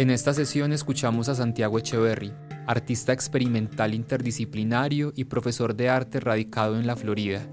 En 0.00 0.08
esta 0.08 0.32
sesión 0.32 0.72
escuchamos 0.72 1.28
a 1.28 1.34
Santiago 1.34 1.78
Echeverry, 1.78 2.32
artista 2.66 3.12
experimental 3.12 3.92
interdisciplinario 3.92 5.12
y 5.14 5.24
profesor 5.24 5.76
de 5.76 5.90
arte 5.90 6.20
radicado 6.20 6.80
en 6.80 6.86
la 6.86 6.96
Florida, 6.96 7.46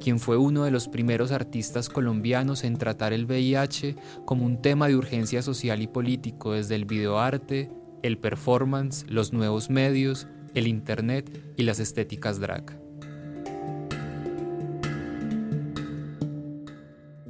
quien 0.00 0.18
fue 0.18 0.36
uno 0.36 0.64
de 0.64 0.72
los 0.72 0.88
primeros 0.88 1.30
artistas 1.30 1.88
colombianos 1.88 2.64
en 2.64 2.76
tratar 2.76 3.12
el 3.12 3.26
VIH 3.26 3.94
como 4.24 4.44
un 4.44 4.60
tema 4.60 4.88
de 4.88 4.96
urgencia 4.96 5.42
social 5.42 5.80
y 5.80 5.86
político 5.86 6.54
desde 6.54 6.74
el 6.74 6.86
videoarte, 6.86 7.70
el 8.02 8.18
performance, 8.18 9.06
los 9.08 9.32
nuevos 9.32 9.70
medios, 9.70 10.26
el 10.54 10.66
Internet 10.66 11.54
y 11.56 11.62
las 11.62 11.78
estéticas 11.78 12.40
drag. 12.40 12.81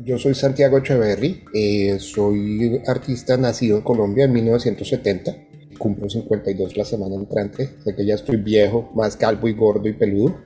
Yo 0.05 0.19
soy 0.19 0.34
Santiago 0.34 0.79
Echeverry, 0.79 1.45
eh, 1.55 1.97
soy 2.01 2.80
artista 2.87 3.37
nacido 3.37 3.77
en 3.77 3.84
Colombia 3.84 4.24
en 4.24 4.33
1970, 4.33 5.37
cumplo 5.79 6.09
52 6.09 6.77
la 6.77 6.84
semana 6.84 7.15
entrante, 7.15 7.77
sé 7.84 7.95
que 7.95 8.04
ya 8.04 8.15
estoy 8.15 8.37
viejo, 8.37 8.91
más 8.96 9.16
calvo 9.16 9.46
y 9.46 9.52
gordo 9.52 9.88
y 9.88 9.93
peludo. 9.93 10.41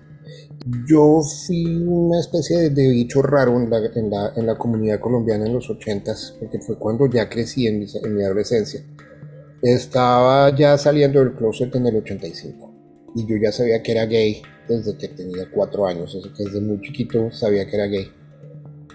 Yo 0.87 1.23
fui 1.23 1.65
una 1.87 2.21
especie 2.21 2.69
de, 2.69 2.91
bicho 2.91 3.23
raro 3.23 3.57
en 3.57 3.71
la, 3.71 4.33
en, 4.37 4.47
la, 4.47 4.59
comunidad 4.59 5.01
colombiana 5.01 5.47
en 5.47 5.55
los 5.55 5.71
80s, 5.71 6.39
porque 6.39 6.59
fue 6.59 6.77
cuando 6.77 7.07
ya 7.07 7.29
crecí 7.29 7.67
en 7.67 7.79
mi, 7.79 7.87
en 8.03 8.15
mi 8.15 8.25
adolescencia. 8.25 8.85
Estaba 9.63 10.55
ya 10.55 10.77
saliendo 10.77 11.21
del 11.21 11.35
closet 11.35 11.75
en 11.77 11.87
el 11.87 11.97
85 11.97 12.75
y 13.15 13.27
yo 13.27 13.37
ya 13.41 13.53
sabía 13.53 13.83
que 13.83 13.93
era 13.93 14.05
gay 14.05 14.43
desde 14.69 14.99
que 14.99 15.09
tenía 15.09 15.49
4 15.51 15.87
años, 15.87 16.15
así 16.15 16.31
que 16.37 16.45
desde 16.45 16.61
muy 16.61 16.81
chiquito 16.83 17.31
sabía 17.31 17.67
que 17.67 17.77
era 17.77 17.87
gay 17.87 18.11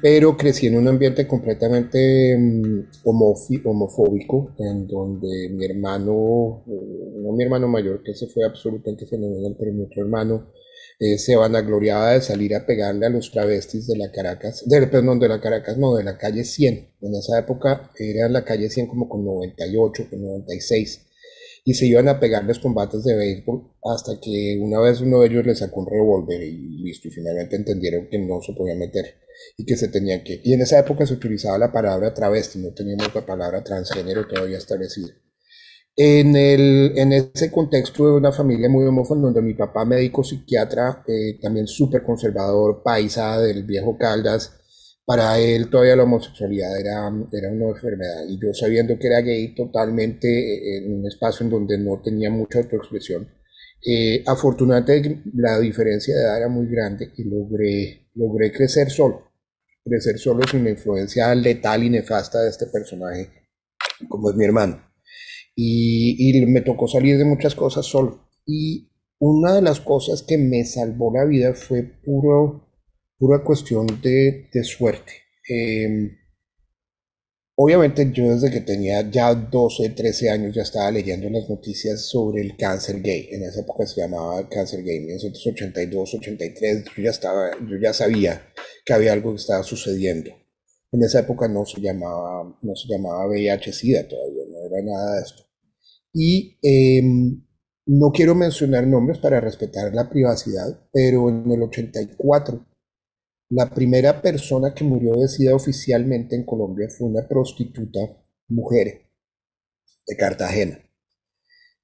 pero 0.02 0.36
crecí 0.36 0.68
en 0.68 0.78
un 0.78 0.88
ambiente 0.88 1.28
completamente 1.28 2.36
mm, 2.38 2.90
homofóbico, 3.04 4.56
en 4.58 4.88
donde 4.88 5.50
mi 5.50 5.66
hermano, 5.66 6.64
eh, 6.68 7.22
no 7.22 7.32
mi 7.34 7.44
hermano 7.44 7.68
mayor, 7.68 8.02
que 8.04 8.16
se 8.16 8.28
fue 8.28 8.44
absolutamente 8.46 9.06
fenomenal, 9.06 9.56
pero 9.58 9.72
mi 9.74 9.84
otro 9.84 10.02
hermano 10.02 10.52
eh, 11.00 11.18
se 11.18 11.36
vanagloriaba 11.36 12.14
de 12.14 12.22
salir 12.22 12.56
a 12.56 12.66
pegarle 12.66 13.06
a 13.06 13.10
los 13.10 13.32
travestis 13.32 13.88
de 13.88 13.98
la 13.98 14.12
Caracas, 14.12 14.64
de, 14.68 14.88
perdón, 14.88 15.20
de 15.20 15.30
la 15.30 15.40
Caracas, 15.40 15.78
no, 15.78 15.96
de 15.96 16.04
la 16.04 16.18
calle 16.18 16.44
100. 16.44 16.90
En 17.02 17.16
esa 17.16 17.40
época 17.40 17.92
era 17.98 18.28
la 18.30 18.44
calle 18.44 18.70
100 18.70 18.88
como 18.88 19.08
con 19.08 19.24
98, 19.24 20.08
con 20.10 20.22
96 20.22 21.08
y 21.64 21.74
se 21.76 21.86
iban 21.86 22.08
a 22.08 22.20
pegarles 22.20 22.60
combates 22.60 23.04
de 23.04 23.16
béisbol 23.16 23.64
hasta 23.84 24.20
que 24.20 24.58
una 24.60 24.80
vez 24.80 25.02
uno 25.02 25.22
de 25.22 25.28
ellos 25.28 25.46
le 25.46 25.56
sacó 25.56 25.82
un 25.82 25.88
revólver 25.88 26.42
y 26.42 26.84
listo, 26.84 27.08
y 27.08 27.12
finalmente 27.12 27.56
entendieron 27.56 28.08
que 28.10 28.18
no 28.18 28.42
se 28.42 28.54
podía 28.54 28.76
meter 28.76 29.06
y 29.58 29.66
que 29.66 29.78
se 29.78 29.88
tenía 29.88 30.24
que... 30.24 30.42
Y 30.44 30.54
en 30.54 30.62
esa 30.62 30.80
época 30.80 31.06
se 31.06 31.14
utilizaba 31.14 31.58
la 31.58 31.72
palabra 31.72 32.14
travesti, 32.14 32.60
no 32.60 32.74
teníamos 32.74 33.14
la 33.14 33.26
palabra 33.26 33.64
transgénero 33.64 34.28
todavía 34.28 34.58
establecida. 34.58 35.10
En, 35.96 36.36
el, 36.36 36.94
en 36.96 37.12
ese 37.12 37.52
contexto 37.52 38.06
de 38.06 38.14
una 38.14 38.32
familia 38.32 38.70
muy 38.70 38.86
homófoba, 38.86 39.22
donde 39.22 39.42
mi 39.42 39.54
papá 39.54 39.84
médico 39.84 40.24
psiquiatra, 40.24 41.04
eh, 41.08 41.38
también 41.42 41.68
súper 41.68 42.04
conservador, 42.04 42.82
paisa 42.84 43.40
del 43.42 43.64
viejo 43.64 43.98
Caldas, 43.98 44.54
para 45.06 45.38
él 45.40 45.70
todavía 45.70 45.98
la 45.98 46.04
homosexualidad 46.04 46.80
era, 46.80 47.12
era 47.34 47.52
una 47.52 47.70
enfermedad. 47.70 48.24
Y 48.30 48.40
yo 48.42 48.54
sabiendo 48.54 48.98
que 48.98 49.08
era 49.08 49.20
gay 49.20 49.54
totalmente 49.54 50.28
eh, 50.28 50.78
en 50.78 51.00
un 51.00 51.08
espacio 51.08 51.46
en 51.46 51.52
donde 51.52 51.78
no 51.78 52.02
tenía 52.02 52.30
mucha 52.30 52.60
autoexpresión, 52.60 53.28
eh, 53.86 54.24
afortunadamente 54.28 55.22
la 55.34 55.60
diferencia 55.60 56.16
de 56.16 56.22
edad 56.22 56.38
era 56.38 56.48
muy 56.50 56.68
grande 56.68 57.12
y 57.18 57.24
logré, 57.24 58.10
logré 58.16 58.52
crecer 58.52 58.90
solo. 58.90 59.32
Crecer 59.84 60.20
solo 60.20 60.44
sin 60.48 60.64
la 60.64 60.72
influencia 60.72 61.34
letal 61.34 61.84
y 61.84 61.90
nefasta 61.90 62.42
de 62.42 62.50
este 62.50 62.68
personaje, 62.68 63.30
como 64.08 64.30
es 64.30 64.36
mi 64.36 64.46
hermano. 64.46 64.82
Y, 65.56 66.40
y 66.40 66.46
me 66.46 66.62
tocó 66.62 66.88
salir 66.88 67.18
de 67.18 67.26
muchas 67.26 67.56
cosas 67.56 67.86
solo. 67.86 68.30
Y 68.46 68.92
una 69.20 69.56
de 69.56 69.62
las 69.62 69.80
cosas 69.80 70.24
que 70.24 70.38
me 70.38 70.66
salvó 70.66 71.12
la 71.14 71.26
vida 71.26 71.54
fue 71.54 71.84
puro 71.84 72.68
pura 73.22 73.44
cuestión 73.44 73.86
de, 74.02 74.50
de 74.52 74.64
suerte. 74.64 75.14
Em, 75.48 76.18
obviamente 77.56 78.12
yo 78.14 78.34
desde 78.34 78.52
que 78.52 78.62
tenía 78.62 79.10
ya 79.10 79.34
12, 79.34 79.90
13 79.90 80.30
años 80.30 80.56
ya 80.56 80.64
estaba 80.64 80.92
leyendo 80.92 81.30
las 81.30 81.50
noticias 81.50 82.02
sobre 82.02 82.42
el 82.42 82.58
cáncer 82.58 83.02
gay. 83.02 83.30
En 83.32 83.44
esa 83.44 83.62
época 83.62 83.86
se 83.86 84.02
llamaba 84.02 84.48
cáncer 84.50 84.84
gay, 84.84 84.98
en 84.98 85.06
1982, 85.06 86.16
83, 86.16 86.86
yo 86.96 87.04
ya, 87.04 87.10
estaba, 87.10 87.52
yo 87.60 87.78
ya 87.82 87.94
sabía 87.94 88.42
que 88.86 88.94
había 88.94 89.14
algo 89.14 89.32
que 89.32 89.42
estaba 89.42 89.64
sucediendo. 89.64 90.32
En 90.92 91.04
esa 91.04 91.20
época 91.20 91.48
no 91.48 91.66
se 91.66 91.80
llamaba, 91.80 92.58
no 92.62 92.76
se 92.76 92.88
llamaba 92.88 93.28
VIH-Sida 93.28 94.08
todavía, 94.08 94.44
no 94.50 94.66
era 94.68 94.84
nada 94.84 95.16
de 95.16 95.22
esto. 95.22 95.44
Y 96.14 96.58
em, 96.62 97.46
no 97.86 98.12
quiero 98.12 98.36
mencionar 98.36 98.86
nombres 98.88 99.20
para 99.20 99.40
respetar 99.40 99.94
la 99.94 100.10
privacidad, 100.10 100.88
pero 100.92 101.30
en 101.30 101.50
el 101.50 101.62
84 101.64 102.66
la 103.52 103.70
primera 103.70 104.22
persona 104.22 104.74
que 104.74 104.86
murió 104.86 105.14
de 105.16 105.28
SIDA 105.28 105.54
oficialmente 105.54 106.36
en 106.38 106.46
Colombia 106.46 106.88
fue 106.90 107.10
una 107.10 107.28
prostituta 107.28 108.00
mujer 108.48 109.10
de 110.08 110.16
Cartagena. 110.16 110.80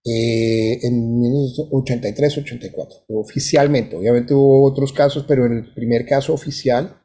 Eh, 0.06 0.80
en 0.84 1.22
1983-84, 1.22 3.04
oficialmente. 3.10 3.98
Obviamente 3.98 4.34
hubo 4.34 4.64
otros 4.64 4.94
casos, 4.94 5.26
pero 5.28 5.46
en 5.46 5.58
el 5.58 5.74
primer 5.74 6.06
caso 6.06 6.34
oficial. 6.34 7.02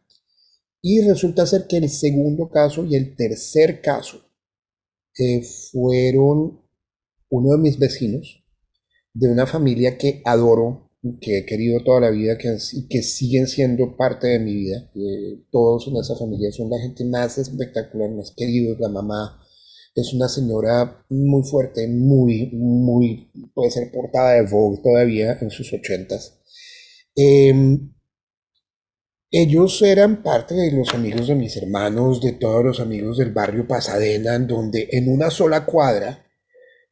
Y 0.81 1.00
resulta 1.09 1.44
ser 1.44 1.67
que 1.69 1.79
el 1.79 1.89
segundo 1.89 2.49
caso 2.49 2.84
y 2.84 2.94
el 2.94 3.17
tercer 3.17 3.81
caso 3.81 4.21
eh, 5.19 5.43
fueron 5.73 6.61
uno 7.31 7.50
de 7.50 7.59
mis 7.59 7.79
vecinos 7.81 8.44
de 9.12 9.29
una 9.29 9.47
familia 9.47 9.99
que 9.99 10.23
adoro 10.25 10.92
que 11.21 11.39
he 11.39 11.47
querido 11.47 11.83
toda 11.83 12.01
la 12.01 12.11
vida 12.11 12.39
que, 12.39 12.57
y 12.73 12.87
que 12.87 13.03
siguen 13.03 13.49
siendo 13.49 13.97
parte 13.97 14.29
de 14.29 14.39
mi 14.39 14.55
vida. 14.55 14.91
todos 15.51 15.89
en 15.89 15.97
esa 15.97 16.15
familia 16.17 16.53
son 16.53 16.71
la 16.71 16.79
gente 16.79 17.05
más 17.05 17.39
espectacular, 17.39 18.11
más 18.11 18.33
queridos. 18.37 18.79
La 18.79 18.89
mamá 18.89 19.41
es 19.95 20.12
una 20.15 20.29
señora 20.29 21.05
muy 21.09 21.43
fuerte, 21.43 21.89
muy, 21.89 22.51
muy, 22.53 23.31
puede 23.53 23.71
ser 23.71 23.91
portada 23.91 24.35
de 24.35 24.43
Vogue 24.43 24.81
todavía 24.83 25.39
en 25.41 25.51
sus 25.51 25.73
ochentas. 25.73 26.41
Em, 27.17 27.93
ellos 29.31 29.83
eran 29.83 30.23
parte 30.23 30.55
de 30.55 30.71
los 30.73 30.95
amigos 30.95 31.27
de 31.27 31.35
mis 31.35 31.57
hermanos, 31.57 32.21
de 32.21 32.33
todos 32.33 32.65
los 32.65 32.81
amigos 32.81 33.19
del 33.19 33.33
barrio 33.33 33.67
Pasadena, 33.67 34.35
en 34.35 34.47
donde 34.47 34.89
en 34.93 35.09
una 35.12 35.31
sola 35.31 35.67
cuadra 35.67 36.27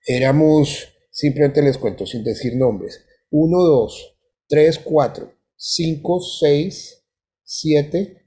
éramos, 0.07 0.89
simplemente 1.11 1.63
les 1.63 1.79
cuento 1.79 2.07
sin 2.07 2.25
decir 2.25 2.57
nombres, 2.57 3.05
1, 3.31 3.59
2, 3.63 4.17
3, 4.49 4.79
4, 4.79 5.33
5, 5.57 6.21
6, 6.21 7.05
7 7.43 8.21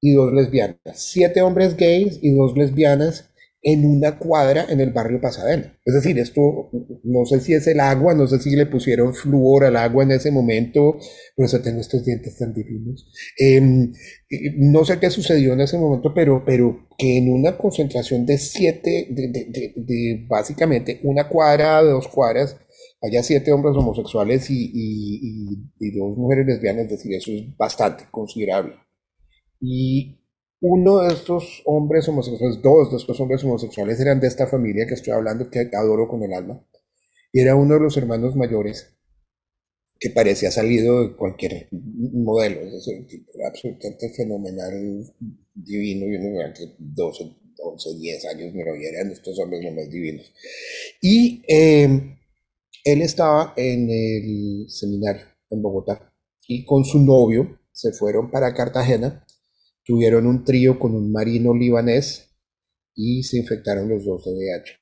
y 0.00 0.12
dos 0.12 0.32
lesbianas. 0.32 0.78
Siete 0.94 1.42
hombres 1.42 1.76
gays 1.76 2.18
y 2.22 2.34
dos 2.34 2.56
lesbianas 2.56 3.30
en 3.62 3.84
una 3.84 4.16
cuadra 4.16 4.66
en 4.68 4.80
el 4.80 4.92
barrio 4.92 5.20
Pasadena. 5.20 5.76
Es 5.84 5.94
decir, 5.94 6.16
esto 6.20 6.70
no 7.02 7.24
sé 7.26 7.40
si 7.40 7.52
es 7.52 7.66
el 7.66 7.80
agua, 7.80 8.14
no 8.14 8.28
sé 8.28 8.38
si 8.38 8.54
le 8.54 8.66
pusieron 8.66 9.12
flúor 9.12 9.64
al 9.64 9.76
agua 9.76 10.04
en 10.04 10.12
ese 10.12 10.30
momento, 10.30 10.98
por 11.34 11.46
eso 11.46 11.60
tengo 11.60 11.80
estos 11.80 12.04
dientes 12.04 12.36
tan 12.38 12.54
divinos. 12.54 13.10
Em, 13.36 13.92
no 14.58 14.84
sé 14.84 15.00
qué 15.00 15.10
sucedió 15.10 15.54
en 15.54 15.62
ese 15.62 15.78
momento, 15.78 16.14
pero, 16.14 16.44
pero 16.46 16.86
que 16.96 17.18
en 17.18 17.28
una 17.28 17.58
concentración 17.58 18.24
de 18.24 18.38
siete, 18.38 19.08
de, 19.10 19.28
de, 19.28 19.72
de 19.74 20.26
básicamente 20.28 21.00
una 21.02 21.28
cuadra, 21.28 21.82
dos 21.82 22.06
cuadras, 22.06 22.56
haya 23.06 23.22
siete 23.22 23.52
hombres 23.52 23.76
homosexuales 23.76 24.46
y, 24.50 25.70
dos 25.78 26.16
mujeres 26.16 26.46
lesbianas, 26.46 26.84
es 26.84 26.90
decir, 26.90 27.14
eso 27.14 27.30
es 27.32 27.56
bastante 27.56 28.04
considerable. 28.10 28.74
Y 29.60 30.18
uno 30.60 31.00
de 31.02 31.14
estos 31.14 31.62
hombres 31.64 32.08
homosexuales, 32.08 32.60
dos 32.62 32.90
de 32.90 32.96
estos 32.96 33.20
hombres 33.20 33.44
homosexuales 33.44 34.00
eran 34.00 34.20
de 34.20 34.26
esta 34.26 34.46
familia 34.46 34.86
que 34.86 34.94
estoy 34.94 35.12
hablando, 35.12 35.50
que 35.50 35.70
adoro 35.72 36.08
con 36.08 36.22
el 36.22 36.32
alma, 36.32 36.66
y 37.32 37.40
era 37.40 37.54
uno 37.54 37.74
de 37.74 37.80
los 37.80 37.96
hermanos 37.96 38.36
mayores 38.36 38.96
que 39.98 40.10
parecía 40.10 40.50
salido 40.50 41.02
de 41.02 41.16
cualquier 41.16 41.68
modelo, 41.70 42.60
es 42.60 42.72
decir, 42.72 43.06
era 43.34 43.48
absolutamente 43.48 44.10
fenomenal, 44.10 45.14
divino, 45.54 46.06
y 46.06 46.16
uno 46.16 46.34
durante 46.34 46.74
12, 46.78 47.36
11, 47.58 47.98
10 47.98 48.24
años 48.26 48.54
me 48.54 48.64
lo 48.64 48.74
eran 48.74 49.10
estos 49.10 49.38
hombres 49.38 49.64
los 49.64 49.74
más 49.74 49.90
divinos. 49.90 50.32
Y 51.00 51.42
eh, 51.48 52.16
Él 52.86 53.02
estaba 53.02 53.52
en 53.56 53.90
el 53.90 54.66
seminario 54.68 55.26
en 55.50 55.60
Bogotá 55.60 56.14
y 56.46 56.64
con 56.64 56.84
su 56.84 57.00
novio 57.00 57.58
se 57.72 57.90
fueron 57.90 58.30
para 58.30 58.54
Cartagena, 58.54 59.26
tuvieron 59.84 60.24
un 60.24 60.44
trío 60.44 60.78
con 60.78 60.94
un 60.94 61.10
marino 61.10 61.52
libanés 61.52 62.30
y 62.94 63.24
se 63.24 63.38
infectaron 63.38 63.88
los 63.88 64.04
dos 64.04 64.24
de 64.24 64.34
VIH. 64.34 64.72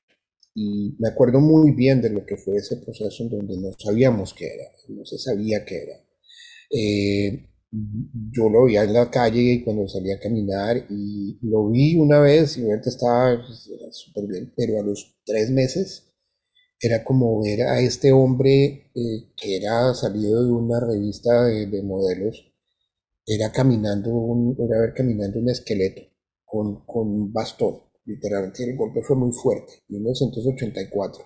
Y 0.53 0.95
me 0.99 1.09
acuerdo 1.09 1.39
muy 1.41 1.71
bien 1.71 1.99
de 1.99 2.11
lo 2.11 2.23
que 2.27 2.37
fue 2.37 2.57
ese 2.57 2.77
proceso 2.77 3.23
en 3.23 3.29
donde 3.29 3.57
no 3.57 3.71
sabíamos 3.75 4.35
qué 4.35 4.53
era, 4.53 4.65
no 4.89 5.03
se 5.03 5.17
sabía 5.17 5.65
qué 5.65 5.75
era. 5.75 5.95
Eh, 6.69 7.49
yo 7.71 8.49
lo 8.51 8.65
veía 8.65 8.83
en 8.83 8.93
la 8.93 9.09
calle 9.09 9.63
cuando 9.65 9.87
salía 9.87 10.17
a 10.17 10.19
caminar 10.19 10.85
y 10.91 11.39
lo 11.41 11.71
vi 11.71 11.95
una 11.95 12.19
vez 12.19 12.55
y 12.55 12.61
obviamente 12.61 12.89
estaba 12.89 13.43
pues, 13.43 13.67
súper 13.93 14.27
bien, 14.27 14.53
pero 14.55 14.79
a 14.79 14.83
los 14.83 15.17
tres 15.25 15.49
meses 15.49 16.04
era 16.79 17.03
como 17.03 17.41
ver 17.41 17.63
a 17.63 17.79
este 17.79 18.11
hombre 18.11 18.91
eh, 18.93 19.31
que 19.35 19.57
era 19.57 19.93
salido 19.93 20.45
de 20.45 20.51
una 20.51 20.79
revista 20.79 21.45
de, 21.45 21.81
modelos, 21.81 22.51
era 23.25 23.51
caminando, 23.51 24.11
un, 24.11 24.57
era 24.59 24.81
ver 24.81 24.93
caminando 24.93 25.39
un 25.39 25.49
esqueleto 25.49 26.01
con, 26.43 26.85
con 26.85 27.07
un 27.07 27.33
bastón, 27.33 27.81
literalmente 28.05 28.63
el 28.63 28.77
golpe 28.77 29.01
fue 29.01 29.15
muy 29.15 29.31
fuerte, 29.31 29.73
1984. 29.87 31.25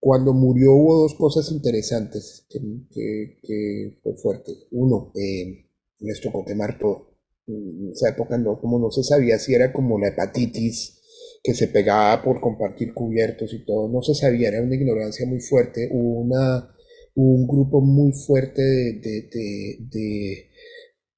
Cuando 0.00 0.32
murió 0.32 0.74
hubo 0.74 1.02
dos 1.02 1.14
cosas 1.14 1.52
interesantes 1.52 2.44
que, 2.48 3.38
que, 3.40 4.00
fue 4.02 4.16
fuerte. 4.16 4.52
Uno, 4.72 5.12
eh, 5.14 5.64
les 6.00 6.20
tocó 6.20 6.44
quemar 6.44 6.76
todo. 6.76 7.12
En 7.46 7.92
esa 7.92 8.08
época 8.08 8.36
no, 8.36 8.60
como 8.60 8.80
no 8.80 8.90
se 8.90 9.04
sabía 9.04 9.38
si 9.38 9.54
era 9.54 9.72
como 9.72 10.00
la 10.00 10.08
hepatitis 10.08 11.01
que 11.42 11.54
se 11.54 11.68
pegaba 11.68 12.22
por 12.22 12.40
compartir 12.40 12.94
cubiertos 12.94 13.52
y 13.52 13.64
todo, 13.64 13.88
no 13.88 14.00
se 14.02 14.14
sabía, 14.14 14.48
era 14.48 14.62
una 14.62 14.76
ignorancia 14.76 15.26
muy 15.26 15.40
fuerte. 15.40 15.88
Hubo 15.90 16.20
una, 16.20 16.72
un 17.14 17.46
grupo 17.46 17.80
muy 17.80 18.12
fuerte 18.12 18.62
de, 18.62 19.00
de, 19.30 20.48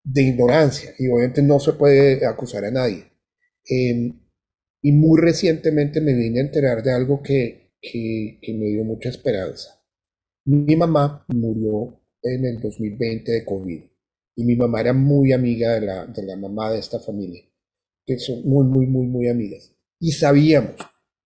de, 0.03 0.23
ignorancia 0.23 0.94
y 0.99 1.09
obviamente 1.09 1.43
no 1.43 1.61
se 1.61 1.75
puede 1.75 2.25
acusar 2.26 2.65
a 2.65 2.71
nadie. 2.71 3.05
Em, 3.69 4.19
y 4.82 4.93
muy 4.93 5.21
recientemente 5.21 6.00
me 6.00 6.15
vine 6.15 6.41
a 6.41 6.44
enterar 6.44 6.82
de 6.82 6.93
algo 6.93 7.23
que, 7.23 7.73
que, 7.81 8.55
me 8.55 8.67
dio 8.67 8.85
mucha 8.85 9.11
esperanza. 9.11 9.82
Mi 10.47 10.77
mamá 10.77 11.25
murió 11.29 12.00
en 12.23 12.44
el 12.47 12.61
2020 12.61 13.32
de 13.32 13.44
COVID 13.44 13.82
y 14.37 14.44
mi 14.44 14.56
mamá 14.56 14.81
era 14.81 14.93
muy 14.93 15.32
amiga 15.32 15.75
de 15.75 15.81
la, 15.82 16.06
de 16.06 16.23
la 16.23 16.37
mamá 16.37 16.70
de 16.70 16.79
esta 16.79 16.99
familia, 16.99 17.43
que 18.06 18.19
son 18.19 18.43
muy, 18.44 18.67
muy, 18.67 18.87
muy, 18.87 19.06
muy 19.06 19.29
amigas. 19.29 19.75
Y 20.00 20.12
sabíamos, 20.12 20.76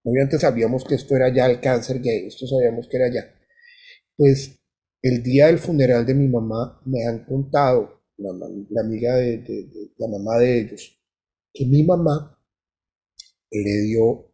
obviamente 0.03 0.39
sabíamos 0.39 0.85
que 0.85 0.95
esto 0.95 1.17
era 1.17 1.33
ya 1.35 1.47
el 1.47 1.61
cáncer 1.61 2.01
gay, 2.01 2.27
esto 2.27 2.47
sabíamos 2.47 2.89
que 2.89 2.97
era 2.97 3.13
ya. 3.13 3.35
Pues 4.17 4.61
el 5.03 5.23
día 5.23 5.47
del 5.47 5.59
funeral 5.59 6.05
de 6.05 6.15
mi 6.15 6.29
mamá 6.29 6.81
me 6.85 7.07
han 7.07 7.25
contado, 7.25 8.03
la, 8.17 8.31
amiga 8.81 9.17
de, 9.17 9.39
de, 9.39 9.93
la 9.97 10.09
mamá 10.09 10.39
de 10.39 10.61
ellos, 10.61 10.99
que 11.53 11.67
mi 11.67 11.85
mamá 11.85 12.37
le 13.51 13.83
dio 13.83 14.33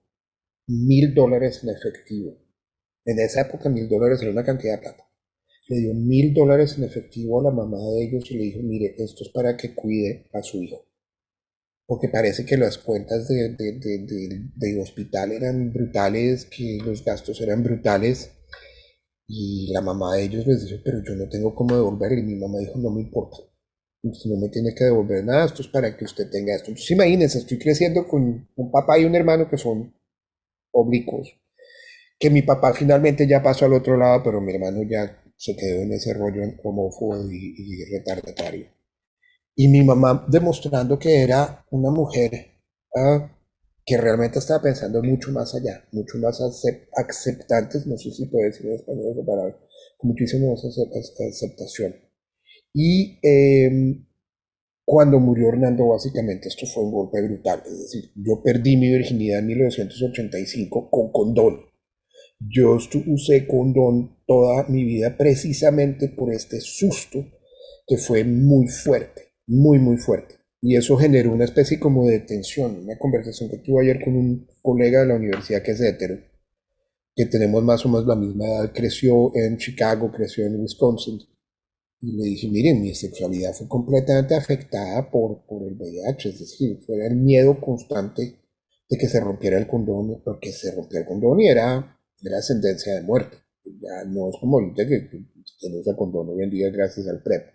mil 0.66 1.14
dólares 1.14 1.60
en 1.62 1.70
efectivo. 1.70 2.38
En 3.04 3.18
esa 3.18 3.42
época 3.42 3.68
mil 3.68 3.88
dólares 3.88 4.22
era 4.22 4.30
una 4.30 4.44
cantidad 4.44 4.76
de 4.76 4.82
plata. 4.82 5.04
Le 5.68 5.78
dio 5.78 5.94
mil 5.94 6.32
dólares 6.34 6.76
en 6.78 6.84
efectivo 6.84 7.40
a 7.40 7.44
la 7.44 7.50
mamá 7.50 7.78
de 7.78 8.04
ellos 8.04 8.30
y 8.30 8.36
le 8.36 8.44
dijo, 8.44 8.60
mire, 8.62 8.94
esto 8.98 9.24
es 9.24 9.30
para 9.30 9.56
que 9.56 9.74
cuide 9.74 10.26
a 10.32 10.42
su 10.42 10.62
hijo. 10.62 10.86
Porque 11.86 12.08
parece 12.08 12.46
que 12.46 12.56
las 12.56 12.78
cuentas 12.78 13.28
de, 13.28 13.56
de, 13.56 14.80
hospital 14.80 15.32
eran 15.32 15.72
brutales, 15.72 16.46
que 16.46 16.78
los 16.84 17.04
gastos 17.04 17.40
eran 17.40 17.62
brutales. 17.62 18.30
Y 19.26 19.70
la 19.72 19.80
mamá 19.80 20.16
de 20.16 20.24
ellos 20.24 20.46
les 20.46 20.64
dijo, 20.64 20.80
pero 20.84 21.02
yo 21.02 21.14
no 21.14 21.28
tengo 21.28 21.54
cómo 21.54 21.74
devolverle. 21.74 22.20
Y 22.20 22.24
mi 22.24 22.36
mamá 22.36 22.58
dijo, 22.58 22.78
no 22.78 22.90
me 22.90 23.02
importa. 23.02 23.36
Usted 24.02 24.30
no 24.30 24.40
me 24.40 24.48
tiene 24.48 24.74
que 24.74 24.84
devolver 24.84 25.24
nada, 25.24 25.46
esto 25.46 25.62
es 25.62 25.68
para 25.68 25.96
que 25.96 26.04
usted 26.04 26.30
tenga 26.30 26.54
esto. 26.54 26.68
Entonces 26.68 26.90
imagínense, 26.90 27.38
estoy 27.38 27.58
creciendo 27.58 28.06
con 28.06 28.48
un 28.54 28.70
papá 28.70 28.98
y 28.98 29.04
un 29.04 29.14
hermano 29.14 29.48
que 29.48 29.56
son 29.56 29.94
oblicuos, 30.72 31.28
que 32.18 32.28
mi 32.28 32.42
papá 32.42 32.74
finalmente 32.74 33.26
ya 33.26 33.42
pasó 33.42 33.64
al 33.64 33.72
otro 33.72 33.96
lado, 33.96 34.22
pero 34.22 34.42
mi 34.42 34.52
hermano 34.52 34.82
ya 34.82 35.22
se 35.36 35.56
quedó 35.56 35.82
en 35.82 35.92
ese 35.92 36.12
rollo 36.12 36.42
homófobo 36.62 37.30
y, 37.30 37.54
y 37.56 37.96
retardatario. 37.96 38.66
Y 39.56 39.68
mi 39.68 39.82
mamá 39.82 40.26
demostrando 40.28 40.98
que 40.98 41.22
era 41.22 41.64
una 41.70 41.90
mujer 41.90 42.32
ah, 42.96 43.30
que 43.86 43.96
realmente 43.96 44.38
estaba 44.38 44.62
pensando 44.62 45.02
mucho 45.02 45.30
más 45.30 45.54
allá, 45.54 45.84
mucho 45.92 46.18
más 46.18 46.40
aceptantes, 46.40 47.86
no 47.86 47.96
sé 47.98 48.10
si 48.10 48.26
puede 48.26 48.46
decir 48.46 48.66
en 48.66 48.72
español 48.72 49.12
esa 49.12 49.26
palabra, 49.26 49.58
con 49.98 50.10
muchísima 50.10 50.50
más 50.50 50.64
aceptación. 50.64 51.94
Y 52.72 53.18
em, 53.22 54.06
cuando 54.84 55.20
murió 55.20 55.48
Hernando, 55.48 55.88
básicamente 55.88 56.48
esto 56.48 56.66
fue 56.66 56.84
un 56.84 56.92
golpe 56.92 57.22
brutal. 57.22 57.62
Es 57.64 57.78
decir, 57.78 58.10
yo 58.16 58.42
perdí 58.42 58.76
mi 58.76 58.90
virginidad 58.90 59.38
en 59.38 59.46
1985 59.46 60.90
con 60.90 61.12
condón. 61.12 61.60
Yo 62.40 62.76
usé 63.06 63.46
condón 63.46 64.18
toda 64.26 64.66
mi 64.68 64.84
vida 64.84 65.16
precisamente 65.16 66.08
por 66.08 66.32
este 66.32 66.60
susto 66.60 67.24
que 67.86 67.96
fue 67.96 68.24
muy 68.24 68.66
fuerte, 68.66 69.33
muy, 69.46 69.78
muy 69.78 69.96
fuerte. 69.96 70.36
Y 70.60 70.76
eso 70.76 70.96
generó 70.96 71.32
una 71.32 71.44
especie 71.44 71.78
como 71.78 72.06
de 72.06 72.20
tensión. 72.20 72.78
Una 72.84 72.98
conversación 72.98 73.50
que 73.50 73.58
tuve 73.58 73.82
ayer 73.82 74.02
con 74.02 74.16
un 74.16 74.48
colega 74.62 75.00
de 75.00 75.06
la 75.08 75.16
universidad 75.16 75.62
que 75.62 75.72
es 75.72 75.80
hetero, 75.80 76.18
que 77.14 77.26
tenemos 77.26 77.62
más 77.62 77.84
o 77.84 77.88
menos 77.88 78.06
la 78.06 78.16
misma 78.16 78.46
edad, 78.46 78.72
creció 78.72 79.30
en 79.36 79.58
Chicago, 79.58 80.10
creció 80.10 80.46
en 80.46 80.60
Wisconsin 80.60 81.20
y 82.06 82.16
le 82.16 82.24
dije, 82.24 82.48
miren, 82.48 82.82
mi 82.82 82.94
sexualidad 82.94 83.54
fue 83.54 83.66
completamente 83.66 84.34
afectada 84.34 85.10
por, 85.10 85.46
por 85.46 85.66
el 85.66 85.74
VIH, 85.74 86.28
es 86.28 86.38
decir, 86.40 86.78
fue 86.84 87.06
el 87.06 87.16
miedo 87.16 87.58
constante 87.60 88.40
de 88.90 88.98
que 88.98 89.08
se 89.08 89.20
rompiera 89.20 89.58
el 89.58 89.66
condón, 89.66 90.20
porque 90.22 90.52
se 90.52 90.74
rompió 90.74 90.98
el 90.98 91.06
condón 91.06 91.40
y 91.40 91.48
era, 91.48 91.98
era 92.22 92.42
sentencia 92.42 92.94
de 92.94 93.02
muerte. 93.02 93.38
Ya 93.64 94.04
no 94.06 94.28
es 94.28 94.36
como 94.38 94.58
ahorita 94.58 94.86
que, 94.86 95.08
que 95.08 95.70
no 95.70 95.78
usa 95.78 95.96
condón 95.96 96.28
hoy 96.28 96.42
en 96.42 96.50
día 96.50 96.70
gracias 96.70 97.08
al 97.08 97.22
PrEP. 97.22 97.54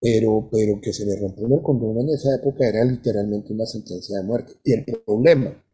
Pero, 0.00 0.48
pero 0.50 0.80
que 0.80 0.92
se 0.92 1.04
le 1.04 1.18
rompió 1.18 1.46
el 1.46 1.62
condón 1.62 1.98
en 2.00 2.10
esa 2.10 2.34
época 2.36 2.68
era 2.68 2.84
literalmente 2.84 3.52
una 3.52 3.66
sentencia 3.66 4.18
de 4.18 4.24
muerte. 4.24 4.54
Y 4.64 4.72
el 4.72 4.84
problema 5.04 5.64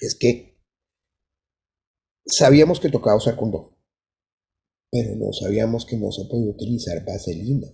es 0.00 0.14
que 0.14 0.56
sabíamos 2.26 2.78
que 2.78 2.90
tocaba 2.90 3.16
usar 3.16 3.36
condón 3.36 3.78
pero 4.90 5.14
no 5.16 5.32
sabíamos 5.32 5.84
que 5.84 5.96
no 5.96 6.10
se 6.10 6.24
podía 6.24 6.50
utilizar 6.50 7.04
vaselina, 7.04 7.68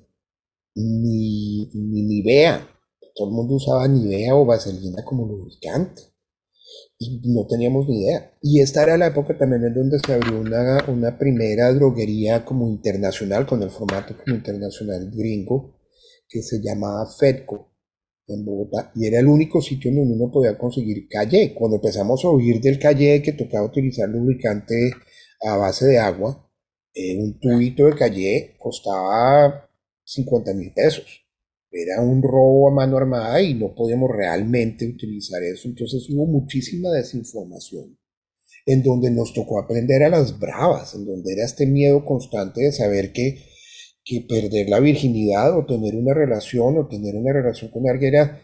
ni, 0.74 1.66
ni 1.72 2.02
Nivea. 2.02 2.68
Todo 3.14 3.28
el 3.28 3.34
mundo 3.34 3.54
usaba 3.54 3.86
Nivea 3.86 4.34
o 4.34 4.44
vaselina 4.44 5.04
como 5.04 5.26
lubricante. 5.26 6.13
Y 6.98 7.20
no 7.24 7.46
teníamos 7.46 7.88
ni 7.88 8.04
idea. 8.04 8.32
Y 8.40 8.60
esta 8.60 8.82
era 8.82 8.96
la 8.96 9.08
época 9.08 9.36
también 9.36 9.64
en 9.64 9.74
donde 9.74 9.98
se 9.98 10.12
abrió 10.12 10.40
una, 10.40 10.84
una 10.88 11.18
primera 11.18 11.72
droguería 11.72 12.44
como 12.44 12.68
internacional, 12.68 13.46
con 13.46 13.62
el 13.62 13.70
formato 13.70 14.16
como 14.16 14.36
internacional 14.36 15.10
gringo, 15.10 15.78
que 16.28 16.42
se 16.42 16.60
llamaba 16.62 17.06
Fedco 17.18 17.74
en 18.26 18.44
Bogotá 18.44 18.90
y 18.94 19.06
era 19.06 19.20
el 19.20 19.26
único 19.26 19.60
sitio 19.60 19.90
en 19.90 19.96
donde 19.98 20.14
uno 20.14 20.32
podía 20.32 20.56
conseguir 20.56 21.08
calle. 21.08 21.54
Cuando 21.54 21.76
empezamos 21.76 22.24
a 22.24 22.28
oír 22.28 22.60
del 22.60 22.78
calle 22.78 23.22
que 23.22 23.32
tocaba 23.32 23.66
utilizar 23.66 24.08
lubricante 24.08 24.92
a 25.42 25.56
base 25.56 25.86
de 25.86 25.98
agua, 25.98 26.50
eh, 26.94 27.18
un 27.18 27.38
tubito 27.38 27.86
de 27.86 27.94
calle 27.96 28.56
costaba 28.58 29.68
50 30.04 30.54
mil 30.54 30.72
pesos. 30.72 31.23
Era 31.74 32.00
un 32.00 32.22
robo 32.22 32.68
a 32.68 32.74
mano 32.74 32.96
armada 32.96 33.42
y 33.42 33.54
no 33.54 33.74
podíamos 33.74 34.10
realmente 34.10 34.86
utilizar 34.86 35.42
eso. 35.42 35.68
Entonces 35.68 36.08
hubo 36.08 36.24
muchísima 36.26 36.90
desinformación 36.90 37.98
en 38.66 38.82
donde 38.82 39.10
nos 39.10 39.34
tocó 39.34 39.58
aprender 39.58 40.02
a 40.04 40.08
las 40.08 40.38
bravas, 40.38 40.94
en 40.94 41.04
donde 41.04 41.32
era 41.32 41.44
este 41.44 41.66
miedo 41.66 42.04
constante 42.04 42.62
de 42.62 42.72
saber 42.72 43.12
que, 43.12 43.38
que 44.04 44.24
perder 44.26 44.70
la 44.70 44.80
virginidad 44.80 45.58
o 45.58 45.66
tener 45.66 45.96
una 45.96 46.14
relación 46.14 46.78
o 46.78 46.86
tener 46.86 47.14
una 47.16 47.32
relación 47.32 47.70
con 47.70 47.88
alguien 47.88 48.14
era, 48.14 48.42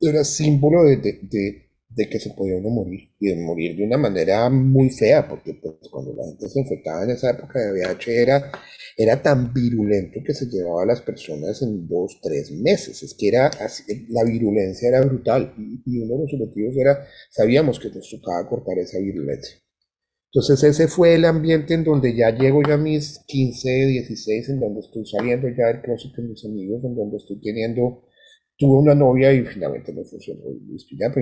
era 0.00 0.24
símbolo 0.24 0.84
de, 0.84 0.96
de 0.96 1.20
de 1.22 1.71
que 1.96 2.18
se 2.18 2.30
podía 2.30 2.56
uno 2.56 2.70
morir 2.70 3.10
y 3.18 3.28
de 3.28 3.36
morir 3.36 3.76
de 3.76 3.84
una 3.84 3.98
manera 3.98 4.48
muy 4.48 4.90
fea, 4.90 5.28
porque 5.28 5.54
pues, 5.54 5.74
cuando 5.90 6.14
la 6.14 6.24
gente 6.24 6.48
se 6.48 6.60
infectaba 6.60 7.04
en 7.04 7.10
esa 7.10 7.30
época 7.30 7.58
de 7.60 7.72
VIH 7.72 8.22
era, 8.22 8.52
era 8.96 9.22
tan 9.22 9.52
virulento 9.52 10.20
que 10.24 10.34
se 10.34 10.46
llevaba 10.46 10.82
a 10.82 10.86
las 10.86 11.02
personas 11.02 11.62
en 11.62 11.86
dos, 11.86 12.18
tres 12.22 12.50
meses. 12.50 13.02
Es 13.02 13.14
que 13.14 13.28
era 13.28 13.46
así, 13.46 13.82
la 14.08 14.24
virulencia 14.24 14.88
era 14.88 15.02
brutal 15.02 15.54
y, 15.56 15.98
uno 15.98 16.16
de 16.16 16.22
los 16.22 16.34
objetivos 16.34 16.76
era, 16.76 17.06
sabíamos 17.30 17.78
que 17.78 17.90
nos 17.90 18.08
tocaba 18.10 18.48
cortar 18.48 18.78
esa 18.78 18.98
virulencia. 18.98 19.56
Entonces 20.34 20.64
ese 20.64 20.88
fue 20.88 21.14
el 21.14 21.26
ambiente 21.26 21.74
en 21.74 21.84
donde 21.84 22.16
ya 22.16 22.30
llego 22.30 22.62
ya 22.66 22.74
a 22.74 22.78
mis 22.78 23.20
15, 23.26 23.68
16, 23.68 24.48
en 24.48 24.60
donde 24.60 24.80
estoy 24.80 25.04
saliendo 25.04 25.46
ya 25.48 25.66
del 25.66 25.82
closet 25.82 26.14
con 26.14 26.28
mis 26.30 26.42
amigos, 26.46 26.82
en 26.84 26.96
donde 26.96 27.18
estoy 27.18 27.38
teniendo 27.40 28.04
tuve 28.62 28.78
una 28.78 28.94
novia 28.94 29.32
y 29.32 29.44
finalmente 29.44 29.92
no 29.92 30.04
funcionó 30.04 30.42
y 30.52 30.96
ya. 30.96 31.12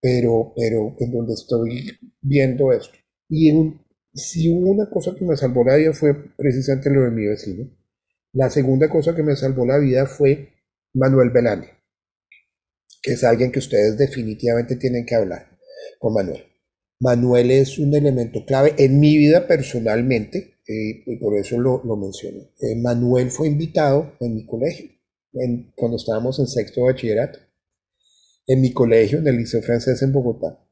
Pero, 0.00 0.52
pero 0.54 0.94
en 0.98 1.12
donde 1.12 1.32
estoy 1.32 1.98
viendo 2.20 2.70
esto. 2.72 2.98
Y 3.30 3.50
si 4.12 4.52
hubo 4.52 4.70
una 4.70 4.90
cosa 4.90 5.14
que 5.14 5.24
me 5.24 5.34
salvó 5.34 5.64
la 5.64 5.76
vida 5.76 5.94
fue 5.94 6.14
precisamente 6.36 6.90
lo 6.90 7.04
de 7.04 7.10
mi 7.10 7.26
vecino. 7.26 7.70
La 8.34 8.50
segunda 8.50 8.90
cosa 8.90 9.16
que 9.16 9.22
me 9.22 9.34
salvó 9.34 9.64
la 9.64 9.78
vida 9.78 10.04
fue 10.04 10.50
Manuel 10.92 11.30
Belani, 11.30 11.66
que 13.02 13.12
es 13.12 13.24
alguien 13.24 13.50
que 13.50 13.60
ustedes 13.60 13.96
definitivamente 13.96 14.76
tienen 14.76 15.06
que 15.06 15.14
hablar 15.14 15.58
con 15.98 16.12
Manuel. 16.12 16.44
Manuel 17.00 17.50
es 17.50 17.78
un 17.78 17.94
elemento 17.94 18.44
clave 18.44 18.74
en 18.76 19.00
mi 19.00 19.16
vida 19.16 19.46
personalmente, 19.46 20.58
eh, 20.68 21.02
y 21.06 21.16
por 21.16 21.34
eso 21.38 21.58
lo, 21.58 21.82
lo 21.82 21.96
menciono. 21.96 22.42
Eh, 22.60 22.76
Manuel 22.76 23.30
fue 23.30 23.48
invitado 23.48 24.12
en 24.20 24.34
mi 24.34 24.44
colegio, 24.44 24.90
cuando 25.76 25.96
estábamos 25.96 26.38
en 26.38 26.46
sexto 26.46 26.82
bachillerato, 26.84 27.38
en 28.46 28.60
mi 28.60 28.72
colegio, 28.72 29.18
en 29.18 29.28
el 29.28 29.36
Liceo 29.36 29.62
Francés 29.62 30.02
en 30.02 30.12
Bogotá. 30.12 30.64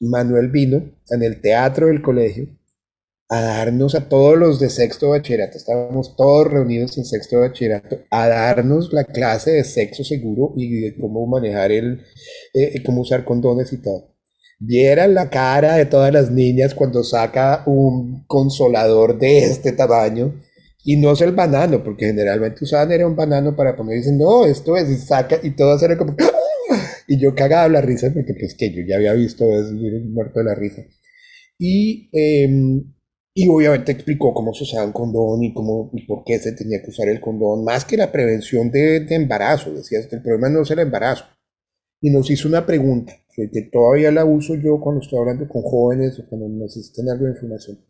Manuel 0.00 0.50
vino 0.50 0.98
en 1.10 1.22
el 1.22 1.40
teatro 1.40 1.86
del 1.86 2.02
colegio 2.02 2.48
a 3.28 3.40
darnos 3.40 3.94
a 3.94 4.08
todos 4.08 4.36
los 4.36 4.60
de 4.60 4.68
sexto 4.68 5.10
bachillerato, 5.10 5.56
estábamos 5.56 6.14
todos 6.14 6.46
reunidos 6.46 6.98
en 6.98 7.04
sexto 7.04 7.40
bachillerato, 7.40 8.00
a 8.10 8.28
darnos 8.28 8.92
la 8.92 9.04
clase 9.04 9.52
de 9.52 9.64
sexo 9.64 10.04
seguro 10.04 10.52
y 10.56 10.80
de 10.80 10.96
cómo 10.96 11.26
manejar 11.26 11.72
el, 11.72 12.02
eh, 12.52 12.82
cómo 12.84 13.00
usar 13.00 13.24
condones 13.24 13.72
y 13.72 13.78
todo. 13.78 14.14
Vieran 14.58 15.14
la 15.14 15.30
cara 15.30 15.76
de 15.76 15.86
todas 15.86 16.12
las 16.12 16.30
niñas 16.30 16.74
cuando 16.74 17.02
saca 17.02 17.64
un 17.66 18.24
consolador 18.26 19.18
de 19.18 19.38
este 19.38 19.72
tamaño 19.72 20.34
y 20.84 20.96
no 20.96 21.12
es 21.12 21.20
el 21.22 21.32
banano, 21.32 21.82
porque 21.82 22.06
generalmente 22.06 22.64
usaban 22.64 22.92
era 22.92 23.06
un 23.06 23.16
banano 23.16 23.56
para 23.56 23.74
poner 23.74 23.96
dicen, 23.96 24.18
no, 24.18 24.44
esto 24.44 24.76
es, 24.76 24.88
y 24.90 24.96
saca, 24.96 25.38
y 25.42 25.50
todas 25.50 25.82
eran 25.82 25.98
como, 25.98 26.14
y 27.08 27.18
yo 27.18 27.34
cagaba 27.34 27.68
la 27.68 27.80
risa, 27.80 28.10
porque 28.12 28.34
pues 28.34 28.54
que 28.54 28.70
yo 28.72 28.82
ya 28.86 28.96
había 28.96 29.14
visto 29.14 29.44
eso, 29.44 29.72
muerto 29.72 30.40
de 30.40 30.44
la 30.44 30.54
risa. 30.54 30.82
Y 31.58 32.10
eh, 32.12 32.82
y 33.36 33.48
obviamente 33.48 33.90
explicó 33.90 34.32
cómo 34.32 34.54
se 34.54 34.62
usaba 34.62 34.86
un 34.86 34.92
condón 34.92 35.42
y, 35.42 35.52
cómo, 35.52 35.90
y 35.92 36.06
por 36.06 36.22
qué 36.22 36.38
se 36.38 36.52
tenía 36.52 36.80
que 36.80 36.90
usar 36.90 37.08
el 37.08 37.20
condón, 37.20 37.64
más 37.64 37.84
que 37.84 37.96
la 37.96 38.12
prevención 38.12 38.70
de, 38.70 39.00
de 39.00 39.14
embarazo. 39.16 39.74
Decía, 39.74 39.98
el 39.98 40.22
problema 40.22 40.48
no 40.50 40.62
es 40.62 40.70
el 40.70 40.78
embarazo. 40.78 41.24
Y 42.00 42.10
nos 42.10 42.30
hizo 42.30 42.46
una 42.46 42.64
pregunta, 42.64 43.12
que, 43.34 43.48
todavía 43.72 44.12
la 44.12 44.24
uso 44.24 44.54
yo 44.54 44.80
cuando 44.80 45.02
estoy 45.02 45.18
hablando 45.18 45.48
con 45.48 45.62
jóvenes 45.62 46.16
o 46.20 46.28
cuando 46.28 46.48
necesitan 46.48 47.08
algo 47.08 47.24
de 47.24 47.32
información. 47.32 47.80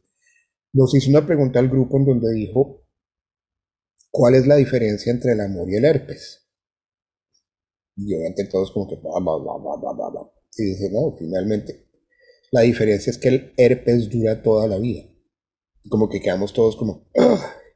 Nos 0.72 0.94
hizo 0.94 1.10
una 1.10 1.26
pregunta 1.26 1.58
al 1.58 1.68
grupo 1.68 1.98
en 1.98 2.06
donde 2.06 2.32
dijo, 2.32 2.83
¿cuál 4.14 4.36
es 4.36 4.46
la 4.46 4.56
diferencia 4.56 5.10
entre 5.10 5.32
el 5.32 5.40
amor 5.40 5.68
y 5.68 5.74
el 5.74 5.84
herpes? 5.84 6.46
Y 7.96 8.14
obviamente 8.14 8.44
todos 8.44 8.70
como 8.70 8.88
que, 8.88 8.96
bah, 8.96 9.20
bah, 9.20 10.10
bah, 10.10 10.30
y 10.56 10.64
dice, 10.64 10.88
no, 10.92 11.16
finalmente, 11.18 11.88
la 12.52 12.60
diferencia 12.60 13.10
es 13.10 13.18
que 13.18 13.28
el 13.28 13.52
herpes 13.56 14.08
dura 14.08 14.40
toda 14.40 14.68
la 14.68 14.78
vida 14.78 15.10
como 15.88 16.08
que 16.08 16.20
quedamos 16.20 16.52
todos 16.52 16.76
como... 16.76 17.06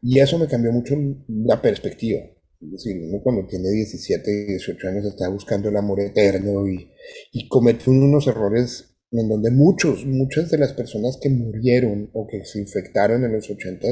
Y 0.00 0.20
eso 0.20 0.38
me 0.38 0.46
cambió 0.46 0.70
mucho 0.72 0.94
la 1.26 1.60
perspectiva. 1.60 2.20
Es 2.60 2.70
decir, 2.70 3.02
uno 3.02 3.20
cuando 3.20 3.46
tiene 3.48 3.68
17, 3.68 4.46
18 4.46 4.88
años 4.88 5.06
está 5.06 5.28
buscando 5.28 5.68
el 5.68 5.76
amor 5.76 6.00
eterno 6.00 6.68
y, 6.68 6.92
y 7.32 7.48
comete 7.48 7.90
unos 7.90 8.28
errores 8.28 8.96
en 9.10 9.28
donde 9.28 9.50
muchos, 9.50 10.06
muchas 10.06 10.50
de 10.50 10.58
las 10.58 10.72
personas 10.72 11.18
que 11.20 11.30
murieron 11.30 12.10
o 12.12 12.28
que 12.28 12.44
se 12.44 12.60
infectaron 12.60 13.24
en 13.24 13.32
los 13.32 13.50
80 13.50 13.88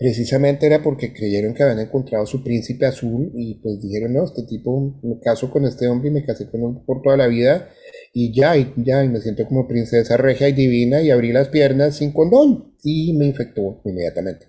precisamente 0.00 0.64
era 0.64 0.82
porque 0.82 1.12
creyeron 1.12 1.52
que 1.52 1.62
habían 1.62 1.80
encontrado 1.80 2.24
su 2.24 2.42
príncipe 2.42 2.86
azul 2.86 3.30
y 3.34 3.56
pues 3.56 3.82
dijeron, 3.82 4.14
no, 4.14 4.24
este 4.24 4.44
tipo, 4.44 4.98
me 5.02 5.20
caso 5.20 5.50
con 5.50 5.66
este 5.66 5.88
hombre 5.88 6.08
y 6.08 6.12
me 6.12 6.24
casé 6.24 6.50
con 6.50 6.62
él 6.62 6.82
por 6.86 7.02
toda 7.02 7.18
la 7.18 7.26
vida 7.26 7.68
y 8.14 8.34
ya, 8.34 8.56
y 8.56 8.72
ya, 8.78 9.04
y 9.04 9.10
me 9.10 9.20
siento 9.20 9.46
como 9.46 9.68
princesa 9.68 10.16
regia 10.16 10.48
y 10.48 10.54
divina 10.54 11.02
y 11.02 11.10
abrí 11.10 11.32
las 11.32 11.48
piernas 11.48 11.98
sin 11.98 12.12
condón 12.12 12.74
y 12.82 13.12
me 13.12 13.26
infectó 13.26 13.82
inmediatamente. 13.84 14.46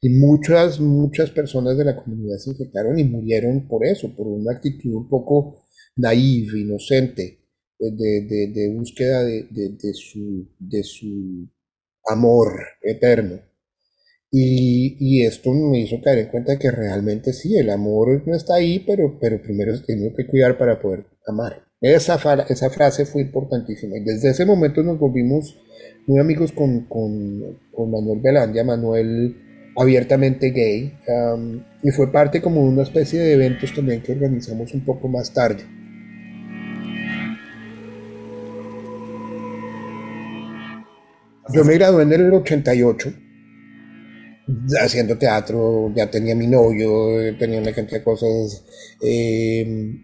Y 0.00 0.10
muchas, 0.10 0.78
muchas 0.78 1.30
personas 1.30 1.76
de 1.76 1.84
la 1.84 1.96
comunidad 1.96 2.36
se 2.36 2.50
infectaron 2.50 2.96
y 2.96 3.02
murieron 3.02 3.66
por 3.66 3.84
eso, 3.84 4.14
por 4.14 4.28
una 4.28 4.52
actitud 4.52 4.94
un 4.94 5.08
poco 5.08 5.64
naive, 5.96 6.60
inocente, 6.60 7.40
de, 7.80 8.20
de, 8.20 8.52
de 8.54 8.68
búsqueda 8.72 9.24
de, 9.24 9.48
de, 9.50 9.94
su, 9.94 10.48
de 10.60 10.84
su 10.84 11.48
amor 12.04 12.52
eterno. 12.82 13.40
Y, 14.38 15.22
esto 15.22 15.50
me 15.50 15.80
hizo 15.80 15.98
caer 16.02 16.18
en 16.18 16.26
cuenta 16.26 16.58
que 16.58 16.70
realmente 16.70 17.32
sí, 17.32 17.56
el 17.56 17.70
amor 17.70 18.22
no 18.26 18.34
está 18.34 18.56
ahí, 18.56 18.84
pero, 18.86 19.18
pero 19.18 19.40
primero 19.40 19.72
tiene 19.82 20.12
que 20.14 20.26
cuidar 20.26 20.58
para 20.58 20.78
poder 20.78 21.06
amar. 21.26 21.64
Esa, 21.80 22.18
esa 22.46 22.68
frase 22.68 23.06
fue 23.06 23.22
importantísima 23.22 23.96
y 23.96 24.04
desde 24.04 24.30
ese 24.30 24.44
momento 24.44 24.82
nos 24.82 24.98
volvimos 24.98 25.58
muy 26.06 26.20
amigos 26.20 26.52
con, 26.52 26.82
con, 26.82 27.58
con 27.72 27.90
Manuel 27.90 28.20
Belandia, 28.20 28.62
Manuel 28.62 29.36
abiertamente 29.74 30.50
gay, 30.50 30.92
y 31.82 31.90
fue 31.92 32.12
parte 32.12 32.42
como 32.42 32.62
de 32.62 32.68
una 32.68 32.82
especie 32.82 33.18
de 33.18 33.32
eventos 33.32 33.74
también 33.74 34.02
que 34.02 34.12
organizamos 34.12 34.74
un 34.74 34.84
poco 34.84 35.08
más 35.08 35.32
tarde. 35.32 35.64
Yo 41.54 41.64
me 41.64 41.74
gradué 41.74 42.02
en 42.02 42.12
el 42.12 42.32
88, 42.32 43.25
haciendo 44.80 45.18
teatro, 45.18 45.92
ya 45.94 46.10
tenía 46.10 46.34
mi 46.34 46.46
novio, 46.46 47.36
tenía 47.38 47.60
una 47.60 47.72
cantidad 47.72 47.98
de 47.98 48.04
cosas. 48.04 48.64
Eh, 49.02 49.94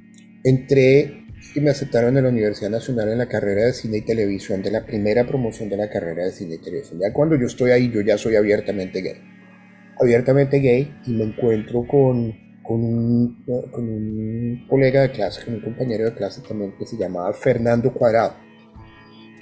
entré 0.44 1.22
y 1.54 1.60
me 1.60 1.70
aceptaron 1.70 2.16
en 2.16 2.24
la 2.24 2.30
Universidad 2.30 2.70
Nacional 2.70 3.10
en 3.10 3.18
la 3.18 3.28
carrera 3.28 3.66
de 3.66 3.72
cine 3.72 3.98
y 3.98 4.02
televisión, 4.02 4.62
de 4.62 4.70
la 4.70 4.84
primera 4.84 5.26
promoción 5.26 5.68
de 5.68 5.76
la 5.76 5.90
carrera 5.90 6.24
de 6.24 6.32
cine 6.32 6.54
y 6.56 6.58
televisión. 6.58 7.00
Ya 7.00 7.12
cuando 7.12 7.36
yo 7.36 7.46
estoy 7.46 7.70
ahí, 7.70 7.90
yo 7.90 8.00
ya 8.00 8.16
soy 8.18 8.36
abiertamente 8.36 9.00
gay. 9.00 9.20
Abiertamente 10.00 10.58
gay 10.58 10.92
y 11.06 11.10
me 11.12 11.24
encuentro 11.24 11.86
con, 11.86 12.32
con 12.62 12.82
un 12.82 14.66
colega 14.68 15.02
de 15.02 15.10
clase, 15.10 15.44
con 15.44 15.54
un 15.54 15.60
compañero 15.60 16.04
de 16.06 16.14
clase 16.14 16.40
también 16.46 16.74
que 16.78 16.86
se 16.86 16.96
llamaba 16.96 17.32
Fernando 17.34 17.92
Cuadrado, 17.92 18.34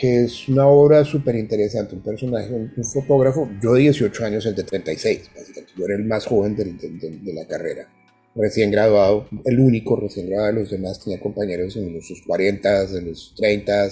que 0.01 0.25
es 0.25 0.49
una 0.49 0.67
obra 0.67 1.05
súper 1.05 1.37
interesante, 1.37 1.95
un 1.95 2.03
personaje, 2.03 2.51
un, 2.53 2.73
fotógrafo, 2.85 3.51
yo 3.63 3.75
de 3.75 3.83
18 3.83 4.25
años, 4.25 4.45
de 4.45 4.65
36, 4.65 5.31
básicamente, 5.37 5.73
yo 5.77 5.85
era 5.85 5.95
el 5.97 6.05
más 6.05 6.25
joven 6.25 6.57
de, 6.57 6.65
de 6.65 7.33
la 7.35 7.47
carrera 7.47 7.87
recién 8.35 8.71
graduado, 8.71 9.29
el 9.45 9.59
único 9.59 9.97
recién 9.97 10.29
graduado, 10.29 10.61
los 10.61 10.71
demás 10.71 11.03
tenía 11.03 11.21
compañeros 11.21 11.77
en 11.77 12.01
sus 12.03 12.23
40, 12.23 12.83
en 12.99 13.09
los 13.09 13.35
30, 13.37 13.91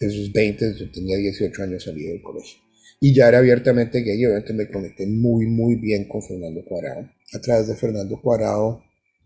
en 0.00 0.10
sus 0.10 0.32
20, 0.32 0.74
yo 0.78 0.90
tenía 0.90 1.16
18 1.16 1.62
años 1.62 1.84
salido 1.84 2.12
del 2.12 2.22
colegio. 2.22 2.60
Y 3.00 3.14
ya 3.14 3.28
era 3.28 3.38
abiertamente 3.38 4.02
gay 4.02 4.24
obviamente 4.24 4.52
me 4.52 4.68
conecté 4.68 5.06
muy, 5.06 5.46
muy 5.46 5.76
bien 5.76 6.06
con 6.06 6.22
Fernando 6.22 6.64
Cuadrado. 6.64 7.10
A 7.32 7.40
través 7.40 7.66
de 7.66 7.74
Fernando 7.74 8.20
Cuadrado 8.20 8.84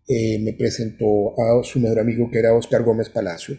eh, 0.08 0.38
me 0.38 0.54
presentó 0.54 1.34
a 1.38 1.62
su 1.62 1.80
mejor 1.80 2.00
amigo 2.00 2.30
que 2.30 2.38
era 2.38 2.54
Oscar 2.54 2.82
Gómez 2.84 3.10
Palacio. 3.10 3.58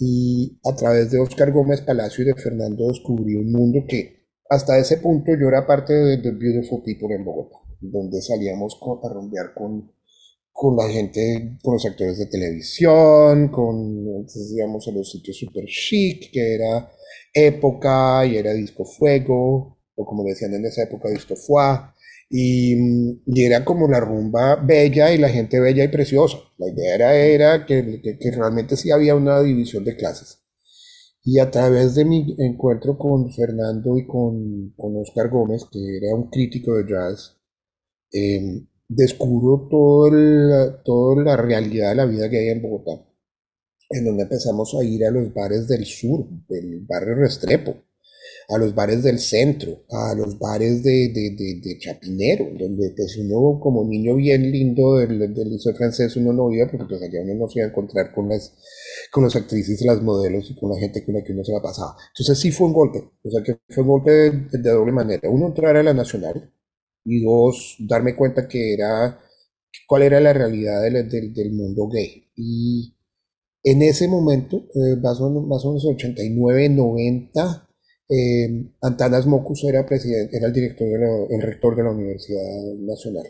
Y 0.00 0.58
a 0.64 0.74
través 0.74 1.10
de 1.10 1.20
Oscar 1.20 1.52
Gómez 1.52 1.82
Palacio 1.82 2.24
y 2.24 2.28
de 2.28 2.34
Fernando 2.34 2.88
descubrí 2.88 3.36
un 3.36 3.52
mundo 3.52 3.84
que 3.86 4.26
hasta 4.48 4.78
ese 4.78 4.96
punto 4.96 5.32
yo 5.38 5.48
era 5.48 5.66
parte 5.66 5.92
de 5.92 6.18
The 6.18 6.30
Beautiful 6.32 6.82
People 6.82 7.14
en 7.14 7.24
Bogotá 7.24 7.60
donde 7.80 8.20
salíamos 8.20 8.78
a 9.02 9.08
rumbear 9.08 9.54
con, 9.54 9.92
con 10.52 10.76
la 10.76 10.88
gente, 10.88 11.58
con 11.62 11.74
los 11.74 11.86
actores 11.86 12.18
de 12.18 12.26
televisión, 12.26 13.48
con, 13.48 14.06
entonces 14.06 14.52
íbamos 14.52 14.86
a 14.88 14.92
los 14.92 15.10
sitios 15.10 15.38
super 15.38 15.64
chic, 15.66 16.30
que 16.32 16.54
era 16.54 16.90
época 17.32 18.26
y 18.26 18.36
era 18.36 18.52
disco 18.52 18.84
fuego, 18.84 19.78
o 19.94 20.04
como 20.04 20.24
decían 20.24 20.54
en 20.54 20.66
esa 20.66 20.82
época, 20.82 21.08
disco 21.08 21.36
fuá, 21.36 21.94
y, 22.32 22.76
y, 23.26 23.44
era 23.44 23.64
como 23.64 23.88
la 23.88 23.98
rumba 23.98 24.54
bella 24.54 25.12
y 25.12 25.18
la 25.18 25.28
gente 25.28 25.58
bella 25.58 25.82
y 25.84 25.88
preciosa. 25.88 26.38
La 26.58 26.68
idea 26.68 26.94
era, 26.94 27.16
era 27.16 27.66
que, 27.66 28.00
que, 28.00 28.30
realmente 28.30 28.76
sí 28.76 28.92
había 28.92 29.16
una 29.16 29.42
división 29.42 29.84
de 29.84 29.96
clases. 29.96 30.38
Y 31.24 31.40
a 31.40 31.50
través 31.50 31.96
de 31.96 32.04
mi 32.04 32.36
encuentro 32.38 32.96
con 32.96 33.32
Fernando 33.32 33.98
y 33.98 34.06
con, 34.06 34.70
con 34.76 34.96
Oscar 34.96 35.28
Gómez, 35.28 35.64
que 35.70 35.98
era 35.98 36.14
un 36.14 36.30
crítico 36.30 36.76
de 36.76 36.84
jazz, 36.88 37.36
eh, 38.12 38.64
descubro 38.88 39.68
todo 39.68 40.82
toda 40.84 41.24
la 41.24 41.36
realidad 41.36 41.90
de 41.90 41.96
la 41.96 42.06
vida 42.06 42.30
que 42.30 42.38
hay 42.38 42.48
en 42.50 42.62
Bogotá, 42.62 43.04
en 43.90 44.04
donde 44.04 44.22
empezamos 44.22 44.74
a 44.74 44.84
ir 44.84 45.04
a 45.04 45.10
los 45.10 45.34
bares 45.34 45.66
del 45.68 45.84
sur, 45.84 46.26
del 46.48 46.80
barrio 46.86 47.16
Restrepo, 47.16 47.76
a 48.50 48.58
los 48.58 48.74
bares 48.74 49.02
del 49.02 49.18
centro, 49.18 49.84
a 49.90 50.14
los 50.14 50.38
bares 50.38 50.82
de, 50.82 51.08
de, 51.14 51.60
de, 51.62 51.78
Chapinero, 51.78 52.46
donde 52.58 52.92
pues 52.96 53.16
uno 53.16 53.60
como 53.60 53.84
niño 53.84 54.16
bien 54.16 54.50
lindo 54.50 54.96
del, 54.96 55.32
del 55.32 55.50
liceo 55.50 55.74
francés 55.74 56.16
uno 56.16 56.32
no 56.32 56.50
iba 56.50 56.68
porque 56.68 56.86
pues 56.88 57.02
allá 57.02 57.20
uno 57.22 57.34
no 57.34 57.48
se 57.48 57.60
iba 57.60 57.66
a 57.66 57.70
encontrar 57.70 58.12
con 58.12 58.28
las, 58.28 58.52
con 59.12 59.24
las 59.24 59.36
actrices 59.36 59.84
las 59.84 60.02
modelos 60.02 60.50
y 60.50 60.56
con 60.56 60.70
la 60.70 60.78
gente 60.78 61.04
con 61.04 61.14
la 61.14 61.22
que 61.22 61.32
uno 61.32 61.44
se 61.44 61.52
la 61.52 61.62
pasaba. 61.62 61.94
Entonces 62.08 62.38
sí 62.38 62.50
fue 62.50 62.66
un 62.66 62.72
golpe, 62.72 62.98
o 63.22 63.30
sea 63.30 63.42
que 63.42 63.58
fue 63.68 63.84
un 63.84 63.88
golpe 63.88 64.10
de, 64.10 64.70
doble 64.70 64.92
manera. 64.92 65.30
Uno 65.30 65.46
entrar 65.46 65.76
a 65.76 65.82
la 65.82 65.94
Nacional, 65.94 66.52
y 67.04 67.22
dos, 67.24 67.76
darme 67.80 68.16
cuenta 68.16 68.48
que 68.48 68.74
era, 68.74 69.20
cuál 69.86 70.02
era 70.02 70.20
la 70.20 70.32
realidad 70.32 70.82
del, 70.82 71.08
del, 71.32 71.52
mundo 71.52 71.88
gay. 71.88 72.30
Y 72.36 72.94
en 73.64 73.82
ese 73.82 74.08
momento, 74.08 74.64
eh, 74.74 74.96
más 74.96 75.20
o 75.20 75.30
menos 75.30 75.84
89, 75.84 76.68
90, 76.68 77.69
Eh, 78.12 78.72
Antanas 78.82 79.24
Mocus 79.26 79.62
era, 79.64 79.86
el, 79.88 80.52
director 80.52 80.88
el 81.30 81.42
rector 81.42 81.76
de 81.76 81.84
la 81.84 81.92
Universidad 81.92 82.74
Nacional. 82.80 83.24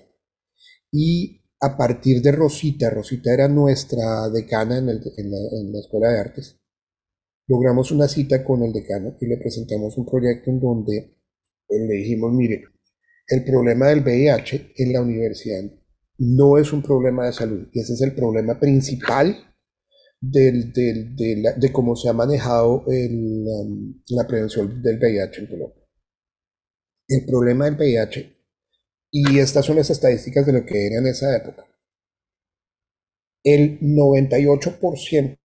Y 0.91 1.43
a 1.61 1.77
partir 1.77 2.23
de 2.23 2.33
Rosita, 2.33 2.89
Rosita 2.89 3.35
era 3.35 3.47
nuestra 3.47 4.31
decana 4.31 4.79
en, 4.79 4.87
la, 4.87 5.79
Escuela 5.79 6.09
de 6.09 6.19
Artes, 6.19 6.59
logramos 7.47 7.91
una 7.91 8.09
cita 8.09 8.43
con 8.43 8.63
el 8.63 8.73
decano 8.73 9.17
y 9.21 9.27
le 9.27 9.37
presentamos 9.37 9.99
un 9.99 10.07
proyecto 10.07 10.51
en 10.51 10.61
donde 10.61 11.15
le 11.69 11.95
dijimos, 11.97 12.33
mire, 12.33 12.65
el 13.29 13.45
problema 13.45 13.89
del 13.89 14.01
VIH 14.01 14.73
en 14.77 14.93
la 14.95 15.03
universidad 15.03 15.63
no 16.17 16.57
es 16.57 16.73
un 16.73 16.83
problema 16.83 17.27
de 17.27 17.35
salud, 17.35 17.69
ese 17.75 17.93
es 17.93 18.01
el 18.01 18.15
problema 18.15 18.59
principal 18.59 19.50
de, 20.21 21.71
cómo 21.73 21.97
se 21.97 22.09
ha 22.09 22.13
manejado 22.13 22.85
um, 22.87 24.03
la 24.09 24.27
prevención 24.27 24.83
del 24.83 24.99
VIH 24.99 25.41
en 25.41 25.47
Colombia. 25.47 25.89
El 27.09 27.27
problema 27.27 27.65
del 27.65 27.77
VIH, 27.77 28.37
y 29.13 29.39
estas 29.39 29.67
son 29.67 29.77
las 29.77 29.91
estadísticas 29.91 30.47
de 30.47 30.53
lo 30.53 30.65
que 30.65 30.87
era 30.87 30.99
en 30.99 31.07
esa 31.07 31.37
época, 31.37 31.67
el 33.43 33.81
98% 33.81 35.39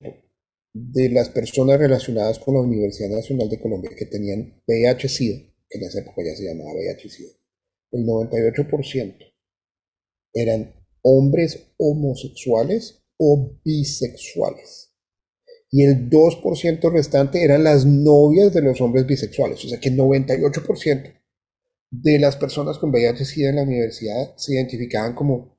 de 0.73 1.09
las 1.09 1.29
personas 1.29 1.77
relacionadas 1.77 2.39
con 2.39 2.55
la 2.55 2.61
Universidad 2.61 3.09
Nacional 3.09 3.47
de 3.47 3.59
Colombia 3.59 3.91
que 3.95 4.07
tenían 4.07 4.61
VIH-Sida, 4.67 5.37
que 5.69 5.77
en 5.77 5.83
esa 5.85 5.99
época 5.99 6.23
ya 6.25 6.35
se 6.35 6.45
llamaba 6.45 6.73
VIH-Sida, 6.73 7.29
el 7.91 8.05
98% 8.05 9.33
eran 10.33 10.73
hombres 11.03 11.73
homosexuales 11.77 13.02
o 13.17 13.59
bisexuales. 13.63 14.91
Y 15.71 15.83
el 15.83 16.09
2% 16.09 16.91
restante 16.91 17.43
eran 17.43 17.63
las 17.63 17.85
novias 17.85 18.53
de 18.53 18.61
los 18.61 18.79
hombres 18.81 19.07
bisexuales. 19.07 19.63
O 19.65 19.67
sea 19.67 19.79
que 19.79 19.89
el 19.89 19.97
98% 19.97 21.13
de 21.89 22.19
las 22.19 22.35
personas 22.35 22.77
con 22.77 22.91
VIH-Sida 22.91 23.49
en 23.49 23.55
la 23.55 23.63
universidad 23.63 24.35
se 24.35 24.53
identificaban 24.53 25.15
como 25.15 25.57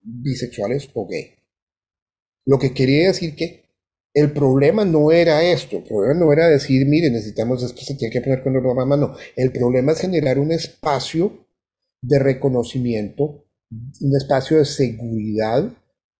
bisexuales 0.00 0.88
o 0.94 1.06
gay. 1.06 1.34
Lo 2.46 2.58
que 2.58 2.72
quería 2.72 3.08
decir 3.08 3.34
que 3.34 3.64
el 4.12 4.32
problema 4.32 4.84
no 4.84 5.12
era 5.12 5.42
esto, 5.42 5.78
el 5.78 5.84
problema 5.84 6.14
no 6.14 6.32
era 6.32 6.48
decir, 6.48 6.84
mire, 6.86 7.10
necesitamos 7.10 7.62
esto, 7.62 7.82
se 7.82 7.94
tiene 7.94 8.12
que 8.12 8.20
poner 8.20 8.42
con 8.42 8.54
el 8.56 8.62
programa, 8.62 8.96
no. 8.96 9.14
El 9.36 9.52
problema 9.52 9.92
es 9.92 10.00
generar 10.00 10.38
un 10.38 10.50
espacio 10.50 11.46
de 12.02 12.18
reconocimiento, 12.18 13.44
un 14.00 14.16
espacio 14.16 14.58
de 14.58 14.64
seguridad 14.64 15.72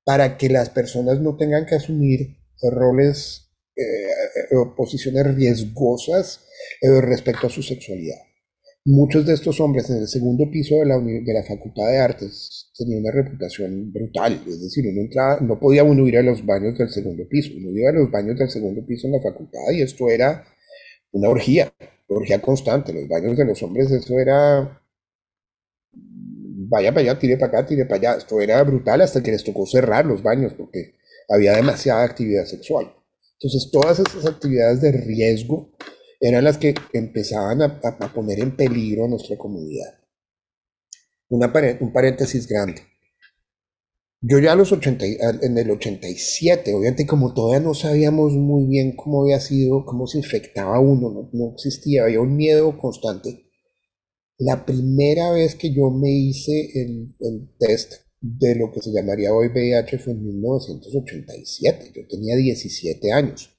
para 0.04 0.36
que 0.36 0.48
las 0.48 0.70
personas 0.70 1.20
no 1.20 1.36
tengan 1.36 1.66
que 1.66 1.76
asumir 1.76 2.36
roles 2.62 3.50
eh, 3.76 4.54
o 4.56 4.74
posiciones 4.74 5.34
riesgosas 5.34 6.40
eh, 6.82 7.00
respecto 7.00 7.46
a 7.46 7.50
su 7.50 7.62
sexualidad. 7.62 8.18
Muchos 8.84 9.26
de 9.26 9.34
estos 9.34 9.60
hombres 9.60 9.90
en 9.90 9.98
el 9.98 10.08
segundo 10.08 10.50
piso 10.50 10.76
de 10.76 10.86
la, 10.86 10.98
de 10.98 11.32
la 11.34 11.44
Facultad 11.44 11.86
de 11.86 11.98
Artes 11.98 12.72
tenían 12.76 13.00
una 13.00 13.12
reputación 13.12 13.92
brutal, 13.92 14.42
es 14.46 14.62
decir, 14.62 14.86
uno 14.86 15.02
entraba, 15.02 15.38
no 15.40 15.60
podía 15.60 15.84
uno 15.84 16.08
ir 16.08 16.16
a 16.16 16.22
los 16.22 16.44
baños 16.44 16.78
del 16.78 16.88
segundo 16.88 17.28
piso, 17.28 17.52
uno 17.56 17.70
iba 17.70 17.90
a 17.90 17.92
los 17.92 18.10
baños 18.10 18.38
del 18.38 18.48
segundo 18.48 18.84
piso 18.86 19.06
en 19.06 19.12
la 19.14 19.20
facultad 19.20 19.70
y 19.72 19.82
esto 19.82 20.08
era 20.08 20.44
una 21.12 21.28
orgía, 21.28 21.72
una 22.08 22.20
orgía 22.20 22.40
constante, 22.40 22.94
los 22.94 23.06
baños 23.06 23.36
de 23.36 23.44
los 23.44 23.62
hombres, 23.62 23.90
eso 23.90 24.18
era 24.18 24.79
vaya 26.70 26.94
para 26.94 27.00
allá, 27.02 27.18
tire 27.18 27.36
para 27.36 27.58
acá, 27.58 27.66
tire 27.66 27.84
para 27.84 27.96
allá. 27.96 28.18
Esto 28.18 28.40
era 28.40 28.62
brutal 28.62 29.00
hasta 29.02 29.22
que 29.22 29.32
les 29.32 29.44
tocó 29.44 29.66
cerrar 29.66 30.06
los 30.06 30.22
baños 30.22 30.54
porque 30.54 30.94
había 31.28 31.54
demasiada 31.54 32.04
actividad 32.04 32.46
sexual. 32.46 32.94
Entonces 33.38 33.70
todas 33.70 33.98
esas 33.98 34.24
actividades 34.26 34.80
de 34.80 34.92
riesgo 34.92 35.72
eran 36.20 36.44
las 36.44 36.58
que 36.58 36.74
empezaban 36.92 37.62
a, 37.62 37.80
poner 38.14 38.40
en 38.40 38.56
peligro 38.56 39.04
a 39.04 39.08
nuestra 39.08 39.36
comunidad. 39.36 39.98
Una, 41.28 41.52
un 41.80 41.92
paréntesis 41.92 42.46
grande. 42.46 42.82
Yo 44.22 44.38
ya 44.38 44.54
los 44.54 44.70
80, 44.70 45.06
en 45.40 45.56
el 45.56 45.70
87, 45.70 46.74
obviamente 46.74 47.06
como 47.06 47.32
todavía 47.32 47.66
no 47.66 47.72
sabíamos 47.72 48.34
muy 48.34 48.66
bien 48.66 48.94
cómo 48.94 49.22
había 49.22 49.40
sido, 49.40 49.86
cómo 49.86 50.06
se 50.06 50.18
infectaba 50.18 50.78
uno, 50.78 51.10
no, 51.10 51.30
no 51.32 51.54
existía, 51.54 52.04
había 52.04 52.20
un 52.20 52.36
miedo 52.36 52.78
constante 52.78 53.49
la 54.40 54.64
primera 54.64 55.32
vez 55.32 55.54
que 55.54 55.72
yo 55.72 55.90
me 55.90 56.10
hice 56.10 56.70
el, 56.74 57.14
test 57.58 57.92
de 58.22 58.54
lo 58.54 58.72
que 58.72 58.80
se 58.80 58.90
llamaría 58.90 59.34
hoy 59.34 59.48
VIH 59.48 59.98
fue 59.98 60.14
en 60.14 60.24
1987. 60.24 61.92
Yo 61.94 62.06
tenía 62.08 62.36
17 62.36 63.12
años. 63.12 63.50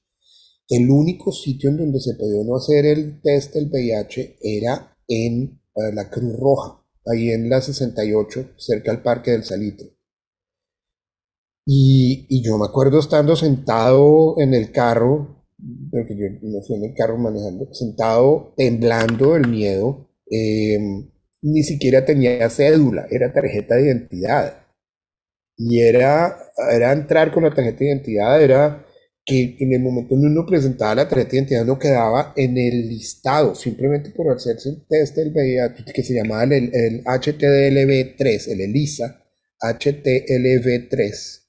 El 0.68 0.90
único 0.90 1.30
sitio 1.30 1.70
en 1.70 1.76
donde 1.76 2.00
se 2.00 2.14
podía 2.14 2.42
no 2.44 2.56
hacer 2.56 2.84
el 2.86 3.20
test 3.22 3.54
del 3.54 3.70
VIH 3.70 4.38
era 4.40 4.96
en 5.06 5.60
la 5.94 6.10
Cruz 6.10 6.36
Roja, 6.36 6.84
ahí 7.06 7.30
en 7.30 7.48
la 7.48 7.60
68, 7.60 8.54
cerca 8.56 8.90
al 8.90 9.02
Parque 9.02 9.30
del 9.30 9.44
Salitre. 9.44 9.96
Y, 11.64 12.26
y, 12.28 12.42
yo 12.42 12.58
me 12.58 12.66
acuerdo 12.66 12.98
estando 12.98 13.36
sentado 13.36 14.34
en 14.38 14.52
el 14.52 14.72
carro, 14.72 15.44
porque 15.92 16.16
yo 16.16 16.26
no 16.42 16.60
fui 16.62 16.74
en 16.74 16.84
el 16.86 16.94
carro 16.94 17.18
manejando, 17.18 17.72
sentado 17.72 18.52
temblando 18.56 19.34
del 19.34 19.46
miedo, 19.46 20.11
Em, 20.34 21.10
ni 21.42 21.62
siquiera 21.62 22.04
tenía 22.06 22.48
cédula, 22.48 23.06
era 23.10 23.32
tarjeta 23.32 23.74
de 23.76 23.82
identidad. 23.82 24.64
Y 25.56 25.80
era, 25.80 26.36
era 26.72 26.92
entrar 26.92 27.32
con 27.32 27.42
la 27.44 27.54
tarjeta 27.54 27.80
de 27.80 27.86
identidad, 27.86 28.42
era 28.42 28.86
que 29.26 29.56
en 29.60 29.72
el 29.74 29.80
momento 29.80 30.14
en 30.14 30.24
uno 30.26 30.46
presentaba 30.46 30.94
la 30.94 31.08
tarjeta 31.08 31.32
de 31.32 31.36
identidad 31.38 31.64
no 31.66 31.78
quedaba 31.78 32.32
en 32.36 32.56
el 32.56 32.88
listado, 32.88 33.54
simplemente 33.54 34.10
por 34.10 34.32
hacerse 34.34 34.70
el 34.70 34.86
test 34.88 35.16
del 35.16 35.32
que 35.94 36.02
se 36.02 36.14
llamaba 36.14 36.44
el, 36.44 36.74
el 36.74 37.04
HTLV3, 37.04 38.48
el 38.52 38.60
ELISA, 38.62 39.22
HTLV3. 39.60 41.40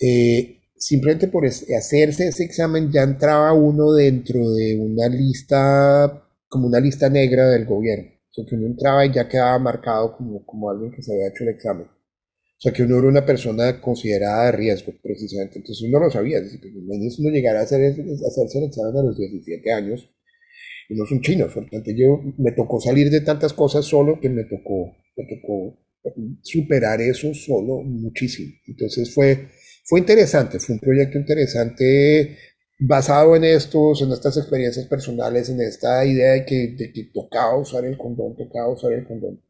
Eh, 0.00 0.60
simplemente 0.76 1.28
por 1.28 1.44
hacerse 1.46 2.28
ese 2.28 2.44
examen 2.44 2.92
ya 2.92 3.02
entraba 3.02 3.52
uno 3.52 3.92
dentro 3.92 4.52
de 4.52 4.76
una 4.78 5.08
lista 5.08 6.23
como 6.54 6.68
una 6.68 6.78
lista 6.78 7.10
negra 7.10 7.50
del 7.50 7.64
gobierno. 7.64 8.12
O 8.30 8.32
sea, 8.32 8.44
que 8.48 8.54
uno 8.54 8.66
entraba 8.66 9.04
y 9.04 9.12
ya 9.12 9.28
quedaba 9.28 9.58
marcado 9.58 10.16
como, 10.16 10.46
como 10.46 10.70
alguien 10.70 10.92
que 10.92 11.02
se 11.02 11.12
había 11.12 11.26
hecho 11.26 11.42
el 11.42 11.50
examen. 11.50 11.86
O 11.86 12.60
sea, 12.60 12.72
que 12.72 12.84
uno 12.84 12.98
era 13.00 13.08
una 13.08 13.26
persona 13.26 13.80
considerada 13.80 14.46
de 14.46 14.52
riesgo, 14.52 14.92
precisamente. 15.02 15.58
Entonces 15.58 15.84
uno 15.88 15.98
lo 15.98 16.08
sabía. 16.10 16.38
Si 16.44 16.58
pues, 16.58 16.72
uno 17.18 17.30
llegara 17.30 17.58
a, 17.58 17.62
hacer, 17.64 17.80
a 17.80 18.28
hacerse 18.28 18.58
el 18.58 18.66
examen 18.66 18.96
a 18.96 19.02
los 19.02 19.18
17 19.18 19.72
años, 19.72 20.08
y 20.88 20.94
no 20.94 21.02
es 21.02 21.10
un 21.10 21.22
chino. 21.22 21.48
Por 21.52 21.68
yo 21.96 22.22
me 22.38 22.52
tocó 22.52 22.80
salir 22.80 23.10
de 23.10 23.22
tantas 23.22 23.52
cosas 23.52 23.84
solo 23.84 24.20
que 24.20 24.28
me 24.28 24.44
tocó, 24.44 24.94
me 25.16 25.24
tocó 25.26 25.76
superar 26.40 27.00
eso 27.00 27.34
solo 27.34 27.82
muchísimo. 27.82 28.52
Entonces 28.68 29.12
fue, 29.12 29.48
fue 29.82 29.98
interesante, 29.98 30.60
fue 30.60 30.76
un 30.76 30.80
proyecto 30.80 31.18
interesante 31.18 32.38
basado 32.86 33.36
en 33.36 33.44
estos, 33.44 34.02
en 34.02 34.12
estas 34.12 34.36
experiencias 34.36 34.86
personales, 34.86 35.48
en 35.48 35.60
esta 35.60 36.04
idea 36.04 36.32
de 36.32 36.44
que, 36.44 36.74
de 36.76 36.92
que 36.92 37.04
tocaba 37.12 37.56
usar 37.58 37.84
el 37.84 37.96
condón, 37.96 38.36
tocaba 38.36 38.72
usar 38.72 38.92
el 38.92 39.06
condón, 39.06 39.40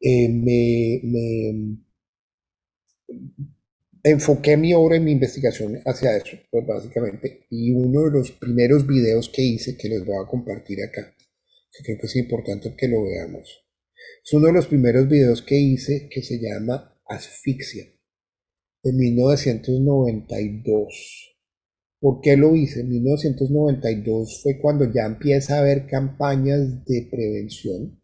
eh, 0.00 0.28
me, 0.28 1.00
me, 1.04 1.78
enfoqué 4.02 4.56
mi 4.56 4.74
obra 4.74 4.96
y 4.96 5.00
mi 5.00 5.12
investigación 5.12 5.80
hacia 5.84 6.16
eso, 6.16 6.36
pues 6.50 6.66
básicamente. 6.66 7.46
Y 7.50 7.70
uno 7.72 8.04
de 8.04 8.12
los 8.12 8.32
primeros 8.32 8.86
videos 8.86 9.28
que 9.28 9.42
hice, 9.42 9.76
que 9.76 9.88
les 9.88 10.04
voy 10.04 10.16
a 10.22 10.28
compartir 10.28 10.82
acá, 10.82 11.14
que 11.72 11.84
creo 11.84 11.98
que 11.98 12.06
es 12.06 12.16
importante 12.16 12.74
que 12.76 12.88
lo 12.88 13.04
veamos, 13.04 13.64
es 14.24 14.32
uno 14.32 14.46
de 14.48 14.52
los 14.52 14.66
primeros 14.66 15.08
videos 15.08 15.42
que 15.42 15.56
hice 15.56 16.08
que 16.10 16.22
se 16.22 16.38
llama 16.38 17.00
Asfixia, 17.06 17.84
de 18.82 18.92
1992. 18.92 21.37
¿Por 22.00 22.20
qué 22.20 22.36
lo 22.36 22.54
hice? 22.54 22.80
En 22.80 22.90
1992 22.90 24.40
fue 24.42 24.58
cuando 24.58 24.90
ya 24.92 25.04
empieza 25.04 25.56
a 25.56 25.60
haber 25.60 25.86
campañas 25.86 26.84
de 26.84 27.08
prevención. 27.10 28.00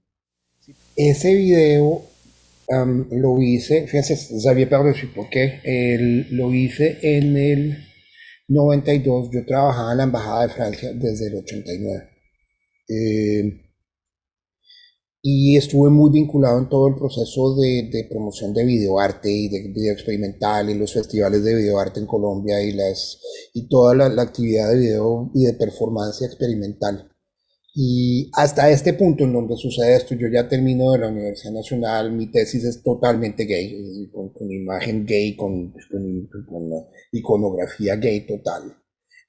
Ese 0.96 1.34
video 1.34 2.02
lo 3.10 3.42
hice, 3.42 3.86
fíjense, 3.86 4.16
sabía 4.16 4.68
par-dessus, 4.68 5.10
¿por 5.10 5.28
qué? 5.28 6.24
lo 6.30 6.52
hice 6.54 6.98
en 7.02 7.36
el 7.36 7.78
92, 8.48 9.30
yo 9.32 9.44
trabajaba 9.46 9.92
en 9.92 9.98
la 9.98 10.04
Embajada 10.04 10.46
de 10.46 10.52
Francia 10.52 10.92
desde 10.92 11.28
el 11.28 11.36
89. 11.36 12.08
Eh, 12.88 13.63
y 15.26 15.56
estuve 15.56 15.88
muy 15.88 16.10
vinculado 16.10 16.58
en 16.58 16.68
todo 16.68 16.86
el 16.86 16.96
proceso 16.96 17.54
de, 17.54 18.06
promoción 18.10 18.52
de 18.52 18.62
videoarte 18.62 19.32
y 19.32 19.48
de 19.48 19.68
video 19.68 19.94
experimental 19.94 20.68
y 20.68 20.74
los 20.74 20.92
festivales 20.92 21.42
de 21.42 21.54
videoarte 21.54 21.98
en 21.98 22.06
Colombia 22.06 22.62
y, 22.62 22.72
las, 22.72 23.22
y 23.54 23.66
toda 23.66 23.94
la, 23.94 24.20
actividad 24.20 24.68
de 24.68 24.80
video 24.80 25.30
y 25.32 25.46
de 25.46 25.54
performance 25.54 26.20
experimental. 26.20 27.10
Y 27.74 28.30
hasta 28.34 28.70
este 28.70 28.92
punto 28.92 29.24
en 29.24 29.32
donde 29.32 29.56
sucede 29.56 29.96
esto, 29.96 30.14
yo 30.14 30.28
ya 30.28 30.46
termino 30.46 30.92
de 30.92 30.98
la 30.98 31.08
Universidad 31.08 31.54
Nacional, 31.54 32.12
mi 32.12 32.30
tesis 32.30 32.62
es 32.62 32.82
totalmente 32.82 33.46
gay, 33.46 34.10
con, 34.12 34.28
con 34.28 34.52
imagen 34.52 35.06
gay, 35.06 35.34
con, 35.36 35.72
con 35.90 36.86
iconografía 37.12 37.96
gay 37.96 38.26
total. 38.26 38.76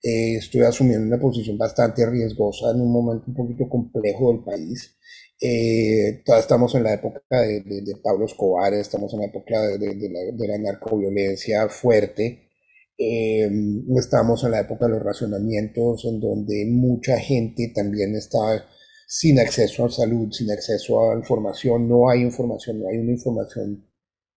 Eh, 0.01 0.35
estoy 0.37 0.61
asumiendo 0.61 1.07
una 1.07 1.19
posición 1.19 1.57
bastante 1.57 2.05
riesgosa 2.09 2.71
en 2.71 2.81
un 2.81 2.91
momento 2.91 3.25
un 3.27 3.33
poquito 3.35 3.67
complejo 3.69 4.31
del 4.31 4.43
país. 4.43 4.97
Eh, 5.41 6.23
estamos 6.37 6.75
en 6.75 6.83
la 6.83 6.93
época 6.93 7.19
de, 7.29 7.61
de, 7.61 7.95
Pablo 8.03 8.25
Escobar, 8.25 8.73
estamos 8.73 9.13
en 9.13 9.19
la 9.21 9.25
época 9.25 9.61
de, 9.61 9.77
de 9.77 10.09
la, 10.09 10.47
la, 10.47 10.57
narcoviolencia 10.57 11.67
fuerte, 11.67 12.49
eh, 12.97 13.49
estamos 13.97 14.43
en 14.45 14.51
la 14.51 14.61
época 14.61 14.85
de 14.85 14.91
los 14.93 15.03
racionamientos, 15.03 16.05
en 16.05 16.21
donde 16.21 16.65
mucha 16.69 17.19
gente 17.19 17.71
también 17.75 18.15
está 18.15 18.65
sin 19.07 19.39
acceso 19.39 19.85
a 19.85 19.89
salud, 19.89 20.31
sin 20.31 20.49
acceso 20.51 21.11
a 21.11 21.15
información, 21.15 21.87
no 21.89 22.09
hay 22.09 22.21
información, 22.21 22.79
no 22.79 22.87
hay 22.87 22.97
una 22.97 23.11
información 23.11 23.85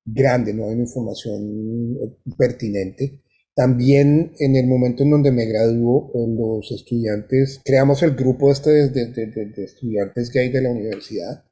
grande, 0.04 0.52
no 0.54 0.64
hay 0.66 0.72
una 0.74 0.82
información 0.82 1.96
pertinente. 2.36 3.22
También 3.58 4.34
en 4.38 4.54
el 4.54 4.68
momento 4.68 5.02
en 5.02 5.10
donde 5.10 5.32
me 5.32 5.44
graduó, 5.44 6.12
los 6.14 6.70
estudiantes, 6.70 7.60
creamos 7.64 8.04
el 8.04 8.14
grupo 8.14 8.52
este 8.52 8.70
de, 8.70 9.06
de, 9.06 9.64
estudiantes 9.64 10.30
gay 10.30 10.48
de 10.50 10.62
la 10.62 10.70
universidad. 10.70 11.44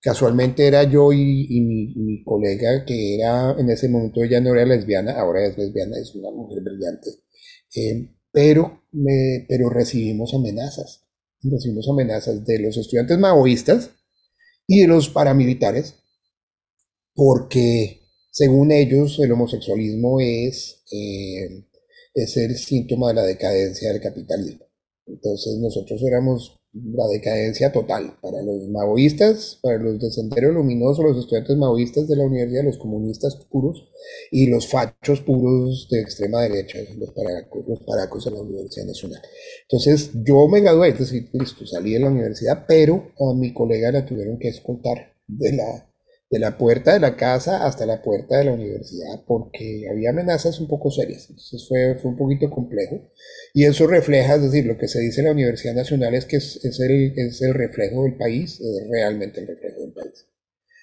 Casualmente 0.00 0.66
era 0.66 0.84
yo 0.84 1.12
y, 1.12 1.60
mi, 1.60 2.24
colega, 2.24 2.86
que 2.86 3.16
era 3.16 3.54
en 3.58 3.68
ese 3.68 3.90
momento 3.90 4.22
ella 4.22 4.40
no 4.40 4.54
era 4.54 4.64
lesbiana, 4.64 5.12
ahora 5.20 5.44
es 5.44 5.58
lesbiana, 5.58 5.98
es 5.98 6.14
una 6.14 6.30
mujer 6.30 6.62
brillante. 6.62 7.10
Eh, 7.76 8.08
pero, 8.32 8.84
me, 8.92 9.44
pero 9.46 9.68
recibimos 9.68 10.32
amenazas. 10.32 11.04
Recibimos 11.42 11.86
amenazas 11.86 12.46
de 12.46 12.60
los 12.60 12.78
estudiantes 12.78 13.18
maoístas 13.18 13.90
y 14.66 14.80
de 14.80 14.86
los 14.86 15.10
paramilitares, 15.10 15.96
porque 17.12 18.01
según 18.32 18.72
ellos, 18.72 19.18
el 19.18 19.30
homosexualismo 19.30 20.18
es, 20.18 20.82
eh, 20.90 21.66
es 22.14 22.36
el 22.38 22.56
síntoma 22.56 23.08
de 23.08 23.14
la 23.14 23.24
decadencia 23.24 23.92
del 23.92 24.00
capitalismo. 24.00 24.66
Entonces 25.06 25.58
nosotros 25.58 26.02
éramos 26.02 26.56
la 26.72 27.06
decadencia 27.08 27.70
total 27.70 28.16
para 28.22 28.40
los 28.42 28.66
maoístas, 28.70 29.58
para 29.62 29.76
los 29.76 30.00
de 30.00 30.10
Sendero 30.10 30.50
los 30.50 31.18
estudiantes 31.18 31.56
maoístas 31.58 32.08
de 32.08 32.16
la 32.16 32.24
universidad, 32.24 32.64
los 32.64 32.78
comunistas 32.78 33.36
puros 33.50 33.90
y 34.30 34.46
los 34.46 34.66
fachos 34.66 35.20
puros 35.20 35.88
de 35.90 36.00
extrema 36.00 36.40
derecha, 36.40 36.78
los 36.96 37.10
paracos, 37.10 38.24
los 38.24 38.32
la 38.32 38.40
Universidad 38.40 38.86
Nacional. 38.86 39.20
Entonces 39.68 40.10
yo 40.24 40.48
me 40.48 40.60
gradué, 40.62 40.88
es 40.88 40.98
decir, 40.98 41.28
salí 41.66 41.92
de 41.92 42.00
la 42.00 42.08
universidad, 42.08 42.64
pero 42.66 43.12
a 43.18 43.34
mi 43.34 43.52
colega 43.52 43.92
la 43.92 44.06
tuvieron 44.06 44.38
que 44.38 44.48
escoltar 44.48 45.12
de 45.26 45.52
la, 45.52 45.91
de 46.32 46.38
la 46.38 46.56
puerta 46.56 46.94
de 46.94 47.00
la 47.00 47.14
casa 47.14 47.66
hasta 47.66 47.84
la 47.84 48.00
puerta 48.00 48.38
de 48.38 48.44
la 48.44 48.52
universidad, 48.52 49.22
porque 49.26 49.86
había 49.90 50.10
amenazas 50.10 50.58
un 50.60 50.66
poco 50.66 50.90
serias. 50.90 51.28
Entonces 51.28 51.68
fue, 51.68 51.98
fue 52.00 52.12
un 52.12 52.16
poquito 52.16 52.48
complejo. 52.48 53.12
Y 53.52 53.66
eso 53.66 53.86
refleja, 53.86 54.36
es 54.36 54.42
decir, 54.42 54.64
lo 54.64 54.78
que 54.78 54.88
se 54.88 54.98
dice 55.00 55.20
en 55.20 55.26
la 55.26 55.32
Universidad 55.32 55.74
Nacional 55.74 56.14
es 56.14 56.24
que 56.24 56.38
es, 56.38 56.58
es, 56.64 56.80
el, 56.80 57.12
es 57.18 57.42
el 57.42 57.52
reflejo 57.52 58.04
del 58.04 58.16
país, 58.16 58.58
es 58.58 58.88
realmente 58.90 59.40
el 59.40 59.46
reflejo 59.46 59.82
del 59.82 59.92
país. 59.92 60.26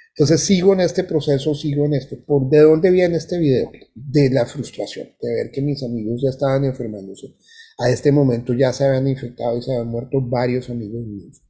Entonces 0.10 0.42
sigo 0.42 0.74
en 0.74 0.82
este 0.82 1.04
proceso, 1.04 1.56
sigo 1.56 1.86
en 1.86 1.96
esto. 1.96 2.24
¿Por 2.28 2.48
de 2.48 2.60
dónde 2.60 2.92
viene 2.92 3.18
este 3.18 3.40
video? 3.40 3.72
De 3.96 4.30
la 4.30 4.46
frustración, 4.46 5.08
de 5.20 5.34
ver 5.34 5.52
que 5.52 5.64
mis 5.64 5.82
amigos 5.82 6.22
ya 6.24 6.30
estaban 6.30 6.64
enfermándose. 6.64 7.36
A 7.80 7.90
este 7.90 8.12
momento 8.12 8.54
ya 8.54 8.72
se 8.72 8.84
habían 8.84 9.08
infectado 9.08 9.58
y 9.58 9.64
se 9.64 9.72
habían 9.72 9.88
muerto 9.88 10.22
varios 10.22 10.70
amigos 10.70 11.08
míos. 11.08 11.42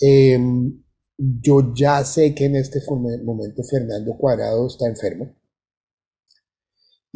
Eh, 0.00 0.38
yo 1.18 1.72
ya 1.74 2.04
sé 2.04 2.34
que 2.34 2.44
en 2.44 2.56
este 2.56 2.80
momento 3.24 3.62
Fernando 3.62 4.16
Cuadrado 4.16 4.66
está 4.66 4.86
enfermo. 4.86 5.34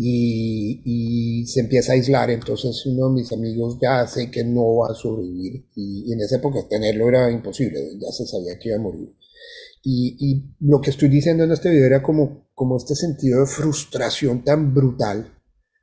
Y, 0.03 1.45
se 1.47 1.61
empieza 1.61 1.93
a 1.93 1.95
aislar, 1.95 2.31
entonces 2.31 2.87
uno 2.87 3.09
de 3.09 3.15
mis 3.17 3.33
amigos 3.33 3.79
ya 3.83 4.07
sé 4.07 4.31
que 4.31 4.45
no 4.45 4.77
va 4.77 4.89
a 4.93 4.95
sobrevivir. 4.95 5.67
Y, 5.75 6.13
en 6.13 6.21
esa 6.21 6.37
época 6.37 6.67
tenerlo 6.69 7.09
era 7.09 7.31
imposible, 7.31 7.81
ya 8.01 8.11
se 8.11 8.27
sabía 8.27 8.59
que 8.59 8.71
iba 8.71 8.79
a 8.79 8.81
morir. 8.81 9.15
Y, 9.83 10.55
lo 10.61 10.81
que 10.81 10.91
estoy 10.91 11.09
diciendo 11.09 11.45
en 11.45 11.53
este 11.53 11.71
video 11.71 11.87
era 11.87 12.03
como, 12.03 12.49
como 12.55 12.77
este 12.79 12.95
sentido 12.95 13.41
de 13.41 13.47
frustración 13.47 14.45
tan 14.45 14.75
brutal 14.75 15.35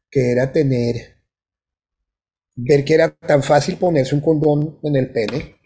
que 0.09 0.31
era 0.31 0.51
tener, 0.51 0.95
ver 2.55 2.85
que 2.85 2.93
era 2.95 3.15
tan 3.15 3.43
fácil 3.43 3.77
ponerse 3.77 4.15
un 4.15 4.21
condón 4.21 4.79
en 4.83 4.95
el 4.95 5.11
pene 5.11 5.56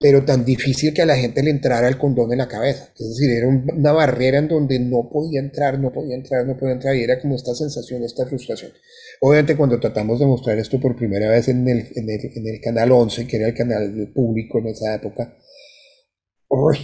pero 0.00 0.24
tan 0.24 0.44
difícil 0.44 0.94
que 0.94 1.02
a 1.02 1.06
la 1.06 1.16
gente 1.16 1.42
le 1.42 1.50
entrara 1.50 1.88
el 1.88 1.98
condón 1.98 2.30
en 2.32 2.38
la 2.38 2.46
cabeza. 2.46 2.88
Es 2.96 3.08
decir, 3.08 3.30
era 3.30 3.48
una 3.48 3.92
barrera 3.92 4.38
en 4.38 4.48
donde 4.48 4.78
no 4.78 5.08
podía 5.10 5.40
entrar, 5.40 5.78
no 5.78 5.92
podía 5.92 6.14
entrar, 6.14 6.46
no 6.46 6.56
podía 6.56 6.74
entrar, 6.74 6.94
y 6.94 7.02
era 7.02 7.20
como 7.20 7.34
esta 7.34 7.54
sensación, 7.54 8.04
esta 8.04 8.24
frustración. 8.26 8.72
Obviamente 9.20 9.56
cuando 9.56 9.80
tratamos 9.80 10.20
de 10.20 10.26
mostrar 10.26 10.56
esto 10.58 10.78
por 10.78 10.94
primera 10.94 11.28
vez 11.28 11.48
en 11.48 11.68
el, 11.68 12.60
canal 12.62 12.92
11, 12.92 13.26
que 13.26 13.36
era 13.38 13.48
el 13.48 13.54
canal 13.54 14.12
público 14.14 14.60
en 14.60 14.68
esa 14.68 14.94
época, 14.94 15.36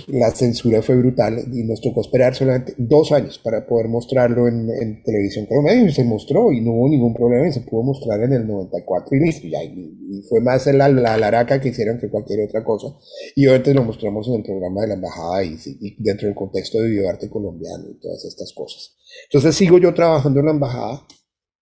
la 0.08 0.30
censura 0.30 0.82
fue 0.82 0.96
brutal 0.96 1.42
y 1.52 1.64
nos 1.64 1.80
tocó 1.80 2.02
esperar 2.02 2.34
solamente 2.34 2.74
dos 2.76 3.12
años 3.12 3.38
para 3.38 3.66
poder 3.66 3.88
mostrarlo 3.88 4.46
en, 4.46 4.68
en 4.68 5.02
televisión 5.02 5.46
colombiana 5.46 5.88
y 5.88 5.92
se 5.92 6.04
mostró 6.04 6.52
y 6.52 6.60
no 6.60 6.72
hubo 6.72 6.88
ningún 6.88 7.14
problema 7.14 7.48
y 7.48 7.52
se 7.52 7.62
pudo 7.62 7.82
mostrar 7.82 8.20
en 8.22 8.34
el 8.34 8.46
94 8.46 9.16
y 9.16 9.20
listo, 9.20 9.46
ya, 9.48 9.62
y, 9.64 10.22
fue 10.28 10.40
más 10.40 10.66
la, 10.66 10.88
la 10.88 11.16
laraca 11.16 11.60
que 11.60 11.70
hicieron 11.70 11.98
que 11.98 12.10
cualquier 12.10 12.46
otra 12.46 12.62
cosa 12.62 12.88
y 13.34 13.46
obviamente 13.46 13.74
lo 13.74 13.84
mostramos 13.84 14.28
en 14.28 14.34
el 14.34 14.42
programa 14.42 14.82
de 14.82 14.88
la 14.88 14.94
embajada 14.94 15.44
y, 15.44 15.56
y 15.80 16.02
dentro 16.02 16.28
del 16.28 16.36
contexto 16.36 16.80
de 16.80 16.90
videoarte 16.90 17.30
colombiano 17.30 17.84
y 17.90 18.00
todas 18.00 18.24
estas 18.24 18.52
cosas. 18.52 18.96
Entonces 19.30 19.54
sigo 19.56 19.78
yo 19.78 19.94
trabajando 19.94 20.40
en 20.40 20.46
la 20.46 20.52
embajada 20.52 21.06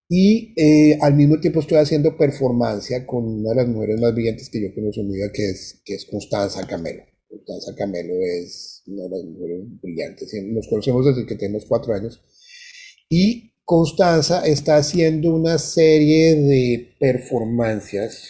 y 0.08 0.52
eh, 0.60 0.98
al 1.00 1.14
mismo 1.14 1.40
tiempo 1.40 1.60
estoy 1.60 1.78
haciendo 1.78 2.16
performancia 2.16 3.06
con 3.06 3.24
una 3.26 3.50
de 3.50 3.56
las 3.56 3.68
mujeres 3.68 4.00
más 4.00 4.12
brillantes 4.12 4.50
que 4.50 4.60
yo 4.60 4.74
conozco 4.74 5.00
en 5.00 5.12
vida 5.12 5.30
que 5.32 5.50
es, 5.50 5.80
que 5.84 5.94
es 5.94 6.04
Constanza 6.04 6.66
Camelo. 6.66 7.11
Constanza 7.44 7.76
Camelo 7.76 8.14
es 8.14 8.82
una 8.86 9.04
de 9.04 9.08
las 9.10 9.24
mujeres 9.24 9.60
brillantes. 9.80 10.32
Nos 10.44 10.68
conocemos 10.68 11.06
desde 11.06 11.26
que 11.26 11.36
tenemos 11.36 11.64
cuatro 11.66 11.94
años. 11.94 12.22
Y 13.08 13.52
Constanza 13.64 14.46
está 14.46 14.76
haciendo 14.76 15.34
una 15.34 15.58
serie 15.58 16.34
de 16.34 16.96
performancias 16.98 18.28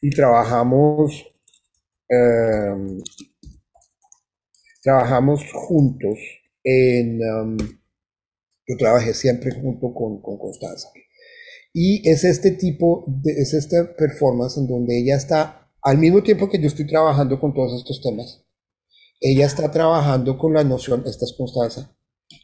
y 0.00 0.10
trabajamos, 0.10 1.24
em, 2.08 3.00
trabajamos 4.82 5.42
juntos 5.52 6.18
en... 6.64 7.20
Um, 7.22 7.56
yo 8.66 8.76
trabajé 8.76 9.12
siempre 9.12 9.50
junto 9.50 9.92
con, 9.92 10.22
con 10.22 10.38
Constanza. 10.38 10.88
Y 11.74 12.08
es 12.08 12.24
este 12.24 12.52
tipo, 12.52 13.04
de, 13.06 13.32
es 13.32 13.54
esta 13.54 13.96
performance 13.96 14.56
en 14.56 14.68
donde 14.68 14.98
ella 14.98 15.16
está 15.16 15.62
al 15.82 15.98
mismo 15.98 16.22
tiempo 16.22 16.48
que 16.48 16.60
yo 16.60 16.68
estoy 16.68 16.86
trabajando 16.86 17.40
con 17.40 17.52
todos 17.54 17.78
estos 17.78 18.00
temas, 18.00 18.41
ella 19.22 19.46
está 19.46 19.70
trabajando 19.70 20.36
con 20.36 20.52
la 20.52 20.64
noción, 20.64 21.04
esta 21.06 21.24
es 21.24 21.32
Constanza, 21.32 21.96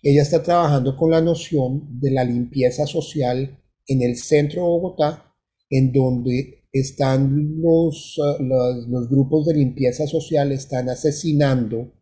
ella 0.03 0.23
está 0.23 0.43
trabajando 0.43 0.97
con 0.97 1.11
la 1.11 1.21
noción 1.21 2.01
de 2.01 2.12
la 2.12 2.23
limpieza 2.23 2.87
social 2.87 3.59
en 3.87 4.03
el 4.03 4.17
centro 4.17 4.62
de 4.62 4.69
Bogotá, 4.69 5.35
en 5.71 5.93
donde 5.93 6.67
están 6.73 7.61
los, 7.61 8.17
los, 8.38 8.87
los, 8.88 9.09
grupos 9.09 9.47
de 9.47 9.55
limpieza 9.55 10.07
social, 10.07 10.53
están 10.53 10.88
asesinando 10.88 11.93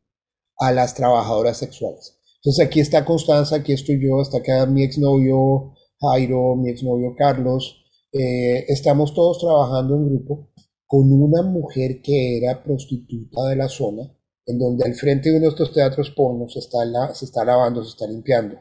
a 0.59 0.73
las 0.73 0.95
trabajadoras 0.95 1.57
sexuales. 1.57 2.19
Entonces 2.37 2.67
aquí 2.67 2.81
está 2.81 3.05
Constanza, 3.05 3.57
aquí 3.57 3.73
estoy 3.73 3.99
yo, 4.03 4.21
está 4.21 4.39
acá 4.39 4.67
mi 4.67 4.83
exnovio 4.83 5.73
Jairo, 6.01 6.55
mi 6.57 6.71
exnovio 6.71 7.15
Carlos, 7.17 7.83
eh, 8.13 8.65
estamos 8.69 9.15
todos 9.15 9.39
trabajando 9.39 9.97
en 9.97 10.09
grupo 10.11 10.51
con 10.87 11.11
una 11.11 11.43
mujer 11.43 12.03
que 12.03 12.39
era 12.39 12.63
prostituta 12.63 13.49
de 13.49 13.57
la 13.57 13.69
zona, 13.69 14.13
en 14.47 14.59
donde 14.59 14.85
al 14.85 14.95
frente 14.95 15.31
de 15.31 15.41
nuestros 15.41 15.73
teatros 15.73 16.11
pornos 16.11 16.53
se 16.53 16.61
está, 16.61 16.79
se 17.15 17.25
está 17.25 17.45
lavando, 17.45 17.83
se 17.83 17.91
está 17.91 18.07
limpiando 18.07 18.57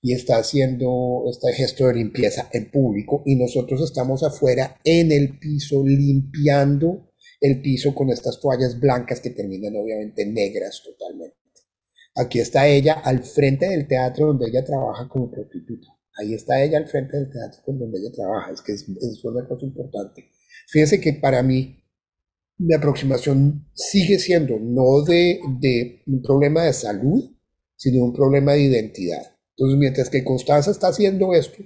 y 0.00 0.12
está 0.12 0.38
haciendo 0.38 1.24
este 1.28 1.52
gesto 1.52 1.88
de 1.88 1.94
limpieza 1.94 2.48
en 2.52 2.70
público 2.70 3.22
y 3.26 3.34
nosotros 3.34 3.82
estamos 3.82 4.22
afuera 4.22 4.78
en 4.84 5.10
el 5.10 5.38
piso 5.38 5.84
limpiando 5.84 7.10
el 7.40 7.60
piso 7.60 7.94
con 7.94 8.10
estas 8.10 8.40
toallas 8.40 8.78
blancas 8.78 9.20
que 9.20 9.30
terminan 9.30 9.76
obviamente 9.76 10.24
negras 10.24 10.82
totalmente. 10.84 11.36
Aquí 12.14 12.38
está 12.38 12.66
ella 12.66 12.94
al 12.94 13.22
frente 13.24 13.68
del 13.68 13.86
teatro 13.86 14.28
donde 14.28 14.48
ella 14.48 14.64
trabaja 14.64 15.08
como 15.08 15.30
prostituta. 15.30 15.88
Ahí 16.18 16.32
está 16.32 16.62
ella 16.62 16.78
al 16.78 16.88
frente 16.88 17.16
del 17.16 17.30
teatro 17.30 17.62
donde 17.66 17.98
ella 17.98 18.10
trabaja. 18.10 18.52
Es 18.52 18.62
que 18.62 18.72
es, 18.72 18.88
es 18.88 19.24
una 19.24 19.46
cosa 19.46 19.66
importante. 19.66 20.30
Fíjense 20.68 20.98
que 20.98 21.12
para 21.12 21.42
mí 21.42 21.84
mi 22.58 22.74
aproximación 22.74 23.68
sigue 23.74 24.18
siendo 24.18 24.58
no 24.58 25.02
de, 25.02 25.40
un 26.06 26.22
problema 26.22 26.64
de 26.64 26.72
salud, 26.72 27.36
sino 27.76 28.04
un 28.04 28.14
problema 28.14 28.52
de 28.52 28.62
identidad. 28.62 29.22
Entonces, 29.56 29.78
mientras 29.78 30.10
que 30.10 30.24
Constanza 30.24 30.70
está 30.70 30.88
haciendo 30.88 31.34
esto, 31.34 31.62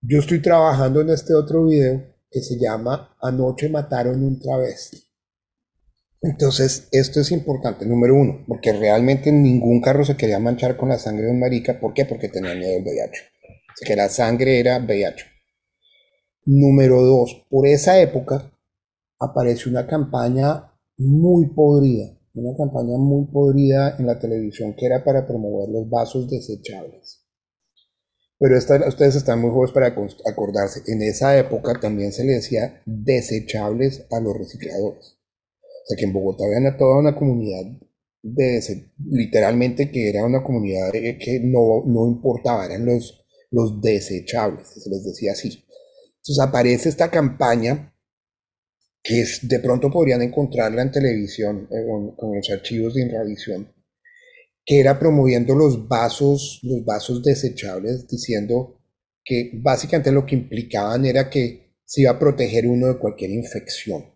yo 0.00 0.18
estoy 0.18 0.42
trabajando 0.42 1.00
en 1.00 1.10
este 1.10 1.34
otro 1.34 1.66
video 1.66 2.02
que 2.30 2.40
se 2.40 2.58
llama 2.58 3.16
Anoche 3.20 3.68
mataron 3.68 4.22
un 4.22 4.40
travesti. 4.40 4.98
Entonces, 6.20 6.88
esto 6.92 7.20
es 7.20 7.32
importante, 7.32 7.84
número 7.84 8.14
uno, 8.14 8.44
porque 8.46 8.72
realmente 8.72 9.32
ningún 9.32 9.80
carro 9.80 10.04
se 10.04 10.16
quería 10.16 10.38
manchar 10.38 10.76
con 10.76 10.88
la 10.88 10.98
sangre 10.98 11.26
de 11.26 11.32
un 11.32 11.40
marica. 11.40 11.80
¿Por 11.80 11.94
qué? 11.94 12.04
Porque 12.04 12.28
tenía 12.28 12.54
miedo 12.54 12.72
del 12.72 12.84
VIH. 12.84 13.20
que 13.84 13.96
la 13.96 14.08
sangre 14.08 14.60
era 14.60 14.78
VIH. 14.78 15.24
Número 16.44 17.02
dos, 17.02 17.44
por 17.48 17.66
esa 17.66 18.00
época 18.00 18.51
apareció 19.22 19.70
una 19.70 19.86
campaña 19.86 20.72
muy 20.98 21.48
podrida, 21.54 22.18
una 22.34 22.56
campaña 22.56 22.96
muy 22.98 23.26
podrida 23.26 23.96
en 23.98 24.06
la 24.06 24.18
televisión 24.18 24.74
que 24.74 24.86
era 24.86 25.04
para 25.04 25.26
promover 25.26 25.68
los 25.68 25.88
vasos 25.88 26.28
desechables. 26.28 27.20
Pero 28.38 28.58
ustedes 28.58 29.14
están 29.14 29.40
muy 29.40 29.50
jóvenes 29.50 29.72
para 29.72 29.86
acordarse. 29.86 30.82
En 30.86 31.00
esa 31.02 31.38
época 31.38 31.78
también 31.80 32.12
se 32.12 32.24
le 32.24 32.32
decía 32.32 32.82
desechables 32.84 34.04
a 34.10 34.18
los 34.18 34.36
recicladores. 34.36 35.16
O 35.62 35.86
sea 35.86 35.96
que 35.96 36.04
en 36.04 36.12
Bogotá 36.12 36.44
había 36.44 36.76
toda 36.76 36.98
una 36.98 37.14
comunidad 37.14 37.64
de 38.22 38.60
literalmente 39.04 39.90
que 39.90 40.08
era 40.08 40.24
una 40.24 40.42
comunidad 40.42 40.90
que 40.92 41.40
no, 41.44 41.84
no 41.86 42.08
importaba, 42.08 42.66
eran 42.66 42.86
los, 42.86 43.24
los 43.50 43.80
desechables, 43.80 44.68
se 44.68 44.90
les 44.90 45.04
decía 45.04 45.32
así. 45.32 45.64
Entonces 46.16 46.40
aparece 46.40 46.88
esta 46.88 47.10
campaña 47.10 47.91
que 49.02 49.20
es, 49.20 49.48
de 49.48 49.58
pronto 49.58 49.90
podrían 49.90 50.22
encontrarla 50.22 50.82
en 50.82 50.92
televisión, 50.92 51.68
eh, 51.70 51.84
con, 52.16 52.36
los 52.36 52.50
archivos 52.50 52.94
de 52.94 53.02
Inravisión, 53.02 53.72
que 54.64 54.78
era 54.78 54.98
promoviendo 54.98 55.54
los 55.54 55.88
vasos, 55.88 56.60
los 56.62 56.84
vasos 56.84 57.22
desechables, 57.22 58.06
diciendo 58.06 58.80
que 59.24 59.50
básicamente 59.54 60.12
lo 60.12 60.24
que 60.24 60.36
implicaban 60.36 61.04
era 61.04 61.28
que 61.28 61.74
se 61.84 62.02
iba 62.02 62.12
a 62.12 62.18
proteger 62.18 62.66
uno 62.66 62.88
de 62.88 62.98
cualquier 62.98 63.30
infección. 63.30 64.11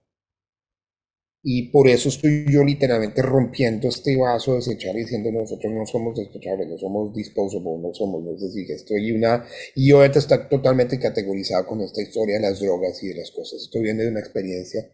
Y 1.49 1.71
por 1.71 1.87
eso 1.87 2.09
estoy 2.09 2.45
yo 2.51 2.65
literalmente 2.65 3.23
rompiendo 3.23 3.87
este 3.87 4.17
vaso 4.17 4.57
desechable 4.57 5.03
diciendo 5.03 5.31
nosotros 5.31 5.73
no 5.73 5.87
somos 5.87 6.17
desechables, 6.19 6.67
no 6.67 6.77
somos 6.77 7.15
disposable, 7.15 7.71
no 7.81 7.95
somos, 7.95 8.27
es 8.35 8.41
decir, 8.41 8.69
estoy 8.73 9.13
una, 9.13 9.47
y 9.77 9.91
yo 9.91 9.99
ahorita 9.99 10.19
está 10.19 10.49
totalmente 10.49 10.99
categorizado 10.99 11.65
con 11.69 11.83
esta 11.83 12.03
historia 12.03 12.35
de 12.35 12.51
las 12.51 12.59
drogas 12.59 13.01
y 13.05 13.11
de 13.11 13.19
las 13.19 13.31
cosas. 13.31 13.63
Estoy 13.63 13.83
viendo 13.83 14.03
de 14.03 14.09
una 14.09 14.19
experiencia 14.19 14.91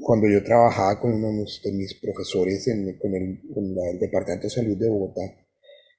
cuando 0.00 0.30
yo 0.30 0.42
trabajaba 0.42 0.98
con 0.98 1.12
uno 1.12 1.44
de 1.62 1.72
mis 1.72 1.94
profesores 2.00 2.66
en, 2.68 2.96
con 2.96 3.14
el, 3.14 3.98
Departamento 4.00 4.46
de 4.46 4.50
Salud 4.54 4.78
de 4.78 4.88
Bogotá, 4.88 5.20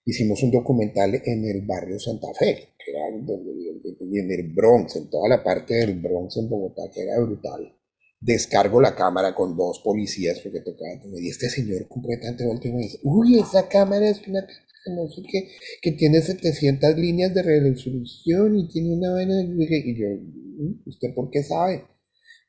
hicimos 0.06 0.42
un 0.42 0.50
documental 0.50 1.22
en 1.24 1.46
el 1.46 1.62
barrio 1.68 2.00
Santa 2.00 2.34
Fe, 2.34 2.70
que 2.84 2.92
era 2.92 3.10
en 3.10 4.32
el 4.32 4.54
Bronx, 4.56 4.96
en 4.96 5.08
toda 5.12 5.30
la 5.30 5.44
parte 5.44 5.76
del 5.76 6.00
Bronx 6.00 6.36
en 6.38 6.50
Bogotá, 6.50 6.90
que 6.92 7.04
era 7.04 7.20
brutal. 7.20 7.77
Descargo 8.20 8.82
la 8.82 8.96
cámara 8.96 9.36
con 9.36 9.56
dos 9.56 9.80
policías 9.84 10.40
porque 10.40 10.62
tocaba 10.62 10.90
y 11.20 11.30
este 11.30 11.50
señor 11.50 11.88
completamente 11.88 12.46
volteó 12.46 12.72
y 12.72 12.74
me 12.74 12.82
dice, 12.82 13.00
uy, 13.04 13.40
esa 13.40 13.68
cámara 13.70 14.10
es 14.10 14.28
una 14.28 14.46
no 14.90 15.10
sé 15.10 15.22
qué, 15.30 15.50
que 15.82 15.92
tiene 15.94 16.22
700 16.22 16.98
líneas 16.98 17.34
de 17.34 17.44
resolución 17.44 18.58
y 18.58 18.68
tiene 18.68 18.96
una 18.96 19.12
vaina 19.12 19.42
y 19.42 19.96
yo, 19.96 20.08
mm, 20.10 20.82
¿usted 20.86 21.14
por 21.14 21.30
qué 21.30 21.44
sabe? 21.44 21.84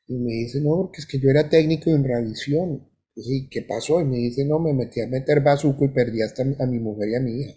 Y 0.07 0.17
me 0.17 0.33
dice, 0.33 0.59
no, 0.61 0.77
porque 0.77 1.01
es 1.01 1.05
que 1.05 1.19
yo 1.19 1.29
era 1.29 1.49
técnico 1.49 1.91
en 1.91 2.03
revisión. 2.03 2.89
Y 3.15 3.47
¿qué 3.49 3.61
pasó? 3.61 4.01
Y 4.01 4.05
me 4.05 4.17
dice, 4.17 4.45
no, 4.45 4.59
me 4.59 4.73
metí 4.73 5.01
a 5.01 5.07
meter 5.07 5.41
bazuco 5.41 5.85
y 5.85 5.89
perdí 5.89 6.21
hasta 6.21 6.41
a 6.41 6.65
mi 6.65 6.79
mujer 6.79 7.09
y 7.09 7.15
a 7.15 7.19
mi 7.19 7.41
hija. 7.41 7.53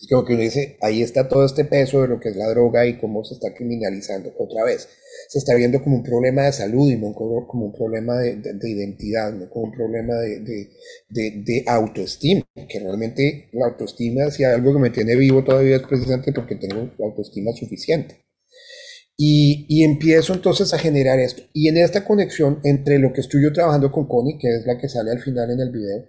Es 0.00 0.06
como 0.08 0.24
que 0.24 0.34
uno 0.34 0.42
dice, 0.42 0.76
ahí 0.80 1.02
está 1.02 1.28
todo 1.28 1.44
este 1.44 1.64
peso 1.64 2.02
de 2.02 2.08
lo 2.08 2.20
que 2.20 2.28
es 2.28 2.36
la 2.36 2.48
droga 2.48 2.86
y 2.86 2.98
cómo 2.98 3.24
se 3.24 3.34
está 3.34 3.52
criminalizando 3.52 4.32
otra 4.38 4.64
vez. 4.64 4.88
Se 5.28 5.38
está 5.38 5.54
viendo 5.56 5.82
como 5.82 5.96
un 5.96 6.02
problema 6.04 6.42
de 6.42 6.52
salud 6.52 6.88
y 6.88 6.96
no 6.96 7.12
como 7.14 7.66
un 7.66 7.72
problema 7.72 8.16
de, 8.18 8.40
identidad, 8.62 9.32
no 9.32 9.50
como 9.50 9.66
un 9.66 9.72
problema 9.72 10.14
de, 10.14 10.70
de, 11.10 11.64
autoestima, 11.66 12.46
que 12.68 12.78
realmente 12.78 13.48
la 13.52 13.66
autoestima, 13.66 14.30
si 14.30 14.44
hay 14.44 14.54
algo 14.54 14.72
que 14.74 14.78
me 14.78 14.90
tiene 14.90 15.16
vivo 15.16 15.42
todavía 15.42 15.76
es 15.76 15.82
precisamente 15.82 16.32
porque 16.32 16.54
tengo 16.54 16.90
autoestima 17.00 17.52
suficiente. 17.52 18.28
Y, 19.20 19.82
empiezo 19.82 20.32
entonces 20.32 20.72
a 20.72 20.78
generar 20.78 21.18
esto. 21.18 21.42
Y 21.52 21.68
en 21.68 21.76
esta 21.76 22.04
conexión 22.04 22.60
entre 22.62 23.00
lo 23.00 23.12
que 23.12 23.20
estoy 23.20 23.42
yo 23.42 23.52
trabajando 23.52 23.90
con 23.90 24.06
Connie, 24.06 24.38
que 24.38 24.48
es 24.48 24.64
la 24.64 24.78
que 24.78 24.88
sale 24.88 25.10
al 25.10 25.18
final 25.18 25.50
en 25.50 25.60
el 25.60 25.72
video, 25.72 26.04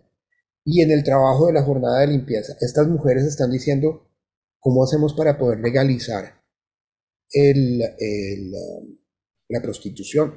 y 0.65 0.81
en 0.81 0.91
el 0.91 1.03
trabajo 1.03 1.47
de 1.47 1.53
la 1.53 1.63
jornada 1.63 2.01
de 2.01 2.07
limpieza, 2.07 2.55
estas 2.59 2.87
mujeres 2.87 3.23
están 3.23 3.51
diciendo, 3.51 4.09
¿cómo 4.59 4.83
hacemos 4.83 5.13
para 5.13 5.37
poder 5.37 5.59
legalizar 5.59 6.43
el, 7.31 7.79
la 9.47 9.61
prostitución? 9.61 10.35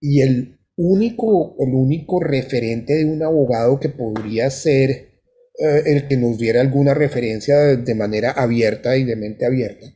Y 0.00 0.22
el 0.22 0.58
único, 0.76 1.56
el 1.60 1.74
único 1.74 2.20
referente 2.20 2.94
de 2.94 3.04
un 3.04 3.22
abogado 3.22 3.78
que 3.78 3.88
podría 3.88 4.48
ser 4.50 4.90
eh, 5.58 5.82
el 5.86 6.08
que 6.08 6.16
nos 6.16 6.38
diera 6.38 6.60
alguna 6.60 6.94
referencia 6.94 7.56
de 7.58 7.94
manera 7.94 8.30
abierta 8.30 8.96
y 8.96 9.04
de 9.04 9.16
mente 9.16 9.44
abierta, 9.44 9.86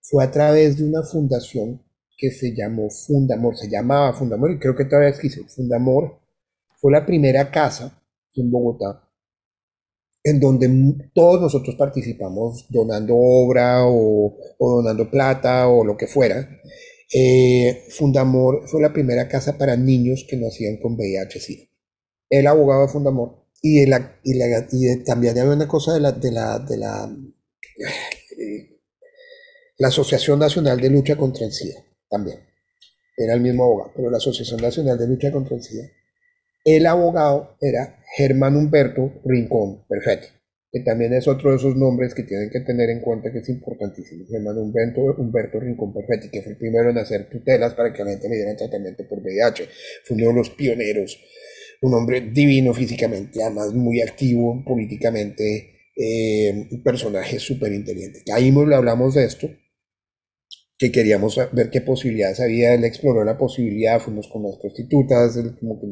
fue 0.00 0.24
a 0.24 0.30
través 0.30 0.78
de 0.78 0.84
una 0.84 1.02
fundación 1.02 1.82
que 2.16 2.30
se 2.30 2.54
llamó 2.54 2.90
Fundamor, 2.90 3.56
se 3.56 3.70
llamaba 3.70 4.12
Fundamor 4.12 4.50
y 4.50 4.58
creo 4.58 4.74
que 4.74 4.84
todavía 4.84 5.10
existe. 5.10 5.42
Fundamor 5.48 6.20
fue 6.76 6.92
la 6.92 7.06
primera 7.06 7.50
casa 7.50 7.99
en 8.34 8.50
Bogotá 8.50 9.10
en 10.22 10.40
donde 10.40 11.10
todos 11.14 11.40
nosotros 11.40 11.76
participamos 11.76 12.66
donando 12.68 13.14
obra 13.16 13.86
o, 13.86 14.36
donando 14.58 15.10
plata 15.10 15.68
o 15.68 15.84
lo 15.84 15.96
que 15.96 16.06
fuera. 16.06 16.48
Eh, 17.12 17.84
Fundamor 17.90 18.68
fue 18.68 18.82
la 18.82 18.92
primera 18.92 19.28
casa 19.28 19.56
para 19.58 19.76
niños 19.76 20.26
que 20.28 20.36
nacían 20.36 20.76
con 20.76 20.96
VIH-Sida. 20.96 21.64
El 22.28 22.46
abogado 22.46 22.82
de 22.82 22.92
Fundamor 22.92 23.46
y, 23.62 23.84
la, 23.86 24.20
y, 24.22 24.34
la, 24.34 24.66
y 24.70 25.04
también 25.04 25.38
había 25.38 25.52
una 25.52 25.68
cosa 25.68 25.94
de 25.94 26.00
la, 26.00 26.12
de 26.12 26.30
la, 26.30 26.58
de 26.58 26.76
la 26.76 27.16
eh, 28.38 28.80
la 29.78 29.88
Asociación 29.88 30.38
Nacional 30.38 30.78
de 30.78 30.90
Lucha 30.90 31.16
contra 31.16 31.46
el 31.46 31.52
SIDA, 31.52 31.82
también. 32.08 32.38
Era 33.16 33.34
el 33.34 33.40
mismo 33.40 33.64
abogado, 33.64 33.92
pero 33.96 34.10
la 34.10 34.18
Asociación 34.18 34.60
Nacional 34.60 34.98
de 34.98 35.08
Lucha 35.08 35.32
contra 35.32 35.56
el 35.56 35.62
SIDA. 35.62 35.88
El 36.64 36.86
abogado 36.86 37.56
era 37.60 37.98
Germán 38.16 38.54
Humberto 38.54 39.20
Rincón 39.24 39.86
Perfetti, 39.88 40.26
que 40.70 40.80
también 40.80 41.14
es 41.14 41.26
otro 41.26 41.50
de 41.50 41.56
esos 41.56 41.74
nombres 41.74 42.14
que 42.14 42.24
tienen 42.24 42.50
que 42.50 42.60
tener 42.60 42.90
en 42.90 43.00
cuenta 43.00 43.32
que 43.32 43.38
es 43.38 43.48
importantísimo. 43.48 44.26
Germán 44.28 44.58
Humberto, 44.58 45.00
Humberto 45.16 45.58
Rincón 45.58 45.94
Perfetti, 45.94 46.28
que 46.30 46.42
fue 46.42 46.52
el 46.52 46.58
primero 46.58 46.90
en 46.90 46.98
hacer 46.98 47.30
tutelas 47.30 47.72
para 47.74 47.92
que 47.92 48.04
la 48.04 48.10
gente 48.10 48.28
le 48.28 48.36
diera 48.36 48.56
tratamiento 48.56 49.08
por 49.08 49.20
VIH. 49.20 49.68
Fue 50.04 50.16
uno 50.16 50.28
de 50.28 50.34
los 50.34 50.50
pioneros. 50.50 51.18
Un 51.82 51.94
hombre 51.94 52.20
divino 52.20 52.74
físicamente, 52.74 53.42
además 53.42 53.72
muy 53.72 54.02
activo 54.02 54.62
políticamente, 54.66 55.92
eh, 55.96 56.68
un 56.70 56.82
personaje 56.82 57.38
súper 57.38 57.72
inteligente. 57.72 58.22
Ahí 58.34 58.50
le 58.50 58.74
hablamos 58.74 59.14
de 59.14 59.24
esto 59.24 59.48
que 60.80 60.90
queríamos 60.90 61.38
ver 61.52 61.68
qué 61.68 61.82
posibilidades 61.82 62.40
había. 62.40 62.72
Él 62.72 62.84
exploró 62.84 63.22
la 63.22 63.36
posibilidad, 63.36 64.00
fuimos 64.00 64.28
con 64.28 64.44
las 64.44 64.56
prostitutas, 64.56 65.38
como 65.60 65.78
que 65.78 65.86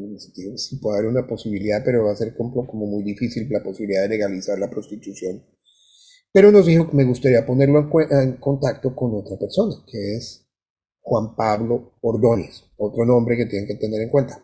sí 0.57 0.77
puede 0.77 0.97
haber 0.97 1.11
una 1.11 1.27
posibilidad, 1.27 1.83
pero 1.85 2.05
va 2.05 2.11
a 2.11 2.15
ser 2.15 2.35
como, 2.35 2.65
como 2.65 2.87
muy 2.87 3.03
difícil 3.03 3.47
la 3.51 3.61
posibilidad 3.61 4.01
de 4.01 4.09
legalizar 4.09 4.57
la 4.57 4.67
prostitución. 4.67 5.45
Pero 6.33 6.51
nos 6.51 6.65
dijo 6.65 6.89
que 6.89 6.97
me 6.97 7.05
gustaría 7.05 7.45
ponerlo 7.45 7.87
en, 8.09 8.37
contacto 8.37 8.95
con 8.95 9.13
otra 9.13 9.37
persona, 9.37 9.75
que 9.85 10.15
es 10.15 10.47
Juan 11.01 11.35
Pablo 11.35 11.99
Ordóñez, 12.01 12.63
otro 12.77 13.05
nombre 13.05 13.37
que 13.37 13.45
tienen 13.45 13.67
que 13.67 13.75
tener 13.75 14.01
en 14.01 14.09
cuenta. 14.09 14.43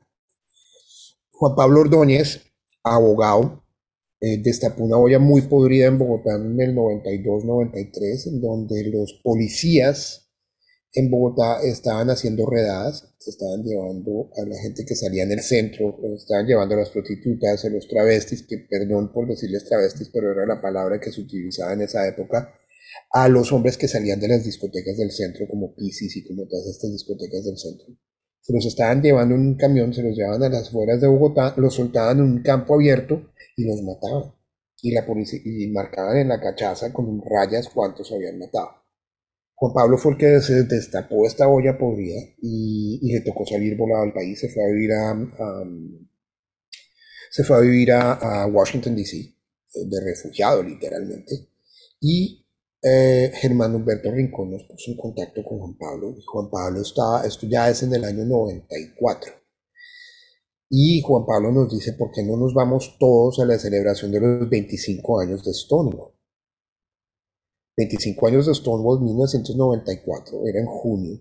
Juan 1.32 1.56
Pablo 1.56 1.82
Ordóñez, 1.82 2.44
abogado, 2.84 3.64
eh, 4.22 4.38
destapó 4.44 4.84
una 4.84 4.98
olla 4.98 5.18
muy 5.18 5.42
podrida 5.42 5.88
en 5.88 5.98
Bogotá 5.98 6.36
en 6.36 6.62
el 6.62 6.76
92-93, 6.76 8.28
en 8.28 8.42
donde 8.42 8.92
los 8.92 9.20
policías 9.24 10.25
en 10.96 11.12
Bogotá 11.12 11.62
estaban 11.62 12.10
haciendo 12.10 12.46
redadas, 12.46 13.14
se 13.18 13.32
estaban 13.32 13.64
llevando 13.64 14.30
a 14.38 14.46
la 14.48 14.58
gente 14.58 14.86
que 14.86 14.96
salía 14.96 15.24
en 15.24 15.34
el 15.34 15.42
centro, 15.42 16.00
estaban 16.16 16.48
llevando 16.48 16.76
a 16.76 16.80
las 16.80 16.90
prostitutas, 16.90 17.66
a 17.66 17.70
los 17.70 17.88
travestis, 17.88 18.44
que 18.44 18.60
perdón 18.60 19.12
por 19.12 19.28
decirles 19.28 19.66
travestis, 19.66 20.10
pero 20.10 20.32
era 20.32 20.46
la 20.46 20.62
palabra 20.62 21.00
que 21.00 21.12
se 21.12 21.22
utilizaba 21.22 21.74
en 21.74 21.82
esa 21.82 22.08
época, 22.08 22.54
a 23.12 23.28
los 23.28 23.52
hombres 23.52 23.78
que 23.78 23.90
salían 23.90 24.22
de 24.22 24.30
las 24.30 24.46
discotecas 24.46 24.96
del 24.96 25.12
centro, 25.12 25.48
como 25.50 25.76
Pisces 25.76 26.16
y 26.16 26.24
como 26.26 26.48
todas 26.48 26.68
estas 26.68 26.92
discotecas 26.92 27.44
del 27.44 27.58
centro. 27.58 27.88
Se 28.40 28.54
los 28.54 28.66
estaban 28.66 29.02
llevando 29.02 29.36
en 29.36 29.42
un 29.42 29.56
camión, 29.56 29.94
se 29.94 30.02
los 30.02 30.16
llevaban 30.16 30.44
a 30.44 30.50
las 30.50 30.70
afueras 30.70 31.02
de 31.02 31.08
Bogotá, 31.08 31.56
los 31.58 31.74
soltaban 31.74 32.20
en 32.20 32.24
un 32.24 32.42
campo 32.42 32.76
abierto 32.76 33.34
y 33.58 33.66
los 33.66 33.82
mataban. 33.82 34.34
Y, 34.82 34.92
la 34.92 35.06
policía, 35.06 35.40
y 35.44 35.68
marcaban 35.72 36.18
en 36.18 36.30
la 36.30 36.40
cachaza 36.40 36.94
con 36.94 37.22
rayas 37.22 37.70
cuántos 37.70 38.12
habían 38.12 38.38
matado. 38.38 38.85
Juan 39.58 39.74
Pablo 39.74 39.98
fue 39.98 40.14
el 40.14 40.18
que 40.18 40.42
se 40.42 40.64
destapó 40.64 41.26
esta 41.26 41.48
olla 41.48 41.78
podrida 41.78 42.20
y, 42.42 43.00
le 43.14 43.22
tocó 43.22 43.46
salir 43.46 43.78
volado 43.78 44.04
al 44.04 44.14
país. 44.14 44.40
Se 44.40 44.50
fue 44.50 44.64
a 44.64 44.68
vivir 44.68 44.92
a, 44.92 45.30
se 47.32 47.44
fue 47.44 47.58
a, 47.58 47.60
vivir 47.62 47.92
a, 47.94 48.48
Washington, 48.48 48.96
D.C., 48.96 49.34
de 49.74 50.02
refugiado 50.04 50.62
literalmente. 50.62 51.50
Y 52.02 52.46
eh, 52.82 53.32
Germán 53.36 53.76
Humberto 53.76 54.12
Rincón 54.12 54.52
nos 54.52 54.64
puso 54.64 54.92
en 54.92 54.98
contacto 54.98 55.44
con 55.44 55.60
Juan 55.60 55.78
Pablo. 55.78 56.16
Y 56.18 56.24
Juan 56.26 56.50
Pablo 56.50 56.82
está, 56.82 57.26
esto 57.26 57.48
ya 57.48 57.70
es 57.70 57.82
en 57.84 57.94
el 57.94 58.04
año 58.04 58.26
94. 58.26 59.32
Y 60.70 61.02
Juan 61.02 61.26
Pablo 61.26 61.52
nos 61.54 61.72
dice, 61.72 61.94
¿por 61.94 62.12
qué 62.12 62.24
no 62.24 62.36
nos 62.36 62.54
vamos 62.54 62.98
todos 63.00 63.40
a 63.40 63.46
la 63.46 63.58
celebración 63.58 64.12
de 64.12 64.20
los 64.20 64.50
25 64.50 65.20
años 65.22 65.46
de 65.46 65.54
Stonewall? 65.54 66.15
25 67.78 68.28
años 68.28 68.46
de 68.48 68.56
Stonewall, 68.56 69.02
1994, 69.02 70.48
era 70.48 70.60
en 70.60 70.66
junio, 70.66 71.20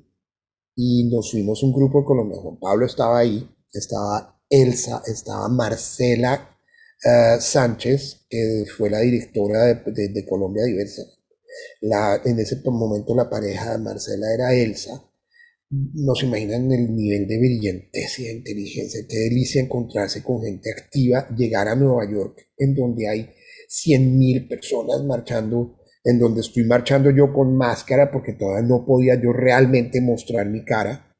y 0.76 1.04
nos 1.10 1.30
fuimos 1.30 1.62
un 1.62 1.72
grupo 1.72 2.00
de 2.00 2.04
Colombia. 2.04 2.40
Juan 2.40 2.58
Pablo 2.58 2.86
estaba 2.86 3.18
ahí, 3.18 3.48
estaba 3.72 4.40
Elsa, 4.48 5.02
estaba 5.06 5.48
Marcela 5.48 6.56
eh, 7.04 7.36
Sánchez, 7.40 8.26
que 8.28 8.64
fue 8.76 8.90
la 8.90 9.00
directora 9.00 9.82
de, 9.84 10.26
Colombia 10.26 10.64
Diversa. 10.64 11.02
En 12.24 12.38
ese 12.38 12.60
momento 12.64 13.14
la 13.14 13.28
pareja 13.28 13.72
de 13.72 13.78
Marcela 13.78 14.32
era 14.32 14.54
Elsa. 14.54 15.04
No 15.70 16.14
se 16.14 16.26
imaginan 16.26 16.70
el 16.70 16.94
nivel 16.94 17.26
de 17.26 17.38
brillantez 17.38 18.18
y 18.20 18.24
de 18.24 18.32
inteligencia. 18.34 19.00
Qué 19.08 19.18
delicia 19.18 19.60
encontrarse 19.60 20.22
con 20.22 20.42
gente 20.42 20.70
activa, 20.70 21.28
llegar 21.36 21.68
a 21.68 21.74
Nueva 21.74 22.10
York, 22.10 22.48
en 22.58 22.74
donde 22.74 23.08
hay 23.08 23.30
100.000 23.68 24.48
personas 24.48 25.02
marchando 25.04 25.83
en 26.04 26.18
donde 26.18 26.42
estoy 26.42 26.64
marchando 26.64 27.10
yo 27.10 27.32
con 27.32 27.56
máscara 27.56 28.12
porque 28.12 28.34
todavía 28.34 28.68
no 28.68 28.84
podía 28.84 29.14
yo 29.20 29.32
realmente 29.32 30.02
mostrar 30.02 30.46
mi 30.48 30.64
cara. 30.64 31.10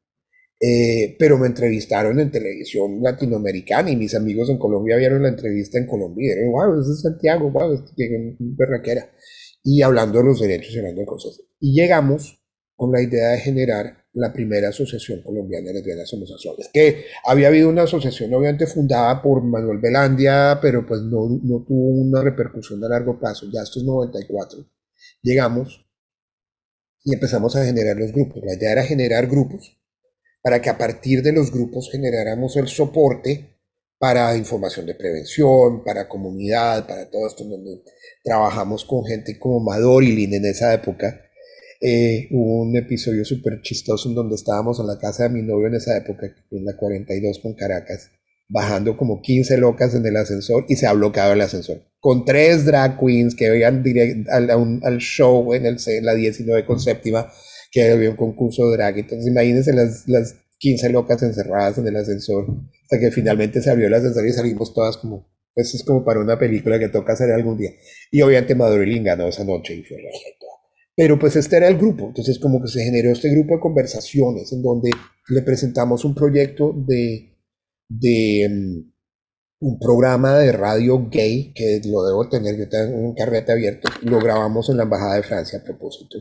Eh, 0.61 1.17
pero 1.19 1.37
me 1.37 1.49
entrevistaron 1.49 2.21
en 2.21 2.31
televisión 2.31 3.03
latinoamericana 3.03 3.91
y 3.91 3.97
mis 3.97 4.15
amigos 4.15 4.49
en 4.51 4.59
Colombia 4.59 4.97
vieron 4.97 5.23
la 5.23 5.29
entrevista 5.29 5.79
en 5.79 5.87
Colombia 5.87 6.25
y 6.25 6.29
dijeron, 6.29 6.53
wow, 6.53 6.81
ese 6.81 6.93
es 6.93 7.01
Santiago, 7.03 7.51
wow, 7.51 7.75
es 7.75 7.81
berraquera. 8.39 9.11
Y 9.63 9.83
hablando 9.83 10.19
de 10.19 10.25
los 10.25 10.41
derechos 10.41 10.75
y 10.75 10.79
hablando 10.79 11.01
de 11.01 11.07
cosas. 11.07 11.41
Y 11.59 11.75
llegamos 11.75 12.43
con 12.77 12.93
la 12.93 13.03
idea 13.03 13.31
de 13.31 13.39
generar 13.39 14.05
la 14.13 14.33
primera 14.33 14.69
asociación 14.69 15.23
colombiana 15.23 15.69
de 15.69 15.75
lesbianas 15.75 16.13
homosexuales, 16.13 16.71
que 16.73 17.07
había 17.25 17.49
habido 17.49 17.69
una 17.69 17.83
asociación 17.83 18.33
obviamente 18.33 18.67
fundada 18.67 19.21
por 19.21 19.43
Manuel 19.43 19.79
Belandia, 19.79 20.59
pero 20.63 20.87
pues 20.87 21.01
no, 21.03 21.29
no 21.43 21.65
tuvo 21.67 22.01
una 22.01 22.23
repercusión 22.23 22.83
a 22.85 22.89
largo 22.89 23.19
plazo, 23.19 23.47
ya 23.53 23.63
esto 23.63 23.81
es 23.81 23.85
94 23.85 24.74
llegamos 25.23 25.87
y 27.03 27.15
empezamos 27.15 27.55
a 27.57 27.65
generar 27.65 27.97
los 27.97 28.13
grupos. 28.13 28.43
La 28.45 28.55
idea 28.55 28.73
era 28.73 28.85
generar 28.85 29.27
grupos 29.27 29.79
para 30.43 30.61
que 30.61 30.71
a 30.71 30.77
partir 30.77 31.23
de 31.23 31.33
los 31.33 31.51
grupos 31.51 31.91
generáramos 31.91 32.57
el 32.57 32.69
soporte 32.69 33.55
para 33.99 34.37
información 34.37 34.85
de 34.85 34.95
prevención, 34.95 35.83
para 35.83 36.09
comunidad, 36.09 36.87
para 36.87 37.11
todo 37.11 37.27
esto, 37.27 37.45
donde 37.45 37.83
trabajamos 38.23 38.85
con 38.85 39.05
gente 39.05 39.39
como 39.39 39.61
Madorilin 39.61 40.35
en 40.35 40.45
esa 40.45 40.75
época. 40.75 41.23
Eh, 41.81 42.29
hubo 42.31 42.63
un 42.63 42.77
episodio 42.77 43.25
súper 43.25 43.61
chistoso 43.63 44.09
en 44.09 44.15
donde 44.15 44.35
estábamos 44.35 44.79
en 44.81 44.87
la 44.87 44.99
casa 44.99 45.25
de 45.25 45.31
mi 45.31 45.43
novio 45.43 45.69
en 45.69 45.77
esa 45.77 45.97
época, 45.97 46.35
en 46.51 46.65
la 46.65 46.77
42 46.77 47.39
con 47.39 47.55
Caracas, 47.55 48.11
bajando 48.49 48.97
como 48.97 49.21
15 49.23 49.59
locas 49.59 49.95
en 49.95 50.07
el 50.07 50.17
ascensor 50.17 50.67
y 50.69 50.77
se 50.77 50.87
ha 50.87 50.93
bloqueado 50.93 51.33
el 51.33 51.41
ascensor. 51.41 51.83
Con 51.99 52.25
tres 52.25 52.65
drag 52.65 52.99
queens 52.99 53.35
que 53.35 53.57
iban 53.57 53.83
al, 54.31 54.51
al, 54.83 54.99
show 54.99 55.55
en, 55.55 55.67
el, 55.67 55.79
la 56.03 56.15
19 56.15 56.67
con 56.67 56.79
séptima, 56.79 57.31
que 57.71 57.91
había 57.91 58.11
un 58.11 58.17
concurso 58.17 58.69
de 58.69 58.77
drag. 58.77 58.99
Entonces 58.99 59.27
imagínense 59.27 59.73
las, 59.73 60.07
las 60.07 60.35
15 60.59 60.91
locas 60.91 61.23
encerradas 61.23 61.79
en 61.79 61.87
el 61.87 61.97
ascensor, 61.97 62.47
hasta 62.83 62.99
que 62.99 63.11
finalmente 63.11 63.63
se 63.63 63.71
abrió 63.71 63.87
el 63.87 63.95
ascensor 63.95 64.27
y 64.27 64.33
salimos 64.33 64.73
todas 64.73 64.97
como, 64.97 65.29
eso 65.55 65.77
es 65.77 65.85
como 65.85 66.05
para 66.05 66.21
una 66.21 66.39
película 66.39 66.79
que 66.79 66.89
toca 66.89 67.15
hacer 67.15 67.31
algún 67.33 67.59
día. 67.59 67.71
Y 68.11 68.23
obviamente 68.23 68.55
Madurilín 68.55 69.05
ganó 69.05 69.29
esa 69.29 69.45
noche 69.45 69.75
y 69.75 69.83
fue 69.83 69.99
Pero 70.97 71.19
pues 71.19 71.37
este 71.37 71.57
era 71.57 71.69
el 71.69 71.77
grupo, 71.77 72.07
entonces 72.09 72.39
como 72.39 72.63
que 72.63 72.69
se 72.69 72.85
generó 72.85 73.11
este 73.11 73.31
grupo 73.31 73.55
de 73.55 73.61
conversaciones 73.61 74.53
en 74.53 74.63
donde 74.63 74.91
le 75.29 75.43
presentamos 75.43 76.05
un 76.05 76.15
proyecto 76.15 76.73
de 76.87 77.34
de 77.89 78.49
mm, 78.49 78.95
un 79.61 79.79
programa 79.79 80.39
de 80.39 80.53
radio 80.53 81.09
gay, 81.09 81.53
que 81.55 81.81
lo 81.87 82.05
debo 82.05 82.29
tener, 82.29 82.57
yo 82.59 82.69
tengo 82.69 82.97
un 82.99 83.15
carrete 83.15 83.53
abierto, 83.53 83.89
lo 84.03 84.19
grabamos 84.19 84.69
en 84.69 84.77
la 84.77 84.83
Embajada 84.83 85.17
de 85.17 85.23
Francia 85.23 85.59
a 85.59 85.65
propósito. 85.65 86.19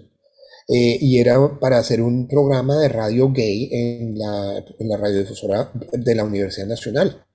Eh, 0.69 0.97
y 1.01 1.19
era 1.19 1.59
para 1.59 1.77
hacer 1.77 2.01
un 2.01 2.27
programa 2.27 2.79
de 2.79 2.87
radio 2.87 3.31
gay 3.33 3.69
en 3.71 4.17
la, 4.17 4.63
en 4.79 4.87
la 4.87 4.97
radiodifusora 4.97 5.71
de 5.91 6.15
la 6.15 6.23
Universidad 6.23 6.67
Nacional. 6.67 7.25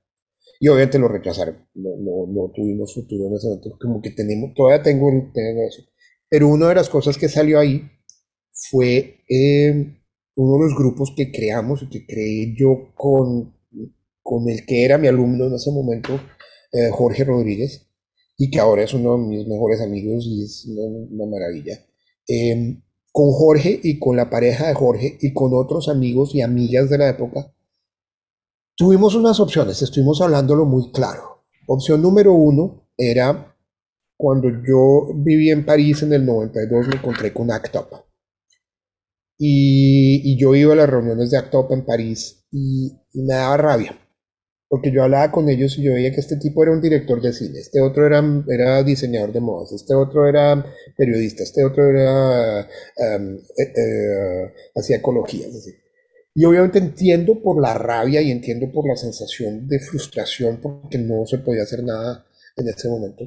Y 0.61 0.69
obviamente 0.69 0.99
lo 0.99 1.09
rechazaron, 1.09 1.69
no, 1.75 2.27
no, 2.27 2.51
tuvimos 2.55 2.95
futuro 2.95 3.27
en 3.29 3.35
ese 3.35 3.47
momento, 3.47 3.79
como 3.81 4.01
que 4.01 4.11
tenemos, 4.11 4.55
todavía 4.55 4.83
tengo, 4.83 5.09
tengo 5.33 5.62
eso. 5.62 5.83
Pero 6.29 6.49
una 6.49 6.69
de 6.71 6.75
las 6.75 6.88
cosas 6.88 7.17
que 7.17 7.29
salió 7.29 7.61
ahí 7.61 7.83
fue 8.53 9.21
eh, 9.29 9.99
uno 10.35 10.55
de 10.55 10.71
los 10.71 10.77
grupos 10.77 11.12
que 11.17 11.31
creamos 11.31 11.83
y 11.83 11.88
que 11.88 12.07
creé 12.07 12.55
yo 12.59 12.93
con 12.97 13.58
con 14.29 14.47
el 14.47 14.67
que 14.67 14.85
era 14.85 14.99
mi 14.99 15.09
alumno 15.09 15.47
en 15.47 15.55
ese 15.55 15.71
momento, 15.71 16.21
eh, 16.71 16.91
Jorge 16.91 17.25
Rodríguez, 17.25 17.88
y 18.37 18.51
que 18.51 18.61
ahora 18.61 18.83
es 18.83 18.93
uno 18.93 19.17
de 19.17 19.25
mis 19.25 19.47
mejores 19.47 19.81
amigos 19.81 20.27
y 20.27 20.45
es 20.45 20.67
una, 20.67 21.25
maravilla. 21.25 21.79
Em, 22.27 22.83
con 23.11 23.33
Jorge 23.33 23.81
y 23.83 23.99
con 23.99 24.17
la 24.19 24.29
pareja 24.29 24.69
de 24.69 24.75
Jorge 24.75 25.17
y 25.23 25.33
con 25.33 25.55
otros 25.55 25.88
amigos 25.88 26.35
y 26.35 26.43
amigas 26.43 26.91
de 26.91 26.99
la 26.99 27.09
época, 27.09 27.55
tuvimos 28.77 29.14
unas 29.14 29.41
opciones, 29.41 29.81
estuvimos 29.81 30.21
hablándolo 30.21 30.67
muy 30.67 30.93
claro. 30.93 31.47
Opción 31.67 32.03
número 32.03 32.35
uno 32.35 32.87
era 32.99 33.57
cuando 34.14 34.51
yo 34.51 35.09
viví 35.14 35.49
en 35.49 35.64
París 35.64 36.03
en 36.03 36.12
el 36.12 36.27
92, 36.27 36.87
me 36.88 36.97
encontré 36.97 37.33
con 37.33 37.51
ACT. 37.51 37.79
Y, 39.38 40.37
yo 40.38 40.55
iba 40.55 40.75
a 40.75 40.77
las 40.77 40.91
reuniones 40.91 41.31
de 41.31 41.38
ACT 41.38 41.55
en 41.71 41.87
París 41.87 42.45
y 42.53 42.93
me 43.14 43.33
daba 43.33 43.57
rabia 43.57 43.99
porque 44.68 44.92
yo 44.92 45.02
hablaba 45.02 45.33
con 45.33 45.48
ellos 45.48 45.78
y 45.78 45.83
yo 45.83 45.94
veía 45.94 46.12
que 46.12 46.20
este 46.20 46.37
tipo 46.37 46.62
era 46.62 46.72
un 46.72 46.81
director 46.81 47.20
de 47.22 47.33
cine, 47.33 47.59
este 47.59 47.81
otro 47.81 48.07
era, 48.07 48.22
era 48.48 48.83
diseñador 48.83 49.33
de 49.33 49.40
modas, 49.40 49.72
este 49.72 49.94
otro 49.94 50.28
era 50.28 50.64
periodista, 50.96 51.42
este 51.42 51.64
otro 51.64 51.88
era, 51.88 52.68
um, 53.16 53.37
eh, 53.37 53.72
eh, 53.76 54.52
hacía 54.74 54.98
ecología. 54.98 55.46
Y 56.35 56.44
obviamente 56.44 56.78
entiendo 56.78 57.42
por 57.42 57.61
la 57.61 57.74
rabia 57.74 58.20
y 58.20 58.31
entiendo 58.31 58.70
por 58.70 58.87
la 58.87 58.96
sensación 58.96 59.66
de 59.66 59.81
frustración 59.81 60.61
porque 60.61 60.98
no 60.98 61.26
se 61.26 61.38
podía 61.38 61.62
hacer 61.62 61.83
nada 61.83 62.26
en 62.57 62.68
ese 62.68 62.88
momento. 62.88 63.24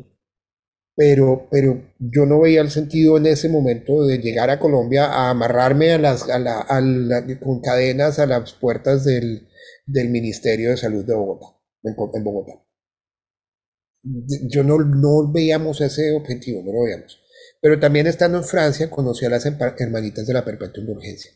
Pero, 0.95 1.47
pero 1.49 1.81
yo 1.97 2.25
no 2.25 2.41
veía 2.41 2.61
el 2.61 2.69
sentido 2.69 3.17
en 3.17 3.25
ese 3.25 3.49
momento 3.49 4.05
de 4.05 4.19
llegar 4.19 4.49
a 4.49 4.59
Colombia 4.59 5.05
a 5.05 5.29
amarrarme 5.31 5.91
a 5.93 5.97
las, 5.97 6.29
a 6.29 6.37
la, 6.37 6.65
con 7.41 7.61
cadenas 7.61 8.19
a 8.19 8.27
las 8.27 8.53
puertas 8.53 9.03
del, 9.05 9.47
del 9.85 10.09
Ministerio 10.09 10.71
de 10.71 10.77
Salud 10.77 11.05
de 11.05 11.13
Bogotá, 11.13 11.57
en, 11.83 12.23
Bogotá. 12.23 12.65
Yo 14.03 14.63
no, 14.63 14.79
no 14.79 15.31
veíamos 15.31 15.81
ese 15.81 16.11
objetivo, 16.11 16.63
no 16.63 16.71
lo 16.71 16.83
veíamos. 16.83 17.21
Pero 17.61 17.79
también 17.79 18.07
estando 18.07 18.39
en 18.39 18.43
Francia, 18.43 18.89
conocí 18.89 19.25
a 19.25 19.29
las 19.29 19.45
hermanitas 19.45 20.25
de 20.25 20.33
la 20.33 20.43
Perpetua 20.43 20.83
Urgencia, 20.87 21.31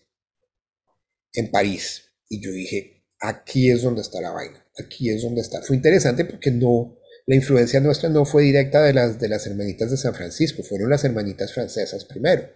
en 1.34 1.52
París. 1.52 2.12
Y 2.28 2.42
yo 2.42 2.52
dije, 2.52 3.06
aquí 3.20 3.70
es 3.70 3.84
donde 3.84 4.02
está 4.02 4.22
la 4.22 4.32
vaina, 4.32 4.66
aquí 4.78 5.10
es 5.10 5.22
donde 5.22 5.42
está. 5.42 5.62
Fue 5.62 5.76
interesante 5.76 6.26
porque 6.26 6.52
no, 6.52 6.98
la 7.28 7.36
influencia 7.36 7.80
nuestra 7.80 8.10
no 8.10 8.26
fue 8.26 8.44
directa 8.44 8.84
de 8.84 8.94
las, 8.94 9.20
de 9.20 9.30
las 9.30 9.46
hermanitas 9.48 9.92
de 9.92 9.98
San 9.98 10.16
Francisco, 10.16 10.64
fueron 10.64 10.90
las 10.90 11.04
hermanitas 11.04 11.54
francesas 11.54 12.06
primero. 12.06 12.50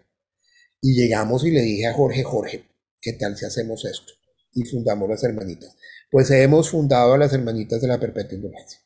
Y 0.82 0.96
llegamos 0.96 1.44
y 1.44 1.52
le 1.52 1.62
dije 1.62 1.88
a 1.88 1.94
Jorge, 1.94 2.24
Jorge, 2.24 2.70
¿qué 3.02 3.14
tal 3.14 3.38
si 3.38 3.46
hacemos 3.46 3.86
esto? 3.86 4.14
Y 4.54 4.64
fundamos 4.64 5.10
las 5.10 5.24
hermanitas 5.24 5.76
pues 6.12 6.32
hemos 6.32 6.70
fundado 6.70 7.14
a 7.14 7.18
las 7.18 7.34
Hermanitas 7.34 7.82
de 7.82 7.88
la 7.88 8.00
Perpetua 8.00 8.36
Indulgencia. 8.36 8.80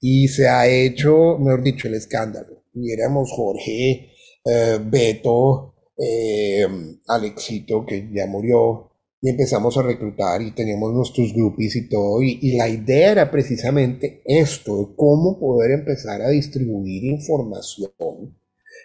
Y 0.00 0.28
se 0.28 0.48
ha 0.48 0.66
hecho, 0.66 1.38
mejor 1.38 1.62
dicho, 1.62 1.88
el 1.88 1.94
escándalo. 1.94 2.64
Y 2.74 2.92
éramos 2.92 3.30
Jorge, 3.30 4.10
eh, 4.44 4.78
Beto, 4.84 5.74
eh, 5.96 6.66
Alexito, 7.06 7.84
que 7.86 8.10
ya 8.12 8.26
murió, 8.26 8.90
y 9.20 9.30
empezamos 9.30 9.76
a 9.78 9.82
reclutar 9.82 10.42
y 10.42 10.50
teníamos 10.50 10.92
nuestros 10.92 11.32
grupos 11.32 11.76
y 11.76 11.88
todo. 11.88 12.22
Y, 12.22 12.56
la 12.56 12.68
idea 12.68 13.12
era 13.12 13.30
precisamente 13.30 14.22
esto, 14.26 14.94
cómo 14.96 15.38
poder 15.38 15.70
empezar 15.70 16.20
a 16.20 16.28
distribuir 16.28 17.04
información, 17.04 17.90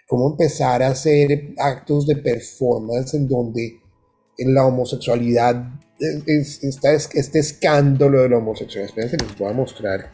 cómo 0.06 0.30
empezar 0.30 0.82
a 0.82 0.88
hacer 0.88 1.52
actos 1.58 2.06
de 2.06 2.16
performance 2.16 3.14
en 3.14 3.28
donde 3.28 3.79
la 4.46 4.66
homosexualidad 4.66 5.64
este 6.00 7.38
escándalo 7.38 8.22
de 8.22 8.28
la 8.28 8.38
homosexualidad. 8.38 8.88
Espérense, 8.88 9.16
les 9.18 9.38
voy 9.38 9.50
a 9.50 9.52
mostrar 9.52 10.10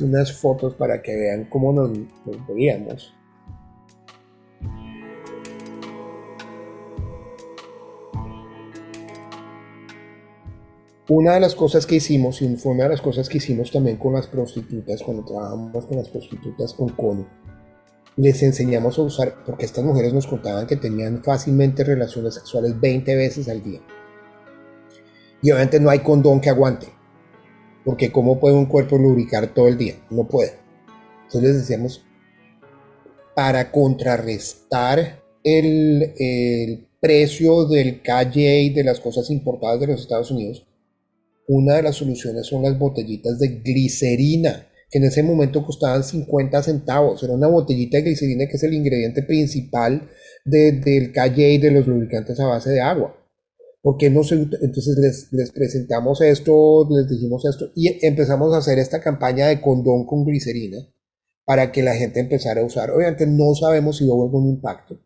unas 0.00 0.32
fotos 0.32 0.74
para 0.74 1.00
que 1.02 1.14
vean 1.14 1.44
cómo 1.44 1.72
nos, 1.72 1.90
veíamos. 2.48 3.14
Una 11.06 11.34
de 11.34 11.40
las 11.40 11.54
cosas 11.54 11.84
que 11.84 11.96
hicimos, 11.96 12.40
y 12.40 12.56
fue 12.56 12.72
una 12.72 12.84
de 12.84 12.90
las 12.90 13.02
cosas 13.02 13.28
que 13.28 13.36
hicimos 13.36 13.70
también 13.70 13.98
con 13.98 14.14
las 14.14 14.26
prostitutas, 14.26 15.02
cuando 15.02 15.22
trabajamos 15.22 15.84
con 15.84 15.98
las 15.98 16.08
prostitutas 16.08 16.72
con 16.72 16.88
Cono, 16.88 17.26
les 18.16 18.42
enseñamos 18.42 18.98
a 18.98 19.02
usar, 19.02 19.44
porque 19.44 19.64
estas 19.64 19.84
mujeres 19.84 20.12
nos 20.12 20.26
contaban 20.26 20.66
que 20.66 20.76
tenían 20.76 21.22
fácilmente 21.22 21.84
relaciones 21.84 22.34
sexuales 22.34 22.80
20 22.80 23.14
veces 23.16 23.48
al 23.48 23.62
día. 23.62 23.80
Y 25.42 25.50
obviamente 25.50 25.80
no 25.80 25.90
hay 25.90 25.98
condón 25.98 26.40
que 26.40 26.50
aguante. 26.50 26.88
Porque 27.84 28.10
¿cómo 28.10 28.40
puede 28.40 28.56
un 28.56 28.66
cuerpo 28.66 28.96
lubricar 28.96 29.52
todo 29.52 29.68
el 29.68 29.76
día? 29.76 29.96
No 30.10 30.26
puede. 30.26 30.52
Entonces 31.24 31.42
les 31.42 31.58
decíamos, 31.58 32.04
para 33.34 33.70
contrarrestar 33.70 35.22
el, 35.42 36.14
el 36.16 36.88
precio 37.00 37.66
del 37.66 38.00
calle 38.00 38.72
de 38.74 38.84
las 38.84 39.00
cosas 39.00 39.28
importadas 39.30 39.80
de 39.80 39.88
los 39.88 40.00
Estados 40.00 40.30
Unidos, 40.30 40.66
una 41.46 41.74
de 41.74 41.82
las 41.82 41.96
soluciones 41.96 42.46
son 42.46 42.62
las 42.62 42.78
botellitas 42.78 43.38
de 43.38 43.48
glicerina, 43.62 44.68
que 44.90 44.98
en 44.98 45.04
ese 45.04 45.22
momento 45.22 45.64
costaban 45.64 46.04
50 46.04 46.62
centavos. 46.62 47.22
Era 47.22 47.34
una 47.34 47.48
botellita 47.48 47.98
de 47.98 48.04
glicerina 48.04 48.46
que 48.46 48.56
es 48.56 48.62
el 48.62 48.74
ingrediente 48.74 49.22
principal 49.22 50.08
del 50.44 51.12
calle 51.12 51.52
y 51.52 51.58
de 51.58 51.70
los 51.70 51.86
lubricantes 51.86 52.38
a 52.40 52.46
base 52.46 52.70
de 52.70 52.80
agua. 52.80 53.16
porque 53.82 54.08
no 54.08 54.24
se, 54.24 54.34
entonces 54.36 54.96
les, 54.98 55.32
les, 55.32 55.50
presentamos 55.52 56.22
esto, 56.22 56.88
les 56.90 57.08
dijimos 57.08 57.44
esto 57.44 57.70
y 57.74 58.04
empezamos 58.06 58.54
a 58.54 58.58
hacer 58.58 58.78
esta 58.78 59.00
campaña 59.02 59.46
de 59.46 59.60
condón 59.60 60.06
con 60.06 60.24
glicerina 60.24 60.78
para 61.44 61.70
que 61.70 61.82
la 61.82 61.94
gente 61.94 62.20
empezara 62.20 62.62
a 62.62 62.64
usar. 62.64 62.90
Obviamente 62.90 63.26
no 63.26 63.54
sabemos 63.54 63.98
si 63.98 64.04
hubo 64.04 64.24
algún 64.24 64.48
impacto. 64.48 64.98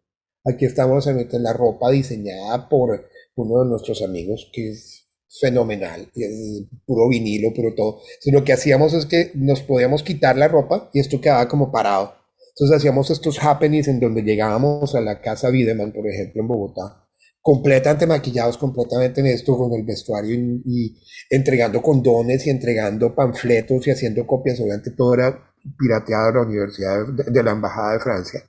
Aquí 0.44 0.64
estamos 0.64 1.06
en 1.08 1.42
la 1.42 1.52
ropa 1.52 1.90
diseñada 1.90 2.68
por 2.68 3.08
uno 3.34 3.62
de 3.62 3.68
nuestros 3.70 4.02
amigos 4.02 4.50
que 4.52 4.70
es 4.70 5.07
fenomenal, 5.40 6.10
es 6.14 6.64
puro 6.86 7.08
vinilo, 7.08 7.52
puro 7.54 7.74
todo. 7.74 8.00
Entonces, 8.00 8.32
lo 8.32 8.44
que 8.44 8.52
hacíamos 8.52 8.94
es 8.94 9.06
que 9.06 9.30
nos 9.34 9.62
podíamos 9.62 10.02
quitar 10.02 10.36
la 10.36 10.48
ropa 10.48 10.90
y 10.92 11.00
esto 11.00 11.20
quedaba 11.20 11.48
como 11.48 11.70
parado. 11.70 12.18
Entonces 12.58 12.78
hacíamos 12.78 13.08
estos 13.10 13.38
happenings 13.40 13.86
en 13.86 14.00
donde 14.00 14.22
llegábamos 14.22 14.96
a 14.96 15.00
la 15.00 15.20
casa 15.20 15.48
Videman, 15.48 15.92
por 15.92 16.08
ejemplo, 16.08 16.42
en 16.42 16.48
Bogotá, 16.48 17.06
completamente 17.40 18.04
maquillados, 18.04 18.58
completamente 18.58 19.20
en 19.20 19.28
esto, 19.28 19.56
con 19.56 19.72
el 19.74 19.84
vestuario 19.84 20.34
y, 20.64 20.98
entregando 21.30 21.80
condones 21.80 22.46
y 22.46 22.50
entregando 22.50 23.14
panfletos 23.14 23.86
y 23.86 23.92
haciendo 23.92 24.26
copias. 24.26 24.58
Obviamente 24.58 24.90
todo 24.90 25.14
era 25.14 25.52
pirateado 25.78 26.26
de 26.26 26.32
la 26.32 26.42
Universidad 26.42 27.06
de, 27.06 27.42
la 27.44 27.52
Embajada 27.52 27.92
de 27.92 28.00
Francia. 28.00 28.42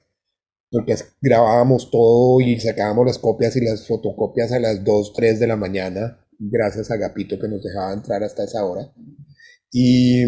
Porque 0.72 0.96
grabábamos 1.22 1.92
todo 1.92 2.42
y 2.42 2.60
sacábamos 2.60 3.06
las 3.06 3.20
copias 3.20 3.56
y 3.58 3.62
las 3.62 3.88
fotocopias 3.88 4.52
a 4.52 4.60
las 4.60 4.84
2, 4.84 5.14
3 5.14 5.40
de 5.40 5.48
la 5.48 5.56
mañana, 5.56 6.26
gracias 6.40 6.90
a 6.90 6.98
Gapito 6.98 7.38
que 7.38 7.48
nos 7.48 7.62
dejaba 7.62 7.94
entrar 7.94 8.24
hasta 8.24 8.46
esa 8.46 8.66
hora. 8.66 8.92
Y, 9.72 10.24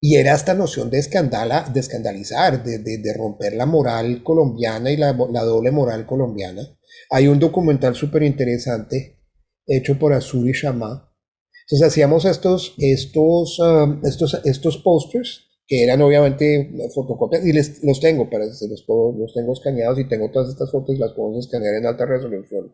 y 0.00 0.16
era 0.16 0.34
esta 0.34 0.54
noción 0.54 0.90
de, 0.90 0.98
escandala, 0.98 1.68
de 1.72 1.80
escandalizar, 1.80 2.62
de, 2.62 2.78
de, 2.78 3.14
romper 3.14 3.54
la 3.54 3.66
moral 3.66 4.22
colombiana 4.22 4.92
y 4.92 4.96
la, 4.96 5.12
la, 5.32 5.42
doble 5.42 5.70
moral 5.72 6.06
colombiana. 6.06 6.62
Hay 7.10 7.26
un 7.26 7.38
documental 7.38 7.94
súper 7.94 8.22
interesante 8.22 9.18
hecho 9.66 9.98
por 9.98 10.12
Azuri 10.12 10.52
Shama. 10.52 11.12
Entonces 11.64 11.88
hacíamos 11.88 12.24
estos, 12.26 12.74
estos, 12.78 13.58
um, 13.58 14.00
estos, 14.04 14.40
estos 14.44 14.78
posters 14.78 15.46
que 15.66 15.82
eran 15.82 16.00
obviamente 16.00 16.70
fotocopias 16.94 17.44
y 17.44 17.52
les, 17.52 17.82
los 17.82 17.98
tengo, 17.98 18.30
para, 18.30 18.44
los, 18.44 18.62
los 18.62 19.34
tengo 19.34 19.52
escaneados 19.52 19.98
y 19.98 20.08
tengo 20.08 20.30
todas 20.30 20.50
estas 20.50 20.70
fotos 20.70 20.94
y 20.94 20.98
las 20.98 21.12
podemos 21.12 21.44
escanear 21.44 21.74
en 21.74 21.86
alta 21.86 22.06
resolución. 22.06 22.72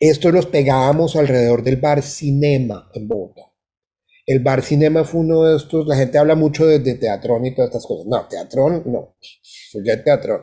Estos 0.00 0.32
los 0.32 0.46
pegábamos 0.46 1.14
alrededor 1.14 1.62
del 1.62 1.76
bar 1.76 2.00
Cinema 2.00 2.90
en 2.94 3.06
Bogotá. 3.06 3.42
El 4.24 4.40
bar 4.40 4.62
Cinema 4.62 5.04
fue 5.04 5.20
uno 5.20 5.44
de 5.44 5.58
estos, 5.58 5.86
la 5.86 5.94
gente 5.94 6.16
habla 6.16 6.34
mucho 6.34 6.66
de, 6.66 6.80
teatrón 6.94 7.44
y 7.44 7.54
todas 7.54 7.68
estas 7.68 7.84
cosas. 7.84 8.06
No, 8.06 8.26
teatrón, 8.26 8.82
no, 8.86 9.16
ya 9.84 10.02
teatrón. 10.02 10.40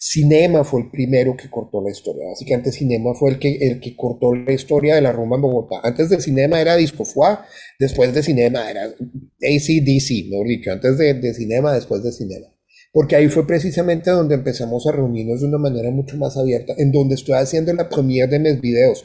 Cinema 0.00 0.64
fue 0.64 0.80
el 0.80 0.90
primero 0.90 1.36
que 1.36 1.48
cortó 1.48 1.80
la 1.80 1.92
historia. 1.92 2.26
Básicamente 2.26 2.72
Cinema 2.72 3.14
fue 3.14 3.30
el 3.30 3.38
que, 3.38 3.58
el 3.60 3.78
que 3.78 3.94
cortó 3.94 4.34
la 4.34 4.52
historia 4.52 4.96
de 4.96 5.02
la 5.02 5.12
rumba 5.12 5.36
en 5.36 5.42
Bogotá. 5.42 5.80
Antes 5.84 6.10
de 6.10 6.20
Cinema 6.20 6.60
era 6.60 6.74
Disco 6.74 7.04
Fuá, 7.04 7.46
después 7.78 8.12
de 8.12 8.24
Cinema 8.24 8.68
era 8.68 8.82
ACDC, 8.82 10.28
mejor 10.28 10.48
dicho, 10.48 10.72
antes 10.72 10.98
de 10.98 11.34
Cinema, 11.34 11.72
después 11.72 12.02
de 12.02 12.10
Cinema. 12.10 12.57
Porque 12.92 13.16
ahí 13.16 13.28
fue 13.28 13.46
precisamente 13.46 14.10
donde 14.10 14.34
empezamos 14.34 14.86
a 14.86 14.92
reunirnos 14.92 15.40
de 15.40 15.46
una 15.46 15.58
manera 15.58 15.90
mucho 15.90 16.16
más 16.16 16.36
abierta, 16.36 16.74
en 16.78 16.90
donde 16.90 17.14
estoy 17.14 17.34
haciendo 17.34 17.72
la 17.72 17.88
premiere 17.88 18.30
de 18.30 18.38
mis 18.38 18.60
videos. 18.60 19.04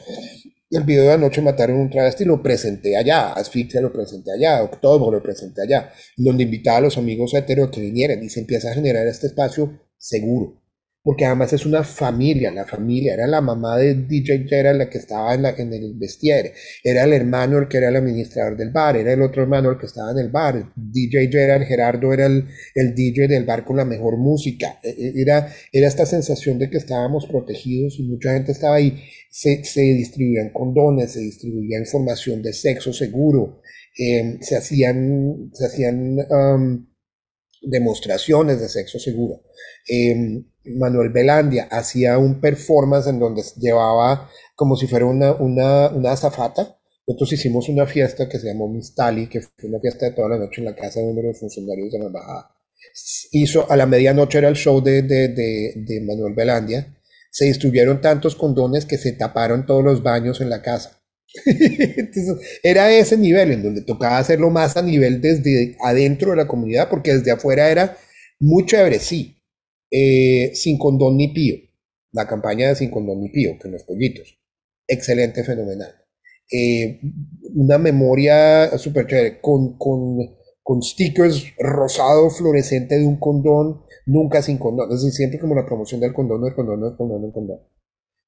El 0.70 0.84
video 0.84 1.04
de 1.04 1.12
anoche 1.12 1.40
mataron 1.40 1.76
un 1.76 1.90
travesti 1.90 2.24
lo 2.24 2.42
presenté 2.42 2.96
allá, 2.96 3.32
Asfixia 3.34 3.80
lo 3.80 3.92
presenté 3.92 4.32
allá, 4.32 4.62
October 4.62 5.12
lo 5.12 5.22
presenté 5.22 5.62
allá, 5.62 5.92
donde 6.16 6.44
invitaba 6.44 6.78
a 6.78 6.80
los 6.80 6.98
amigos 6.98 7.34
heteros 7.34 7.70
que 7.70 7.80
vinieran 7.80 8.22
y 8.22 8.28
se 8.28 8.40
empieza 8.40 8.70
a 8.70 8.74
generar 8.74 9.06
este 9.06 9.28
espacio 9.28 9.78
seguro 9.98 10.63
porque 11.04 11.26
además 11.26 11.52
es 11.52 11.66
una 11.66 11.84
familia, 11.84 12.50
la 12.50 12.64
familia, 12.64 13.12
era 13.12 13.26
la 13.26 13.42
mamá 13.42 13.76
de 13.76 13.94
DJ 13.94 14.46
Gerald 14.48 14.78
la 14.78 14.88
que 14.88 14.96
estaba 14.96 15.34
en, 15.34 15.42
la, 15.42 15.50
en 15.50 15.70
el 15.74 15.92
vestiere, 15.94 16.54
era 16.82 17.04
el 17.04 17.12
hermano 17.12 17.58
el 17.58 17.68
que 17.68 17.76
era 17.76 17.90
el 17.90 17.96
administrador 17.96 18.56
del 18.56 18.70
bar, 18.70 18.96
era 18.96 19.12
el 19.12 19.20
otro 19.20 19.42
hermano 19.42 19.70
el 19.70 19.78
que 19.78 19.84
estaba 19.84 20.12
en 20.12 20.18
el 20.18 20.30
bar, 20.30 20.72
DJ 20.74 21.28
Gerald, 21.30 21.66
Gerardo 21.66 22.10
era 22.10 22.24
el, 22.24 22.48
el 22.74 22.94
DJ 22.94 23.28
del 23.28 23.44
bar 23.44 23.66
con 23.66 23.76
la 23.76 23.84
mejor 23.84 24.16
música, 24.16 24.80
e, 24.82 24.88
e, 24.88 25.20
era, 25.20 25.46
era 25.70 25.86
esta 25.86 26.06
sensación 26.06 26.58
de 26.58 26.70
que 26.70 26.78
estábamos 26.78 27.26
protegidos 27.26 27.98
y 27.98 28.04
mucha 28.04 28.32
gente 28.32 28.52
estaba 28.52 28.76
ahí, 28.76 28.98
se, 29.28 29.62
se 29.62 29.82
distribuían 29.82 30.54
condones, 30.54 31.12
se 31.12 31.20
distribuía 31.20 31.78
información 31.78 32.40
de 32.40 32.54
sexo 32.54 32.94
seguro, 32.94 33.60
eh, 33.98 34.38
se 34.40 34.56
hacían, 34.56 35.50
se 35.52 35.66
hacían 35.66 36.18
um, 36.30 36.86
demostraciones 37.66 38.60
de 38.60 38.68
sexo 38.68 38.98
seguro. 38.98 39.42
Eh, 39.88 40.42
Manuel 40.64 41.10
Belandia 41.10 41.68
hacía 41.70 42.18
un 42.18 42.40
performance 42.40 43.06
en 43.08 43.18
donde 43.18 43.42
llevaba 43.58 44.30
como 44.54 44.76
si 44.76 44.86
fuera 44.86 45.06
una, 45.06 45.32
una, 45.32 45.88
una 45.88 46.12
azafata. 46.12 46.78
Nosotros 47.06 47.34
hicimos 47.34 47.68
una 47.68 47.86
fiesta 47.86 48.28
que 48.28 48.38
se 48.38 48.46
llamó 48.46 48.68
Mistali, 48.68 49.28
que 49.28 49.42
fue 49.42 49.68
una 49.68 49.80
fiesta 49.80 50.06
de 50.06 50.12
toda 50.12 50.30
la 50.30 50.38
noche 50.38 50.62
en 50.62 50.66
la 50.66 50.74
casa 50.74 51.00
de 51.00 51.06
uno 51.06 51.20
de 51.20 51.28
los 51.28 51.38
funcionarios 51.38 51.92
de 51.92 51.98
la 51.98 52.06
embajada. 52.06 52.50
Hizo, 53.32 53.70
a 53.70 53.76
la 53.76 53.86
medianoche 53.86 54.38
era 54.38 54.48
el 54.48 54.56
show 54.56 54.82
de, 54.82 55.02
de, 55.02 55.28
de, 55.28 55.74
de 55.76 56.00
Manuel 56.00 56.34
Belandia. 56.34 56.96
Se 57.30 57.44
distribuyeron 57.46 58.00
tantos 58.00 58.36
condones 58.36 58.86
que 58.86 58.96
se 58.96 59.12
taparon 59.12 59.66
todos 59.66 59.84
los 59.84 60.02
baños 60.02 60.40
en 60.40 60.48
la 60.48 60.62
casa. 60.62 61.03
Entonces, 61.44 62.60
era 62.62 62.92
ese 62.92 63.16
nivel 63.16 63.52
en 63.52 63.62
donde 63.62 63.82
tocaba 63.82 64.18
hacerlo 64.18 64.50
más 64.50 64.76
a 64.76 64.82
nivel 64.82 65.20
desde 65.20 65.76
adentro 65.82 66.30
de 66.30 66.36
la 66.36 66.46
comunidad, 66.46 66.88
porque 66.88 67.14
desde 67.14 67.32
afuera 67.32 67.70
era 67.70 67.96
muy 68.38 68.66
chévere, 68.66 68.98
sí, 68.98 69.42
eh, 69.90 70.52
sin 70.54 70.78
condón 70.78 71.16
ni 71.16 71.28
pío, 71.28 71.56
la 72.12 72.26
campaña 72.26 72.68
de 72.68 72.76
Sin 72.76 72.90
condón 72.90 73.20
ni 73.20 73.30
pío, 73.30 73.58
que 73.60 73.68
los 73.68 73.82
pollitos, 73.84 74.38
excelente, 74.86 75.44
fenomenal. 75.44 75.94
Eh, 76.50 77.00
una 77.54 77.78
memoria 77.78 78.76
súper 78.78 79.06
chévere, 79.06 79.40
con, 79.40 79.76
con, 79.78 80.18
con, 80.62 80.82
stickers 80.82 81.44
rosado 81.58 82.30
fluorescente 82.30 82.98
de 82.98 83.06
un 83.06 83.18
condón, 83.18 83.82
nunca 84.06 84.42
sin 84.42 84.58
condón, 84.58 84.90
es 84.92 85.02
decir, 85.02 85.12
siempre 85.12 85.40
como 85.40 85.54
la 85.54 85.66
promoción 85.66 86.00
del 86.00 86.12
condón, 86.12 86.42
del 86.42 86.54
condón, 86.54 86.80
del 86.82 86.96
condón, 86.96 87.22
del 87.22 87.32
condón. 87.32 87.60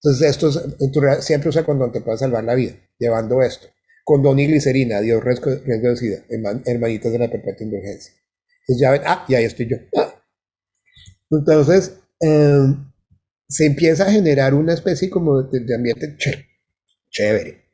Entonces, 0.03 0.31
esto 0.31 0.49
es, 0.49 1.25
siempre 1.25 1.49
usa 1.49 1.65
condón, 1.65 1.93
te 1.93 2.01
puede 2.01 2.19
salvar 2.19 2.45
la 2.45 2.55
vida, 2.55 2.75
llevando 2.99 3.43
esto. 3.43 3.69
Condón 4.05 4.39
y 4.39 4.47
glicerina, 4.47 5.01
Dios, 5.01 5.23
riesgo, 5.25 5.51
de 5.51 5.97
sida, 5.97 6.25
hermanitas 6.65 7.11
de 7.13 7.19
la 7.19 7.31
perpetua 7.31 7.65
indulgencia. 7.65 8.13
Entonces 8.61 8.81
ya 8.81 8.91
ven, 8.93 9.03
ah, 9.05 9.25
y 9.29 9.35
ahí 9.35 9.45
estoy 9.45 9.69
yo. 9.69 9.77
Entonces, 11.31 11.99
em, 12.21 12.93
se 13.49 13.67
empieza 13.67 14.05
a 14.05 14.11
generar 14.11 14.55
una 14.55 14.75
especie 14.75 15.11
como 15.11 15.43
de, 15.43 15.75
ambiente 15.75 16.17
chévere, 17.11 17.65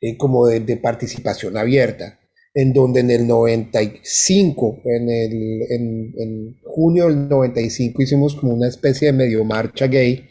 eh, 0.00 0.16
como 0.16 0.46
de, 0.46 0.76
participación 0.76 1.56
abierta, 1.56 2.18
en 2.52 2.72
donde 2.72 3.00
en 3.00 3.10
el 3.10 3.26
95, 3.26 4.82
en, 4.84 5.08
el, 5.08 5.62
en, 5.70 6.14
en 6.18 6.60
junio 6.64 7.06
del 7.06 7.28
95 7.28 8.02
hicimos 8.02 8.34
como 8.34 8.54
una 8.54 8.68
especie 8.68 9.06
de 9.06 9.12
medio 9.12 9.44
marcha 9.44 9.86
gay. 9.86 10.28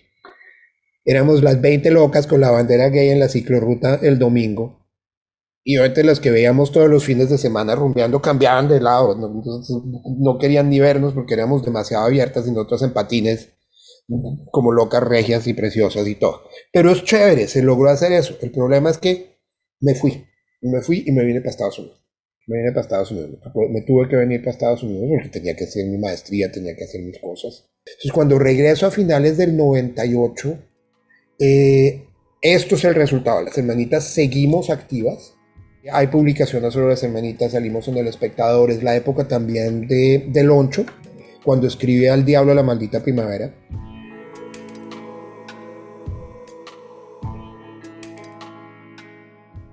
Éramos 1.09 1.41
las 1.41 1.59
20 1.59 1.89
locas 1.89 2.27
con 2.27 2.39
la 2.39 2.51
bandera 2.51 2.89
gay 2.89 3.09
en 3.09 3.19
la 3.19 3.29
ciclorruta 3.29 3.99
el 4.03 4.19
domingo 4.19 4.85
y 5.63 5.77
obviamente 5.77 6.03
los 6.03 6.19
que 6.19 6.29
veíamos 6.29 6.71
todos 6.71 6.87
los 6.87 7.03
fines 7.03 7.31
de 7.31 7.39
semana 7.39 7.73
rumbeando 7.73 8.21
cambiaban 8.21 8.67
de 8.67 8.79
lado, 8.79 9.15
no, 9.15 10.37
querían 10.37 10.69
ni 10.69 10.79
vernos 10.79 11.13
porque 11.13 11.33
éramos 11.33 11.65
demasiado 11.65 12.05
abiertas 12.05 12.45
y 12.45 12.51
nosotros 12.51 12.83
en 12.83 12.93
patines 12.93 13.49
como 14.51 14.71
locas 14.71 15.01
regias 15.01 15.47
y 15.47 15.55
preciosas 15.55 16.07
y 16.07 16.13
todo. 16.13 16.43
Pero 16.71 16.91
es 16.91 17.03
chévere, 17.03 17.47
se 17.47 17.63
logró 17.63 17.89
hacer 17.89 18.11
eso. 18.11 18.35
El 18.41 18.51
problema 18.51 18.91
es 18.91 18.99
que 18.99 19.39
me 19.79 19.95
fui, 19.95 20.27
me 20.61 20.81
fui 20.81 21.05
y 21.07 21.11
me 21.11 21.25
vine 21.25 21.41
para 21.41 21.49
Estados 21.49 21.79
Unidos. 21.79 22.05
Me 22.45 22.57
vine 22.57 22.71
para 22.71 22.81
Estados 22.81 23.11
Unidos, 23.11 23.39
me 23.71 23.81
tuve 23.81 24.07
que 24.09 24.15
venir 24.15 24.41
para 24.41 24.51
Estados 24.51 24.83
Unidos 24.83 25.07
porque 25.09 25.39
tenía 25.39 25.55
que 25.55 25.63
hacer 25.63 25.87
mi 25.87 25.97
maestría, 25.97 26.51
tenía 26.51 26.75
que 26.75 26.83
hacer 26.83 27.01
mis 27.01 27.19
cosas. 27.19 27.67
Entonces 27.85 28.11
cuando 28.11 28.37
regreso 28.37 28.85
a 28.85 28.91
finales 28.91 29.37
del 29.37 29.57
98, 29.57 30.68
eh, 31.39 32.05
esto 32.41 32.75
es 32.75 32.83
el 32.85 32.95
resultado. 32.95 33.41
Las 33.41 33.57
hermanitas 33.57 34.13
seguimos 34.13 34.69
activas 34.69 35.33
hay 35.91 36.07
publicaciones 36.07 36.73
sobre 36.73 36.89
las 36.89 37.03
hermanitas, 37.03 37.53
salimos 37.53 37.87
en 37.87 37.97
El 37.97 38.07
Espectador, 38.07 38.69
es 38.71 38.83
la 38.83 38.95
época 38.95 39.27
también 39.27 39.87
de, 39.87 40.29
de 40.29 40.43
Loncho, 40.43 40.85
cuando 41.43 41.67
escribe 41.67 42.09
al 42.09 42.25
diablo 42.25 42.53
la 42.53 42.63
maldita 42.63 43.01
primavera. 43.01 43.53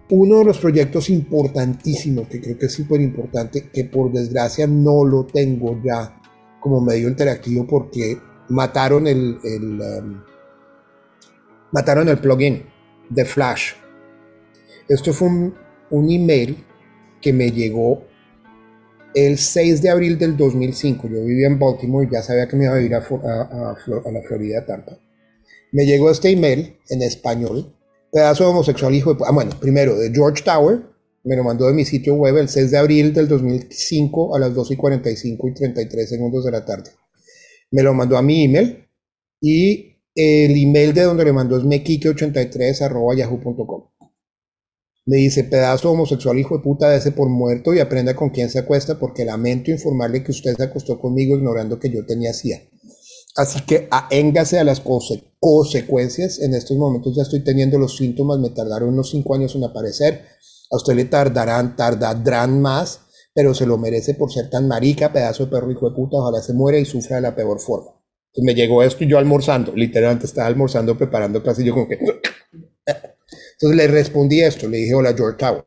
Uno 0.08 0.38
de 0.38 0.44
los 0.44 0.58
proyectos 0.58 1.10
importantísimos, 1.10 2.28
que 2.28 2.40
creo 2.40 2.56
que 2.56 2.66
es 2.66 2.72
súper 2.72 3.00
importante, 3.00 3.68
que 3.72 3.84
por 3.84 4.12
desgracia 4.12 4.68
no 4.68 5.04
lo 5.04 5.26
tengo 5.26 5.80
ya 5.82 6.20
como 6.60 6.80
medio 6.80 7.08
interactivo 7.08 7.66
porque 7.66 8.16
mataron 8.50 9.08
el, 9.08 9.38
el 9.42 9.80
um, 9.80 10.22
mataron 11.76 12.08
el 12.08 12.16
plugin 12.16 12.62
de 13.10 13.26
Flash. 13.26 13.74
Esto 14.88 15.12
fue 15.12 15.28
un, 15.28 15.54
un 15.90 16.10
email 16.10 16.64
que 17.20 17.34
me 17.34 17.50
llegó 17.50 18.02
el 19.14 19.36
6 19.36 19.82
de 19.82 19.90
abril 19.90 20.16
del 20.16 20.38
2005. 20.38 21.06
Yo 21.06 21.22
vivía 21.22 21.48
en 21.48 21.58
Baltimore 21.58 22.06
y 22.06 22.10
ya 22.10 22.22
sabía 22.22 22.48
que 22.48 22.56
me 22.56 22.64
iba 22.64 22.76
a 22.76 22.80
ir 22.80 22.94
a, 22.94 23.00
a, 23.00 23.72
a, 23.72 24.10
la 24.10 24.22
Florida, 24.26 24.64
Tampa. 24.64 24.98
Me 25.72 25.84
llegó 25.84 26.10
este 26.10 26.30
email 26.30 26.78
en 26.88 27.02
español, 27.02 27.76
pedazo 28.10 28.48
homosexual 28.48 28.94
hijo 28.94 29.12
de... 29.12 29.24
Ah, 29.26 29.32
bueno, 29.32 29.50
primero 29.60 29.98
de 29.98 30.10
George 30.10 30.42
Tower, 30.42 30.80
me 31.24 31.36
lo 31.36 31.44
mandó 31.44 31.66
de 31.66 31.74
mi 31.74 31.84
sitio 31.84 32.14
web 32.14 32.38
el 32.38 32.48
6 32.48 32.70
de 32.70 32.78
abril 32.78 33.12
del 33.12 33.28
2005 33.28 34.34
a 34.34 34.38
las 34.38 34.54
2 34.54 34.70
y 34.70 34.76
45 34.76 35.48
y 35.48 35.52
33 35.52 36.08
segundos 36.08 36.42
de 36.42 36.52
la 36.52 36.64
tarde. 36.64 36.92
Me 37.70 37.82
lo 37.82 37.92
mandó 37.92 38.16
a 38.16 38.22
mi 38.22 38.44
email 38.44 38.88
y 39.42 39.95
el 40.16 40.56
email 40.56 40.92
de 40.92 41.02
donde 41.02 41.24
le 41.24 41.32
mandó 41.32 41.56
es 41.56 41.62
mequique83 41.62 43.16
yahoo.com. 43.16 43.84
Me 45.06 45.18
dice, 45.18 45.44
pedazo 45.44 45.92
homosexual 45.92 46.36
hijo 46.36 46.56
de 46.56 46.64
puta, 46.64 46.96
ese 46.96 47.12
por 47.12 47.28
muerto 47.28 47.72
y 47.72 47.78
aprenda 47.78 48.16
con 48.16 48.30
quién 48.30 48.50
se 48.50 48.58
acuesta 48.58 48.98
porque 48.98 49.24
lamento 49.24 49.70
informarle 49.70 50.24
que 50.24 50.32
usted 50.32 50.56
se 50.56 50.64
acostó 50.64 50.98
conmigo 50.98 51.36
ignorando 51.36 51.78
que 51.78 51.90
yo 51.90 52.04
tenía 52.04 52.32
CIA. 52.32 52.62
Así 53.36 53.60
que 53.60 53.86
aéngase 53.92 54.58
a 54.58 54.64
las 54.64 54.80
consecuencias. 54.80 56.40
En 56.40 56.54
estos 56.54 56.76
momentos 56.76 57.14
ya 57.14 57.22
estoy 57.22 57.44
teniendo 57.44 57.78
los 57.78 57.96
síntomas, 57.96 58.40
me 58.40 58.50
tardaron 58.50 58.88
unos 58.88 59.10
5 59.10 59.34
años 59.34 59.54
en 59.54 59.62
aparecer 59.62 60.24
a 60.70 60.76
usted 60.76 60.94
le 60.94 61.04
tardarán, 61.04 61.76
tardarán 61.76 62.60
más, 62.60 63.00
pero 63.32 63.54
se 63.54 63.66
lo 63.66 63.78
merece 63.78 64.14
por 64.14 64.32
ser 64.32 64.50
tan 64.50 64.66
marica, 64.66 65.12
pedazo 65.12 65.44
de 65.44 65.50
perro 65.50 65.70
hijo 65.70 65.88
de 65.88 65.94
puta, 65.94 66.16
ojalá 66.16 66.42
se 66.42 66.54
muera 66.54 66.78
y 66.78 66.84
sufra 66.84 67.16
de 67.16 67.22
la 67.22 67.36
peor 67.36 67.60
forma. 67.60 67.95
Me 68.42 68.54
llegó 68.54 68.82
esto 68.82 69.04
y 69.04 69.06
yo 69.06 69.18
almorzando, 69.18 69.74
literalmente 69.74 70.26
estaba 70.26 70.46
almorzando, 70.46 70.96
preparando 70.96 71.42
casi 71.42 71.64
yo 71.64 71.72
como 71.74 71.88
que... 71.88 71.98
Entonces 71.98 73.76
le 73.76 73.86
respondí 73.88 74.42
esto, 74.42 74.68
le 74.68 74.78
dije, 74.78 74.94
hola 74.94 75.14
George 75.14 75.38
Tower. 75.38 75.64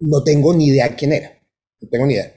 No 0.00 0.24
tengo 0.24 0.52
ni 0.54 0.66
idea 0.66 0.94
quién 0.96 1.12
era, 1.12 1.40
no 1.80 1.88
tengo 1.88 2.06
ni 2.06 2.14
idea. 2.14 2.32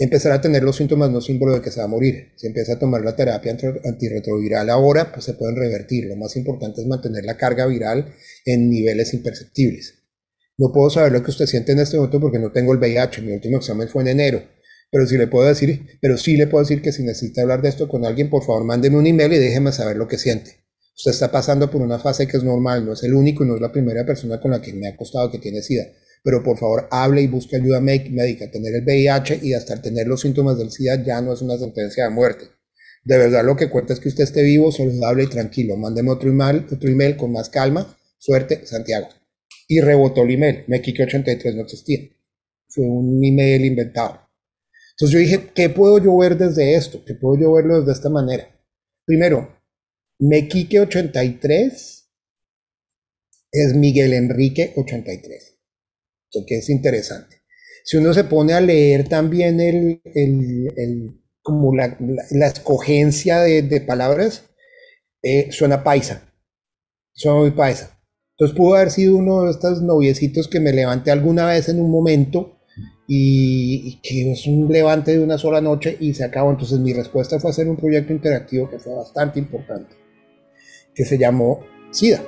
Empezar 0.00 0.30
a 0.30 0.40
tener 0.40 0.62
los 0.62 0.76
síntomas 0.76 1.10
no 1.10 1.20
símbolo 1.20 1.54
de 1.54 1.60
que 1.60 1.72
se 1.72 1.80
va 1.80 1.86
a 1.86 1.88
morir. 1.88 2.32
Si 2.36 2.46
empieza 2.46 2.74
a 2.74 2.78
tomar 2.78 3.02
la 3.02 3.16
terapia 3.16 3.56
antirretroviral 3.84 4.70
ahora, 4.70 5.10
pues 5.12 5.24
se 5.24 5.34
pueden 5.34 5.56
revertir. 5.56 6.04
Lo 6.04 6.14
más 6.14 6.36
importante 6.36 6.80
es 6.80 6.86
mantener 6.86 7.24
la 7.24 7.36
carga 7.36 7.66
viral 7.66 8.14
en 8.44 8.70
niveles 8.70 9.12
imperceptibles. 9.12 10.04
No 10.56 10.72
puedo 10.72 10.88
saber 10.88 11.10
lo 11.10 11.22
que 11.22 11.30
usted 11.30 11.46
siente 11.46 11.72
en 11.72 11.80
este 11.80 11.96
momento 11.96 12.20
porque 12.20 12.38
no 12.38 12.52
tengo 12.52 12.72
el 12.72 12.78
VIH. 12.78 13.22
Mi 13.22 13.32
último 13.32 13.56
examen 13.56 13.88
fue 13.88 14.02
en 14.02 14.08
enero. 14.08 14.42
Pero 14.90 15.06
sí 15.06 15.18
le 15.18 15.26
puedo 15.26 15.46
decir, 15.46 15.98
pero 16.00 16.16
sí 16.16 16.36
le 16.36 16.46
puedo 16.46 16.64
decir 16.64 16.80
que 16.82 16.92
si 16.92 17.02
necesita 17.02 17.42
hablar 17.42 17.62
de 17.62 17.68
esto 17.68 17.88
con 17.88 18.04
alguien, 18.04 18.30
por 18.30 18.44
favor, 18.44 18.64
mándeme 18.64 18.96
un 18.96 19.06
email 19.06 19.32
y 19.32 19.38
déjeme 19.38 19.72
saber 19.72 19.96
lo 19.96 20.08
que 20.08 20.18
siente. 20.18 20.64
Usted 20.96 21.10
está 21.12 21.30
pasando 21.30 21.70
por 21.70 21.82
una 21.82 21.98
fase 21.98 22.26
que 22.26 22.36
es 22.36 22.42
normal, 22.42 22.84
no 22.84 22.94
es 22.94 23.02
el 23.02 23.14
único 23.14 23.44
y 23.44 23.48
no 23.48 23.54
es 23.54 23.60
la 23.60 23.70
primera 23.70 24.04
persona 24.04 24.40
con 24.40 24.50
la 24.50 24.60
que 24.60 24.72
me 24.72 24.88
ha 24.88 24.96
costado 24.96 25.30
que 25.30 25.38
tiene 25.38 25.62
SIDA. 25.62 25.86
Pero 26.24 26.42
por 26.42 26.58
favor, 26.58 26.88
hable 26.90 27.22
y 27.22 27.26
busque 27.28 27.56
ayuda 27.56 27.80
médica. 27.80 28.50
Tener 28.50 28.74
el 28.74 28.84
VIH 28.84 29.40
y 29.42 29.54
hasta 29.54 29.80
tener 29.80 30.08
los 30.08 30.22
síntomas 30.22 30.58
del 30.58 30.70
SIDA 30.70 31.04
ya 31.04 31.20
no 31.20 31.32
es 31.32 31.42
una 31.42 31.56
sentencia 31.56 32.04
de 32.04 32.10
muerte. 32.10 32.46
De 33.04 33.16
verdad, 33.16 33.44
lo 33.44 33.56
que 33.56 33.70
cuenta 33.70 33.92
es 33.92 34.00
que 34.00 34.08
usted 34.08 34.24
esté 34.24 34.42
vivo, 34.42 34.72
saludable 34.72 35.24
y 35.24 35.28
tranquilo. 35.28 35.76
Mándeme 35.76 36.10
otro 36.10 36.30
email, 36.30 36.66
otro 36.72 36.90
email 36.90 37.16
con 37.16 37.32
más 37.32 37.48
calma. 37.48 37.96
Suerte, 38.18 38.66
Santiago 38.66 39.08
y 39.68 39.80
rebotó 39.80 40.24
el 40.24 40.32
email. 40.32 40.64
Mequique83 40.66 41.54
no 41.54 41.62
existía. 41.62 42.08
Fue 42.68 42.84
un 42.84 43.22
email 43.22 43.64
inventado. 43.66 44.27
Entonces 44.98 45.12
yo 45.12 45.18
dije, 45.20 45.52
¿qué 45.54 45.70
puedo 45.70 45.98
yo 45.98 46.16
ver 46.18 46.36
desde 46.36 46.74
esto? 46.74 47.04
¿Qué 47.04 47.14
puedo 47.14 47.40
yo 47.40 47.52
verlo 47.52 47.78
desde 47.78 47.92
esta 47.92 48.08
manera? 48.08 48.48
Primero, 49.06 49.56
Mequique83 50.20 52.08
es 53.52 53.74
Miguel 53.74 54.12
Enrique 54.12 54.72
83. 54.76 55.56
Eso 56.30 56.44
que 56.44 56.58
es 56.58 56.68
interesante. 56.68 57.42
Si 57.84 57.96
uno 57.96 58.12
se 58.12 58.24
pone 58.24 58.54
a 58.54 58.60
leer 58.60 59.08
también 59.08 59.60
el, 59.60 60.02
el, 60.04 61.22
como 61.42 61.76
la, 61.76 61.96
la, 62.32 62.48
escogencia 62.48 63.38
de, 63.38 63.62
de 63.62 63.80
palabras, 63.80 64.50
eh, 65.22 65.52
suena 65.52 65.84
paisa. 65.84 66.34
Suena 67.12 67.38
muy 67.38 67.52
paisa. 67.52 68.02
Entonces 68.32 68.56
pudo 68.56 68.74
haber 68.74 68.90
sido 68.90 69.16
uno 69.16 69.44
de 69.44 69.52
estos 69.52 69.80
noviecitos 69.80 70.48
que 70.48 70.58
me 70.58 70.72
levanté 70.72 71.12
alguna 71.12 71.46
vez 71.46 71.68
en 71.68 71.80
un 71.80 71.90
momento 71.90 72.57
y, 73.06 73.98
que 74.02 74.32
es 74.32 74.46
un 74.46 74.70
levante 74.70 75.12
de 75.12 75.24
una 75.24 75.38
sola 75.38 75.60
noche 75.60 75.96
y 75.98 76.14
se 76.14 76.24
acabó. 76.24 76.50
Entonces 76.50 76.78
mi 76.78 76.92
respuesta 76.92 77.40
fue 77.40 77.50
hacer 77.50 77.68
un 77.68 77.76
proyecto 77.76 78.12
interactivo 78.12 78.68
que 78.68 78.78
fue 78.78 78.94
bastante 78.94 79.38
importante, 79.38 79.94
que 80.94 81.04
se 81.04 81.18
llamó 81.18 81.60
SIDA. 81.90 82.22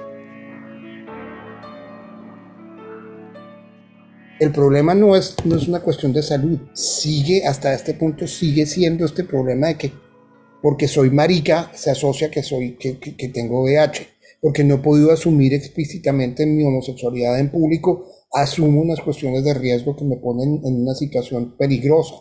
El 4.38 4.52
problema 4.52 4.94
no 4.94 5.16
es, 5.16 5.36
no 5.44 5.56
es 5.56 5.68
una 5.68 5.80
cuestión 5.80 6.14
de 6.14 6.22
salud, 6.22 6.58
sigue 6.72 7.44
hasta 7.46 7.74
este 7.74 7.92
punto, 7.92 8.26
sigue 8.26 8.64
siendo 8.64 9.04
este 9.04 9.24
problema 9.24 9.68
de 9.68 9.74
que 9.76 9.92
porque 10.62 10.88
soy 10.88 11.10
marica 11.10 11.70
se 11.74 11.90
asocia 11.90 12.30
que, 12.30 12.42
soy, 12.42 12.76
que, 12.76 12.98
que 12.98 13.28
tengo 13.28 13.62
VIH 13.62 14.20
porque 14.40 14.64
no 14.64 14.76
he 14.76 14.78
podido 14.78 15.12
asumir 15.12 15.52
explícitamente 15.54 16.46
mi 16.46 16.64
homosexualidad 16.64 17.38
en 17.38 17.50
público, 17.50 18.06
asumo 18.32 18.80
unas 18.80 19.00
cuestiones 19.00 19.44
de 19.44 19.54
riesgo 19.54 19.96
que 19.96 20.04
me 20.04 20.16
ponen 20.16 20.60
en 20.64 20.82
una 20.82 20.94
situación 20.94 21.56
peligrosa. 21.56 22.14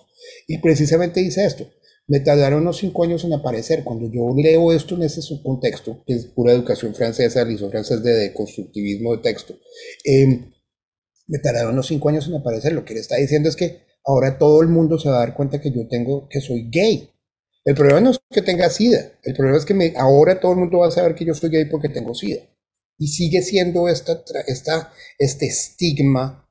Y 0.47 0.57
precisamente 0.59 1.19
dice 1.21 1.45
esto. 1.45 1.67
Me 2.07 2.19
tardaron 2.21 2.61
unos 2.61 2.77
cinco 2.77 3.03
años 3.03 3.23
en 3.23 3.33
aparecer. 3.33 3.83
Cuando 3.83 4.09
yo 4.11 4.33
leo 4.35 4.73
esto 4.73 4.95
en 4.95 5.03
ese 5.03 5.21
subcontexto, 5.21 6.03
que 6.07 6.13
es 6.13 6.25
pura 6.25 6.53
educación 6.53 6.95
francesa, 6.95 7.43
el 7.43 7.57
francés 7.57 8.01
de 8.01 8.33
constructivismo 8.33 9.15
de 9.15 9.21
texto, 9.21 9.55
em, 10.03 10.51
me 11.27 11.37
tardaron 11.37 11.73
unos 11.73 11.87
cinco 11.87 12.09
años 12.09 12.27
en 12.27 12.35
aparecer. 12.35 12.73
Lo 12.73 12.83
que 12.83 12.95
le 12.95 13.01
está 13.01 13.15
diciendo 13.17 13.47
es 13.47 13.55
que 13.55 13.83
ahora 14.03 14.39
todo 14.39 14.61
el 14.63 14.69
mundo 14.69 14.97
se 14.97 15.09
va 15.09 15.17
a 15.17 15.19
dar 15.19 15.35
cuenta 15.35 15.61
que 15.61 15.71
yo 15.71 15.87
tengo, 15.87 16.27
que 16.29 16.41
soy 16.41 16.69
gay. 16.71 17.11
El 17.63 17.75
problema 17.75 18.01
no 18.01 18.09
es 18.11 18.19
que 18.31 18.41
tenga 18.41 18.69
SIDA, 18.69 19.11
el 19.21 19.35
problema 19.35 19.57
es 19.59 19.65
que 19.65 19.73
me, 19.75 19.93
ahora 19.95 20.39
todo 20.39 20.53
el 20.53 20.59
mundo 20.59 20.79
va 20.79 20.87
a 20.87 20.91
saber 20.91 21.13
que 21.13 21.25
yo 21.25 21.35
soy 21.35 21.51
gay 21.51 21.65
porque 21.65 21.89
tengo 21.89 22.15
SIDA. 22.15 22.41
Y 22.99 23.07
sigue 23.07 23.41
siendo 23.41 23.87
esta, 23.87 24.21
esta, 24.45 24.91
este 25.17 25.47
estigma 25.47 26.45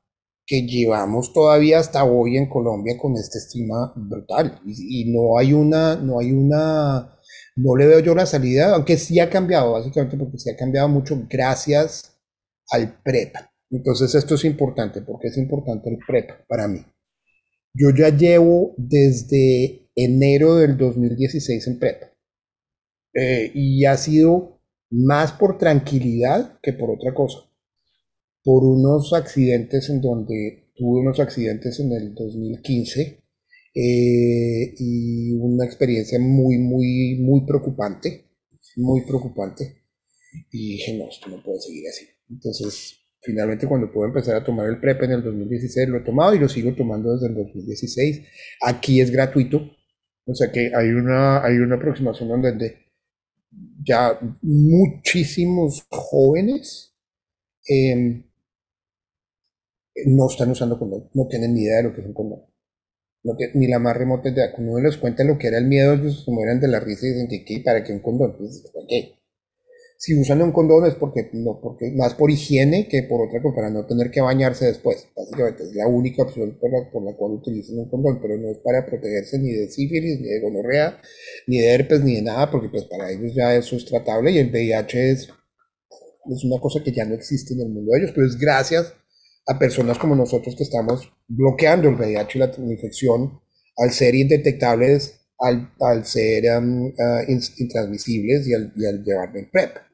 que 0.48 0.62
llevamos 0.62 1.34
todavía 1.34 1.78
hasta 1.78 2.04
hoy 2.04 2.38
en 2.38 2.48
Colombia 2.48 2.96
con 2.98 3.14
este 3.16 3.36
estigma 3.36 3.92
brutal. 3.94 4.58
Y, 4.66 5.12
no 5.12 5.38
hay 5.38 5.52
una, 5.52 5.96
no 5.96 6.18
hay 6.18 6.32
una, 6.32 7.18
no 7.56 7.76
le 7.76 7.86
veo 7.86 8.00
yo 8.00 8.14
la 8.14 8.24
salida, 8.24 8.74
aunque 8.74 8.96
sí 8.96 9.20
ha 9.20 9.28
cambiado, 9.28 9.72
básicamente 9.72 10.16
porque 10.16 10.38
sí 10.38 10.48
ha 10.48 10.56
cambiado 10.56 10.88
mucho 10.88 11.22
gracias 11.28 12.18
al 12.70 12.98
PrEP. 13.02 13.34
Entonces 13.70 14.14
esto 14.14 14.36
es 14.36 14.44
importante, 14.46 15.02
porque 15.02 15.28
es 15.28 15.36
importante 15.36 15.90
el 15.90 15.98
PrEP 15.98 16.30
para 16.48 16.66
mí. 16.66 16.82
Yo 17.74 17.90
ya 17.90 18.08
llevo 18.08 18.74
desde 18.78 19.90
enero 19.94 20.56
del 20.56 20.78
2016 20.78 21.66
en 21.66 21.78
PrEP. 21.78 22.02
Eh, 23.14 23.50
y 23.54 23.84
ha 23.84 23.98
sido 23.98 24.57
más 24.90 25.32
por 25.32 25.58
tranquilidad 25.58 26.58
que 26.62 26.72
por 26.72 26.90
otra 26.90 27.14
cosa. 27.14 27.38
Por 28.42 28.64
unos 28.64 29.12
accidentes 29.12 29.90
en 29.90 30.00
donde 30.00 30.70
tuve 30.74 31.00
unos 31.00 31.20
accidentes 31.20 31.80
en 31.80 31.92
el 31.92 32.14
2015 32.14 33.22
eh, 33.74 34.74
y 34.78 35.34
una 35.34 35.64
experiencia 35.64 36.18
muy, 36.18 36.58
muy, 36.58 37.18
muy 37.20 37.44
preocupante, 37.46 38.24
muy 38.76 39.02
preocupante. 39.02 39.82
Y 40.50 40.72
dije, 40.72 40.96
no, 40.96 41.08
esto 41.08 41.28
no 41.28 41.42
puede 41.42 41.60
seguir 41.60 41.88
así. 41.88 42.06
Entonces, 42.30 42.98
finalmente 43.20 43.66
cuando 43.66 43.92
pude 43.92 44.08
empezar 44.08 44.36
a 44.36 44.44
tomar 44.44 44.68
el 44.68 44.80
PrEP 44.80 45.02
en 45.02 45.12
el 45.12 45.22
2016, 45.22 45.88
lo 45.88 45.98
he 45.98 46.04
tomado 46.04 46.34
y 46.34 46.38
lo 46.38 46.48
sigo 46.48 46.74
tomando 46.74 47.12
desde 47.12 47.28
el 47.28 47.34
2016. 47.34 48.22
Aquí 48.62 49.00
es 49.00 49.10
gratuito, 49.10 49.70
o 50.24 50.34
sea 50.34 50.50
que 50.52 50.72
hay 50.74 50.88
una, 50.88 51.44
hay 51.44 51.56
una 51.58 51.76
aproximación 51.76 52.28
donde 52.28 52.87
ya 53.84 54.18
muchísimos 54.42 55.86
jóvenes 55.90 56.94
em, 57.66 58.24
no 60.06 60.28
están 60.28 60.50
usando 60.50 60.78
condón, 60.78 61.08
no 61.14 61.26
tienen 61.28 61.54
ni 61.54 61.62
idea 61.62 61.78
de 61.78 61.82
lo 61.84 61.94
que 61.94 62.00
es 62.00 62.06
un 62.06 62.14
condón. 62.14 62.42
Ni 63.54 63.66
la 63.68 63.78
más 63.78 63.96
remota 63.96 64.28
idea. 64.30 64.52
Cuando 64.52 64.72
uno 64.72 64.82
les 64.82 64.96
cuenta 64.96 65.24
lo 65.24 65.38
que 65.38 65.48
era 65.48 65.58
el 65.58 65.66
miedo, 65.66 65.94
ellos 65.94 66.24
se 66.24 66.30
mueren 66.30 66.60
de 66.60 66.68
la 66.68 66.80
risa 66.80 67.06
y 67.06 67.10
dicen 67.10 67.28
que, 67.28 67.62
¿para 67.64 67.84
qué 67.84 67.92
un 67.92 68.00
condón? 68.00 68.36
Pues, 68.38 68.64
qué? 68.88 69.17
Si 70.00 70.14
usan 70.14 70.40
un 70.42 70.52
condón 70.52 70.86
es 70.86 70.94
porque, 70.94 71.28
no, 71.32 71.58
porque 71.60 71.90
más 71.90 72.14
por 72.14 72.30
higiene 72.30 72.86
que 72.86 73.02
por 73.02 73.26
otra 73.26 73.42
cosa, 73.42 73.56
para 73.56 73.70
no 73.70 73.84
tener 73.84 74.12
que 74.12 74.20
bañarse 74.20 74.66
después. 74.66 75.08
Básicamente 75.16 75.64
es 75.64 75.74
la 75.74 75.88
única 75.88 76.22
opción 76.22 76.56
por 76.60 76.70
la, 76.70 76.88
por 76.88 77.02
la 77.02 77.16
cual 77.16 77.32
utilizan 77.32 77.80
un 77.80 77.90
condón, 77.90 78.20
pero 78.22 78.38
no 78.38 78.48
es 78.48 78.58
para 78.58 78.86
protegerse 78.86 79.40
ni 79.40 79.50
de 79.50 79.68
sífilis, 79.68 80.20
ni 80.20 80.28
de 80.28 80.40
gonorrea, 80.40 81.00
ni 81.48 81.58
de 81.58 81.74
herpes, 81.74 82.04
ni 82.04 82.14
de 82.14 82.22
nada, 82.22 82.48
porque 82.48 82.68
pues 82.68 82.84
para 82.84 83.10
ellos 83.10 83.34
ya 83.34 83.56
eso 83.56 83.74
es 83.74 83.84
tratable 83.86 84.30
y 84.30 84.38
el 84.38 84.50
VIH 84.50 85.10
es, 85.10 85.28
es 86.30 86.44
una 86.44 86.60
cosa 86.60 86.80
que 86.84 86.92
ya 86.92 87.04
no 87.04 87.16
existe 87.16 87.54
en 87.54 87.62
el 87.62 87.68
mundo 87.70 87.90
de 87.90 87.98
ellos, 87.98 88.12
pero 88.14 88.28
es 88.28 88.38
gracias 88.38 88.94
a 89.48 89.58
personas 89.58 89.98
como 89.98 90.14
nosotros 90.14 90.54
que 90.54 90.62
estamos 90.62 91.12
bloqueando 91.26 91.88
el 91.88 91.96
VIH 91.96 92.38
y 92.38 92.40
la 92.40 92.72
infección 92.72 93.40
al 93.76 93.90
ser 93.90 94.14
indetectables 94.14 95.18
al, 95.40 95.72
al 95.80 96.04
ser 96.04 96.44
um, 96.56 96.92
ah, 96.98 97.22
intransmisibles 97.26 98.46
y 98.46 98.54
al, 98.54 98.72
y 98.76 98.86
al 98.86 99.02
llevarme 99.02 99.40
en 99.40 99.50
PrEP. 99.50 99.87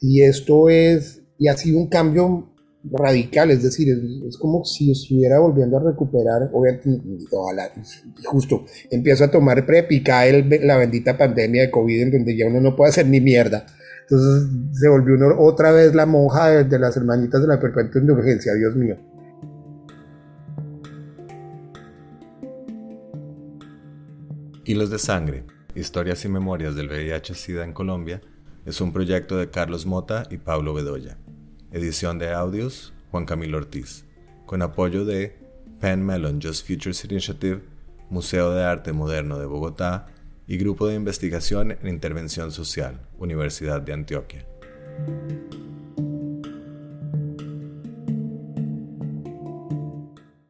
Y 0.00 0.22
esto 0.22 0.68
es, 0.68 1.22
y 1.38 1.48
ha 1.48 1.56
sido 1.56 1.78
un 1.78 1.88
cambio 1.88 2.52
radical, 2.92 3.50
es 3.50 3.62
decir, 3.62 3.88
es, 4.28 4.36
como 4.36 4.64
si 4.64 4.92
estuviera 4.92 5.38
volviendo 5.38 5.78
a 5.78 5.82
recuperar, 5.82 6.50
ojalá, 6.52 7.72
justo, 8.24 8.64
empiezo 8.90 9.24
a 9.24 9.30
tomar 9.30 9.66
PrEP 9.66 9.92
y 9.92 10.02
cae 10.02 10.44
la 10.62 10.76
bendita 10.76 11.16
pandemia 11.16 11.62
de 11.62 11.70
COVID 11.70 12.02
en 12.02 12.10
donde 12.12 12.36
ya 12.36 12.46
uno 12.46 12.60
no 12.60 12.76
puede 12.76 12.90
hacer 12.90 13.06
ni 13.06 13.20
mierda. 13.20 13.66
Entonces 14.02 14.48
se 14.72 14.88
volvió 14.88 15.16
otra 15.38 15.72
vez 15.72 15.94
la 15.94 16.06
monja 16.06 16.48
de, 16.48 16.64
de 16.64 16.78
las 16.78 16.96
hermanitas 16.96 17.40
de 17.40 17.48
la 17.48 17.58
perpetua 17.58 18.00
indulgencia, 18.00 18.54
Dios 18.54 18.76
mío. 18.76 18.96
Hilos 24.64 24.90
de 24.90 24.98
Sangre, 24.98 25.44
Historias 25.74 26.24
y 26.24 26.28
Memorias 26.28 26.74
del 26.76 26.88
VIH-Sida 26.88 27.64
en 27.64 27.72
Colombia, 27.72 28.20
es 28.66 28.80
un 28.80 28.92
proyecto 28.92 29.36
de 29.36 29.48
Carlos 29.48 29.86
Mota 29.86 30.24
y 30.28 30.38
Pablo 30.38 30.74
Bedoya. 30.74 31.16
Edición 31.70 32.18
de 32.18 32.32
audios, 32.32 32.92
Juan 33.12 33.24
Camilo 33.24 33.58
Ortiz. 33.58 34.04
Con 34.44 34.60
apoyo 34.60 35.04
de 35.04 35.38
Penn 35.80 36.04
Mellon 36.04 36.40
Just 36.42 36.66
Futures 36.66 37.04
Initiative, 37.04 37.62
Museo 38.10 38.52
de 38.52 38.64
Arte 38.64 38.92
Moderno 38.92 39.38
de 39.38 39.46
Bogotá 39.46 40.08
y 40.48 40.58
Grupo 40.58 40.88
de 40.88 40.96
Investigación 40.96 41.72
en 41.80 41.86
Intervención 41.86 42.50
Social, 42.50 43.00
Universidad 43.18 43.80
de 43.82 43.92
Antioquia. 43.92 44.44